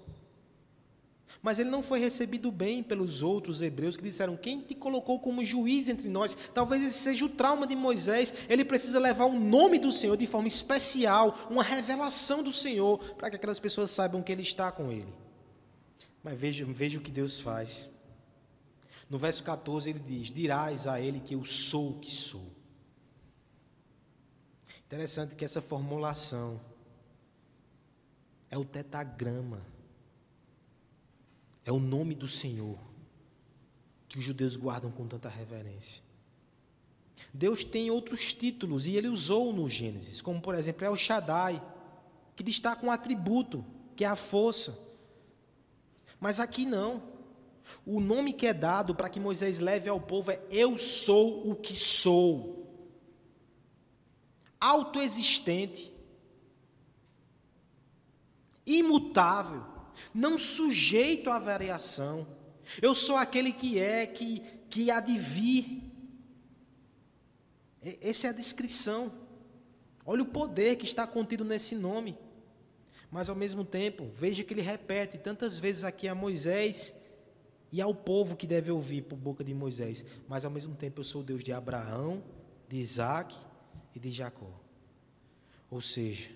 Mas 1.43 1.59
ele 1.59 1.69
não 1.69 1.83
foi 1.83 2.01
recebido 2.01 2.51
bem 2.51 2.83
pelos 2.83 3.23
outros 3.23 3.61
hebreus 3.61 3.99
que 3.99 4.03
disseram: 4.03 4.35
Quem 4.35 4.63
te 4.63 4.75
colocou 4.75 5.21
como 5.21 5.45
juiz 5.45 5.91
entre 5.91 6.09
nós? 6.09 6.35
Talvez 6.55 6.83
esse 6.83 6.99
seja 6.99 7.27
o 7.27 7.29
trauma 7.29 7.67
de 7.67 7.77
Moisés. 7.77 8.33
Ele 8.49 8.65
precisa 8.65 8.99
levar 8.99 9.27
o 9.27 9.39
nome 9.39 9.79
do 9.79 9.93
Senhor 9.93 10.17
de 10.17 10.27
forma 10.27 10.49
especial, 10.49 11.37
uma 11.51 11.63
revelação 11.63 12.43
do 12.43 12.53
Senhor, 12.53 12.99
para 13.17 13.29
que 13.29 13.37
aquelas 13.37 13.61
pessoas 13.61 13.91
saibam 13.91 14.23
que 14.23 14.33
ele 14.33 14.43
está 14.43 14.73
com 14.73 14.91
ele. 14.91 15.13
Mas 16.23 16.41
veja, 16.41 16.65
veja 16.65 16.99
o 16.99 17.03
que 17.03 17.11
Deus 17.11 17.39
faz. 17.39 17.91
No 19.15 19.19
verso 19.19 19.45
14 19.45 19.91
ele 19.91 20.01
diz: 20.01 20.29
Dirás 20.29 20.89
a 20.89 21.01
ele 21.01 21.21
que 21.21 21.37
eu 21.37 21.45
sou 21.45 21.91
o 21.91 22.01
que 22.01 22.11
sou. 22.11 22.51
Interessante 24.85 25.37
que 25.37 25.45
essa 25.45 25.63
formulação 25.63 26.61
é 28.51 28.59
o 28.59 28.65
tetagrama 28.65 29.65
é 31.65 31.71
o 31.71 31.79
nome 31.79 32.17
do 32.17 32.27
Senhor 32.27 32.77
que 34.09 34.19
os 34.19 34.25
judeus 34.25 34.57
guardam 34.57 34.91
com 34.91 35.07
tanta 35.07 35.29
reverência. 35.29 36.03
Deus 37.33 37.63
tem 37.63 37.93
outros 37.93 38.35
títulos 38.35 38.89
e 38.89 38.97
ele 38.97 39.07
usou 39.07 39.53
no 39.53 39.69
Gênesis, 39.69 40.21
como 40.21 40.41
por 40.41 40.57
exemplo 40.57 40.85
é 40.85 40.91
o 40.91 40.97
Shaddai, 40.97 41.63
que 42.35 42.43
destaca 42.43 42.85
um 42.85 42.91
atributo, 42.91 43.65
que 43.95 44.05
é 44.05 44.09
a 44.09 44.17
força. 44.17 44.77
Mas 46.19 46.41
aqui 46.41 46.67
não. 46.67 47.14
O 47.85 48.01
nome 48.01 48.33
que 48.33 48.47
é 48.47 48.53
dado 48.53 48.95
para 48.95 49.09
que 49.09 49.21
Moisés 49.21 49.59
leve 49.59 49.89
ao 49.89 50.01
povo 50.01 50.31
é 50.31 50.41
Eu 50.51 50.77
sou 50.77 51.51
o 51.51 51.57
que 51.57 51.75
sou. 51.75 52.63
Autoexistente, 54.61 55.93
imutável 58.67 59.75
não 60.13 60.37
sujeito 60.37 61.31
à 61.31 61.39
variação. 61.39 62.27
Eu 62.81 62.95
sou 62.95 63.17
aquele 63.17 63.53
que 63.53 63.79
é, 63.79 64.07
que, 64.07 64.41
que 64.71 64.91
há 64.91 65.01
de 65.01 65.19
vir. 65.19 65.83
Essa 68.01 68.29
é 68.29 68.31
a 68.31 68.35
descrição. 68.35 69.13
Olha 70.05 70.23
o 70.23 70.27
poder 70.27 70.77
que 70.77 70.85
está 70.85 71.07
contido 71.07 71.45
nesse 71.45 71.75
nome. 71.75 72.17
Mas 73.11 73.29
ao 73.29 73.37
mesmo 73.37 73.65
tempo, 73.65 74.11
veja 74.17 74.43
que 74.43 74.53
ele 74.53 74.63
repete 74.63 75.19
tantas 75.19 75.59
vezes 75.59 75.85
aqui 75.85 76.09
a 76.09 76.15
Moisés 76.15 77.01
e 77.75 77.81
ao 77.81 77.93
povo 77.93 78.37
que 78.37 78.47
deve 78.47 78.71
ouvir 78.71 79.03
por 79.03 79.17
boca 79.17 79.43
de 79.43 79.53
Moisés. 79.53 80.05
Mas 80.29 80.45
ao 80.45 80.51
mesmo 80.51 80.77
tempo 80.77 81.01
eu 81.01 81.05
sou 81.05 81.23
o 81.23 81.25
Deus 81.25 81.43
de 81.43 81.53
Abraão, 81.53 82.23
de 82.69 82.77
Isaac 82.77 83.37
e 83.93 83.99
de 83.99 84.13
Jacó. 84.13 84.61
Ou 85.69 85.81
seja, 85.81 86.31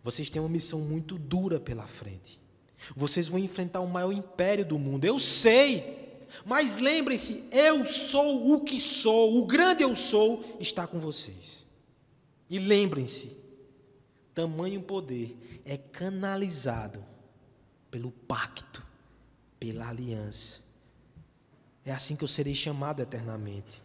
vocês 0.00 0.30
têm 0.30 0.40
uma 0.40 0.48
missão 0.48 0.78
muito 0.78 1.18
dura 1.18 1.58
pela 1.58 1.88
frente. 1.88 2.40
Vocês 2.94 3.26
vão 3.26 3.40
enfrentar 3.40 3.80
o 3.80 3.88
maior 3.88 4.12
império 4.12 4.64
do 4.64 4.78
mundo. 4.78 5.04
Eu 5.04 5.18
sei. 5.18 6.22
Mas 6.46 6.78
lembrem-se, 6.78 7.48
eu 7.50 7.84
sou 7.84 8.54
o 8.54 8.60
que 8.60 8.78
sou, 8.78 9.38
o 9.38 9.44
grande 9.44 9.82
eu 9.82 9.96
sou 9.96 10.44
está 10.60 10.86
com 10.86 11.00
vocês. 11.00 11.66
E 12.48 12.60
lembrem-se, 12.60 13.36
tamanho 14.32 14.82
poder 14.82 15.36
é 15.64 15.76
canalizado 15.76 17.04
pelo 17.90 18.12
pacto, 18.12 18.86
pela 19.58 19.88
aliança. 19.88 20.60
É 21.84 21.92
assim 21.92 22.16
que 22.16 22.24
eu 22.24 22.28
serei 22.28 22.54
chamado 22.54 23.00
eternamente. 23.00 23.82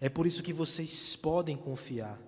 É 0.00 0.08
por 0.08 0.26
isso 0.26 0.42
que 0.42 0.52
vocês 0.52 1.14
podem 1.14 1.56
confiar. 1.56 2.20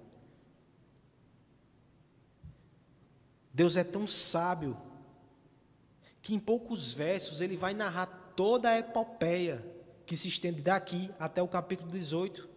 Deus 3.52 3.76
é 3.76 3.84
tão 3.84 4.06
sábio 4.06 4.76
que 6.22 6.34
em 6.34 6.38
poucos 6.38 6.92
versos 6.92 7.40
ele 7.40 7.56
vai 7.56 7.74
narrar 7.74 8.06
toda 8.34 8.68
a 8.68 8.78
epopeia 8.78 9.64
que 10.06 10.16
se 10.16 10.28
estende 10.28 10.60
daqui 10.60 11.10
até 11.18 11.42
o 11.42 11.48
capítulo 11.48 11.90
18, 11.90 12.48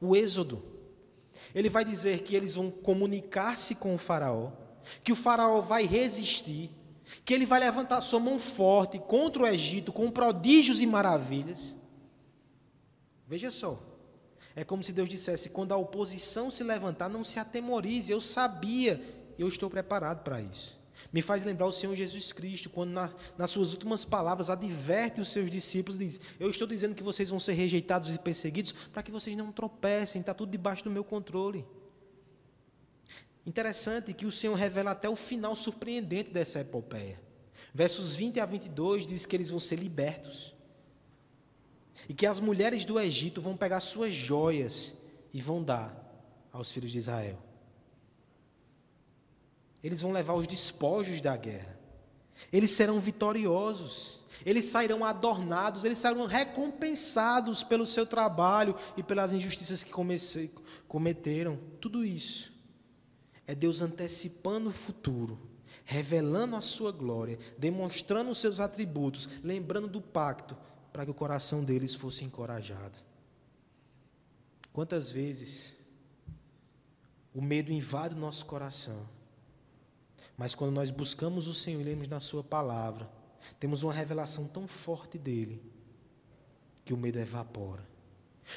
o 0.00 0.14
Êxodo. 0.14 0.62
Ele 1.54 1.68
vai 1.68 1.84
dizer 1.84 2.22
que 2.22 2.34
eles 2.34 2.54
vão 2.54 2.70
comunicar-se 2.70 3.76
com 3.76 3.94
o 3.94 3.98
Faraó, 3.98 4.52
que 5.02 5.12
o 5.12 5.16
Faraó 5.16 5.60
vai 5.60 5.86
resistir, 5.86 6.70
que 7.24 7.34
ele 7.34 7.46
vai 7.46 7.60
levantar 7.60 8.00
sua 8.00 8.20
mão 8.20 8.38
forte 8.38 8.98
contra 8.98 9.42
o 9.42 9.46
Egito 9.46 9.92
com 9.92 10.10
prodígios 10.10 10.82
e 10.82 10.86
maravilhas. 10.86 11.76
Veja 13.26 13.50
só, 13.50 13.82
é 14.54 14.64
como 14.64 14.82
se 14.82 14.92
Deus 14.92 15.08
dissesse: 15.08 15.50
quando 15.50 15.72
a 15.72 15.76
oposição 15.76 16.50
se 16.50 16.64
levantar, 16.64 17.08
não 17.08 17.22
se 17.22 17.38
atemorize, 17.38 18.10
eu 18.10 18.20
sabia, 18.20 19.00
eu 19.38 19.48
estou 19.48 19.70
preparado 19.70 20.22
para 20.22 20.40
isso. 20.40 20.78
Me 21.12 21.22
faz 21.22 21.44
lembrar 21.44 21.66
o 21.66 21.72
Senhor 21.72 21.94
Jesus 21.94 22.32
Cristo, 22.32 22.68
quando 22.68 22.90
na, 22.90 23.10
nas 23.36 23.50
suas 23.50 23.72
últimas 23.72 24.04
palavras 24.04 24.50
adverte 24.50 25.20
os 25.20 25.30
seus 25.30 25.50
discípulos, 25.50 25.98
diz: 25.98 26.20
Eu 26.38 26.50
estou 26.50 26.66
dizendo 26.66 26.94
que 26.94 27.02
vocês 27.02 27.30
vão 27.30 27.38
ser 27.38 27.52
rejeitados 27.52 28.14
e 28.14 28.18
perseguidos 28.18 28.72
para 28.72 29.02
que 29.02 29.12
vocês 29.12 29.36
não 29.36 29.52
tropecem, 29.52 30.20
está 30.20 30.34
tudo 30.34 30.50
debaixo 30.50 30.84
do 30.84 30.90
meu 30.90 31.04
controle. 31.04 31.64
Interessante 33.48 34.12
que 34.12 34.26
o 34.26 34.30
Senhor 34.30 34.54
revela 34.54 34.90
até 34.90 35.08
o 35.08 35.16
final 35.16 35.56
surpreendente 35.56 36.28
dessa 36.28 36.60
epopeia. 36.60 37.18
Versos 37.72 38.14
20 38.14 38.40
a 38.40 38.44
22 38.44 39.06
diz 39.06 39.24
que 39.24 39.34
eles 39.34 39.48
vão 39.48 39.58
ser 39.58 39.76
libertos. 39.76 40.54
E 42.06 42.12
que 42.12 42.26
as 42.26 42.40
mulheres 42.40 42.84
do 42.84 43.00
Egito 43.00 43.40
vão 43.40 43.56
pegar 43.56 43.80
suas 43.80 44.12
joias 44.12 44.98
e 45.32 45.40
vão 45.40 45.62
dar 45.62 45.96
aos 46.52 46.70
filhos 46.70 46.90
de 46.90 46.98
Israel. 46.98 47.38
Eles 49.82 50.02
vão 50.02 50.12
levar 50.12 50.34
os 50.34 50.46
despojos 50.46 51.22
da 51.22 51.34
guerra. 51.34 51.74
Eles 52.52 52.72
serão 52.72 53.00
vitoriosos. 53.00 54.20
Eles 54.44 54.66
sairão 54.66 55.06
adornados, 55.06 55.86
eles 55.86 55.96
serão 55.96 56.26
recompensados 56.26 57.62
pelo 57.62 57.86
seu 57.86 58.04
trabalho 58.04 58.76
e 58.94 59.02
pelas 59.02 59.32
injustiças 59.32 59.82
que 59.82 59.90
cometeram. 60.86 61.58
Tudo 61.80 62.04
isso 62.04 62.57
é 63.48 63.54
Deus 63.54 63.80
antecipando 63.80 64.68
o 64.68 64.72
futuro, 64.72 65.38
revelando 65.82 66.54
a 66.54 66.60
sua 66.60 66.92
glória, 66.92 67.38
demonstrando 67.56 68.30
os 68.30 68.36
seus 68.36 68.60
atributos, 68.60 69.30
lembrando 69.42 69.88
do 69.88 70.02
pacto, 70.02 70.54
para 70.92 71.06
que 71.06 71.10
o 71.10 71.14
coração 71.14 71.64
deles 71.64 71.94
fosse 71.94 72.26
encorajado. 72.26 72.98
Quantas 74.70 75.10
vezes 75.10 75.74
o 77.34 77.40
medo 77.40 77.72
invade 77.72 78.14
o 78.14 78.18
nosso 78.18 78.44
coração, 78.44 79.08
mas 80.36 80.54
quando 80.54 80.74
nós 80.74 80.90
buscamos 80.90 81.46
o 81.46 81.54
Senhor 81.54 81.80
e 81.80 81.84
lemos 81.84 82.06
na 82.06 82.20
Sua 82.20 82.44
palavra, 82.44 83.10
temos 83.58 83.82
uma 83.82 83.94
revelação 83.94 84.46
tão 84.46 84.68
forte 84.68 85.16
dele, 85.16 85.62
que 86.84 86.92
o 86.92 86.98
medo 86.98 87.18
evapora. 87.18 87.87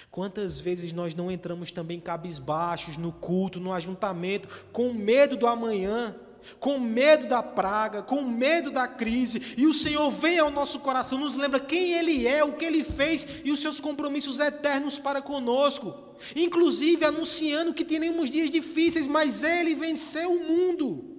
Quantas 0.09 0.59
vezes 0.59 0.93
nós 0.93 1.15
não 1.15 1.31
entramos 1.31 1.71
também 1.71 1.99
cabisbaixos 1.99 2.97
no 2.97 3.11
culto, 3.11 3.59
no 3.59 3.73
ajuntamento, 3.73 4.47
com 4.71 4.93
medo 4.93 5.35
do 5.35 5.47
amanhã, 5.47 6.15
com 6.59 6.79
medo 6.79 7.27
da 7.27 7.43
praga, 7.43 8.01
com 8.01 8.23
medo 8.23 8.71
da 8.71 8.87
crise, 8.87 9.53
e 9.57 9.67
o 9.67 9.73
Senhor 9.73 10.09
vem 10.09 10.39
ao 10.39 10.49
nosso 10.49 10.79
coração, 10.79 11.19
nos 11.19 11.37
lembra 11.37 11.59
quem 11.59 11.93
Ele 11.93 12.27
é, 12.27 12.43
o 12.43 12.53
que 12.53 12.65
Ele 12.65 12.83
fez 12.83 13.27
e 13.43 13.51
os 13.51 13.59
seus 13.59 13.79
compromissos 13.79 14.39
eternos 14.39 14.97
para 14.97 15.21
conosco, 15.21 15.93
inclusive 16.35 17.05
anunciando 17.05 17.73
que 17.73 17.85
teremos 17.85 18.29
dias 18.29 18.49
difíceis, 18.49 19.07
mas 19.07 19.43
Ele 19.43 19.75
venceu 19.75 20.33
o 20.33 20.47
mundo. 20.47 21.17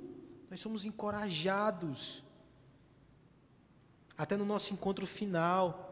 Nós 0.51 0.61
somos 0.61 0.85
encorajados, 0.85 2.23
até 4.17 4.37
no 4.37 4.45
nosso 4.45 4.75
encontro 4.75 5.07
final, 5.07 5.92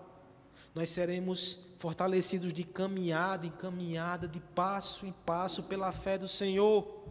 nós 0.74 0.90
seremos 0.90 1.66
fortalecidos 1.78 2.52
de 2.52 2.62
caminhada 2.62 3.46
em 3.46 3.50
caminhada, 3.50 4.28
de 4.28 4.40
passo 4.40 5.06
em 5.06 5.12
passo, 5.12 5.62
pela 5.64 5.92
fé 5.92 6.18
do 6.18 6.28
Senhor. 6.28 7.04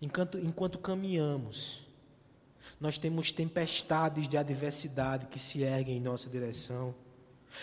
Enquanto, 0.00 0.38
enquanto 0.38 0.78
caminhamos, 0.78 1.86
nós 2.80 2.96
temos 2.96 3.30
tempestades 3.30 4.26
de 4.26 4.38
adversidade 4.38 5.26
que 5.26 5.38
se 5.38 5.62
erguem 5.62 5.98
em 5.98 6.00
nossa 6.00 6.30
direção. 6.30 6.94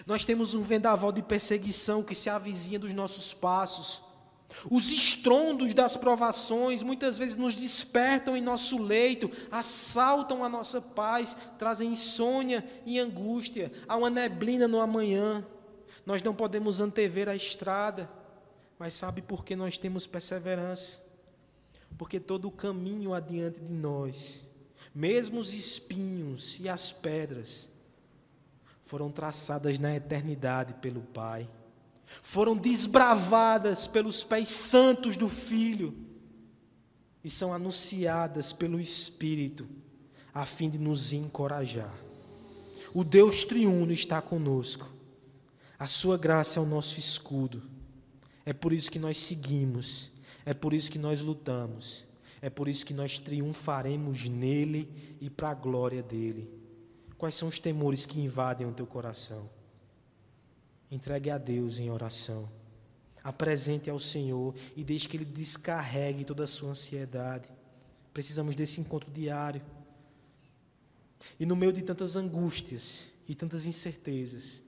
Nós 0.06 0.24
temos 0.24 0.54
um 0.54 0.62
vendaval 0.62 1.12
de 1.12 1.24
perseguição 1.24 2.04
que 2.04 2.14
se 2.14 2.30
avizinha 2.30 2.78
dos 2.78 2.94
nossos 2.94 3.34
passos. 3.34 4.02
Os 4.72 4.90
estrondos 4.90 5.74
das 5.74 5.98
provações 5.98 6.82
muitas 6.82 7.18
vezes 7.18 7.36
nos 7.36 7.54
despertam 7.56 8.36
em 8.36 8.42
nosso 8.42 8.82
leito, 8.82 9.30
assaltam 9.52 10.44
a 10.44 10.50
nossa 10.50 10.82
paz, 10.82 11.38
trazem 11.60 11.92
insônia 11.92 12.66
e 12.86 13.00
angústia, 13.00 13.72
há 13.88 13.96
uma 13.96 14.10
neblina 14.10 14.68
no 14.68 14.80
amanhã. 14.80 15.46
Nós 16.06 16.22
não 16.22 16.34
podemos 16.34 16.80
antever 16.80 17.28
a 17.28 17.36
estrada, 17.36 18.10
mas 18.80 18.94
sabe 18.94 19.22
por 19.22 19.44
que 19.44 19.56
nós 19.56 19.78
temos 19.78 20.08
perseverança? 20.08 21.06
Porque 21.98 22.20
todo 22.20 22.48
o 22.48 22.52
caminho 22.52 23.14
adiante 23.14 23.60
de 23.60 23.74
nós, 23.74 24.46
mesmo 24.96 25.40
os 25.40 25.54
espinhos 25.54 26.58
e 26.60 26.70
as 26.70 26.94
pedras, 26.94 27.70
foram 28.86 29.12
traçadas 29.12 29.78
na 29.78 29.94
eternidade 29.96 30.74
pelo 30.76 31.02
Pai 31.02 31.50
foram 32.22 32.56
desbravadas 32.56 33.86
pelos 33.86 34.24
pés 34.24 34.50
santos 34.50 35.18
do 35.18 35.28
Filho 35.28 35.94
e 37.24 37.30
são 37.30 37.54
anunciadas 37.54 38.54
pelo 38.54 38.80
Espírito, 38.80 39.68
a 40.34 40.46
fim 40.46 40.70
de 40.70 40.78
nos 40.78 41.12
encorajar. 41.12 41.94
O 42.94 43.04
Deus 43.04 43.44
triuno 43.44 43.92
está 43.92 44.22
conosco, 44.22 44.90
a 45.78 45.88
Sua 45.88 46.18
graça 46.18 46.60
é 46.60 46.64
o 46.64 46.66
nosso 46.66 47.00
escudo. 47.00 47.62
É 48.46 48.54
por 48.54 48.72
isso 48.72 48.90
que 48.90 48.98
nós 48.98 49.18
seguimos, 49.18 50.10
é 50.46 50.54
por 50.54 50.74
isso 50.74 50.90
que 50.90 50.98
nós 50.98 51.22
lutamos, 51.22 52.06
é 52.42 52.50
por 52.50 52.70
isso 52.70 52.86
que 52.86 52.94
nós 52.94 53.20
triunfaremos 53.20 54.30
nele 54.30 55.18
e 55.20 55.30
para 55.30 55.50
a 55.50 55.54
glória 55.54 56.02
dele. 56.02 56.50
Quais 57.18 57.36
são 57.36 57.50
os 57.50 57.60
temores 57.60 58.06
que 58.06 58.22
invadem 58.22 58.66
o 58.66 58.72
teu 58.72 58.86
coração? 58.86 59.50
Entregue 60.90 61.30
a 61.30 61.38
Deus 61.38 61.80
em 61.80 61.90
oração. 61.90 62.50
Apresente 63.24 63.90
ao 63.90 64.00
Senhor 64.00 64.56
e 64.76 64.84
deixe 64.84 65.08
que 65.08 65.18
Ele 65.18 65.26
descarregue 65.26 66.24
toda 66.24 66.44
a 66.44 66.48
sua 66.48 66.70
ansiedade. 66.70 67.50
Precisamos 68.14 68.56
desse 68.56 68.80
encontro 68.80 69.12
diário. 69.12 69.62
E 71.40 71.46
no 71.46 71.56
meio 71.56 71.74
de 71.74 71.82
tantas 71.82 72.16
angústias 72.16 73.10
e 73.28 73.36
tantas 73.36 73.66
incertezas, 73.66 74.64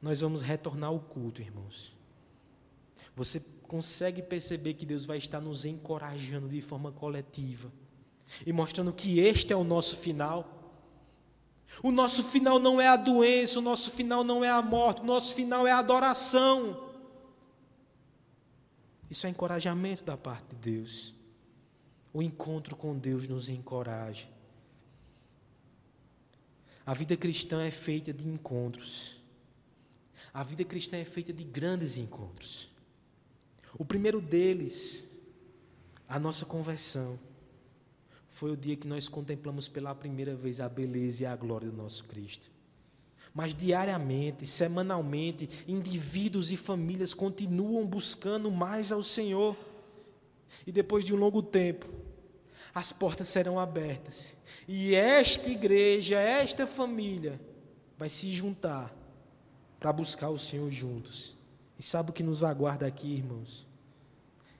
nós 0.00 0.20
vamos 0.20 0.40
retornar 0.40 0.90
ao 0.90 1.00
culto, 1.00 1.42
irmãos. 1.42 1.94
Você 3.16 3.40
consegue 3.64 4.22
perceber 4.22 4.74
que 4.74 4.86
Deus 4.86 5.04
vai 5.04 5.18
estar 5.18 5.40
nos 5.40 5.64
encorajando 5.64 6.48
de 6.48 6.60
forma 6.60 6.92
coletiva 6.92 7.70
e 8.46 8.52
mostrando 8.52 8.92
que 8.92 9.18
este 9.18 9.52
é 9.52 9.56
o 9.56 9.64
nosso 9.64 9.96
final. 9.98 10.59
O 11.82 11.90
nosso 11.92 12.24
final 12.24 12.58
não 12.58 12.80
é 12.80 12.88
a 12.88 12.96
doença, 12.96 13.58
o 13.58 13.62
nosso 13.62 13.90
final 13.92 14.24
não 14.24 14.44
é 14.44 14.50
a 14.50 14.60
morte, 14.60 15.02
o 15.02 15.04
nosso 15.04 15.34
final 15.34 15.66
é 15.66 15.70
a 15.70 15.78
adoração. 15.78 16.90
Isso 19.10 19.26
é 19.26 19.30
encorajamento 19.30 20.04
da 20.04 20.16
parte 20.16 20.54
de 20.54 20.56
Deus. 20.56 21.14
O 22.12 22.22
encontro 22.22 22.76
com 22.76 22.98
Deus 22.98 23.26
nos 23.26 23.48
encoraja. 23.48 24.28
A 26.84 26.92
vida 26.92 27.16
cristã 27.16 27.62
é 27.62 27.70
feita 27.70 28.12
de 28.12 28.28
encontros. 28.28 29.16
A 30.34 30.42
vida 30.42 30.64
cristã 30.64 30.96
é 30.96 31.04
feita 31.04 31.32
de 31.32 31.44
grandes 31.44 31.96
encontros. 31.96 32.68
O 33.78 33.84
primeiro 33.84 34.20
deles, 34.20 35.08
a 36.08 36.18
nossa 36.18 36.44
conversão 36.44 37.18
foi 38.40 38.52
o 38.52 38.56
dia 38.56 38.74
que 38.74 38.88
nós 38.88 39.06
contemplamos 39.06 39.68
pela 39.68 39.94
primeira 39.94 40.34
vez 40.34 40.62
a 40.62 40.68
beleza 40.68 41.24
e 41.24 41.26
a 41.26 41.36
glória 41.36 41.70
do 41.70 41.76
nosso 41.76 42.04
Cristo. 42.04 42.50
Mas 43.34 43.54
diariamente, 43.54 44.46
semanalmente, 44.46 45.46
indivíduos 45.68 46.50
e 46.50 46.56
famílias 46.56 47.12
continuam 47.12 47.86
buscando 47.86 48.50
mais 48.50 48.90
ao 48.90 49.02
Senhor. 49.02 49.54
E 50.66 50.72
depois 50.72 51.04
de 51.04 51.14
um 51.14 51.18
longo 51.18 51.42
tempo, 51.42 51.86
as 52.74 52.92
portas 52.92 53.28
serão 53.28 53.60
abertas. 53.60 54.34
E 54.66 54.94
esta 54.94 55.50
igreja, 55.50 56.18
esta 56.18 56.66
família, 56.66 57.38
vai 57.98 58.08
se 58.08 58.32
juntar 58.32 58.90
para 59.78 59.92
buscar 59.92 60.30
o 60.30 60.38
Senhor 60.38 60.70
juntos. 60.70 61.36
E 61.78 61.82
sabe 61.82 62.08
o 62.08 62.14
que 62.14 62.22
nos 62.22 62.42
aguarda 62.42 62.86
aqui, 62.86 63.16
irmãos? 63.16 63.66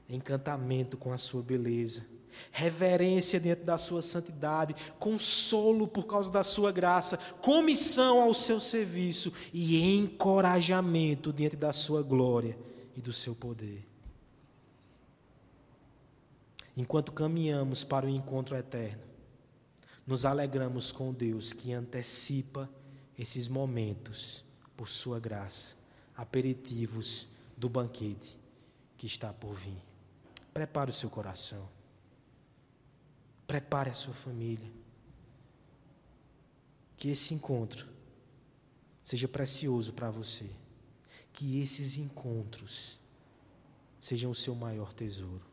Encantamento 0.06 0.98
com 0.98 1.14
a 1.14 1.16
sua 1.16 1.42
beleza 1.42 2.19
reverência 2.50 3.40
diante 3.40 3.62
da 3.62 3.78
sua 3.78 4.02
santidade, 4.02 4.74
consolo 4.98 5.86
por 5.86 6.06
causa 6.06 6.30
da 6.30 6.42
sua 6.42 6.72
graça, 6.72 7.16
comissão 7.40 8.20
ao 8.20 8.34
seu 8.34 8.60
serviço 8.60 9.32
e 9.52 9.94
encorajamento 9.94 11.32
diante 11.32 11.56
da 11.56 11.72
sua 11.72 12.02
glória 12.02 12.56
e 12.96 13.00
do 13.00 13.12
seu 13.12 13.34
poder. 13.34 13.84
Enquanto 16.76 17.12
caminhamos 17.12 17.84
para 17.84 18.06
o 18.06 18.08
encontro 18.08 18.56
eterno, 18.56 19.02
nos 20.06 20.24
alegramos 20.24 20.90
com 20.90 21.12
Deus 21.12 21.52
que 21.52 21.72
antecipa 21.72 22.68
esses 23.18 23.48
momentos 23.48 24.42
por 24.76 24.88
sua 24.88 25.20
graça, 25.20 25.74
aperitivos 26.16 27.28
do 27.56 27.68
banquete 27.68 28.36
que 28.96 29.06
está 29.06 29.32
por 29.32 29.54
vir. 29.54 29.76
Prepare 30.54 30.90
o 30.90 30.92
seu 30.94 31.10
coração. 31.10 31.68
Prepare 33.50 33.90
a 33.90 33.94
sua 33.94 34.14
família. 34.14 34.70
Que 36.96 37.08
esse 37.08 37.34
encontro 37.34 37.84
seja 39.02 39.26
precioso 39.26 39.92
para 39.92 40.08
você. 40.08 40.48
Que 41.32 41.60
esses 41.60 41.98
encontros 41.98 43.00
sejam 43.98 44.30
o 44.30 44.36
seu 44.36 44.54
maior 44.54 44.92
tesouro. 44.92 45.49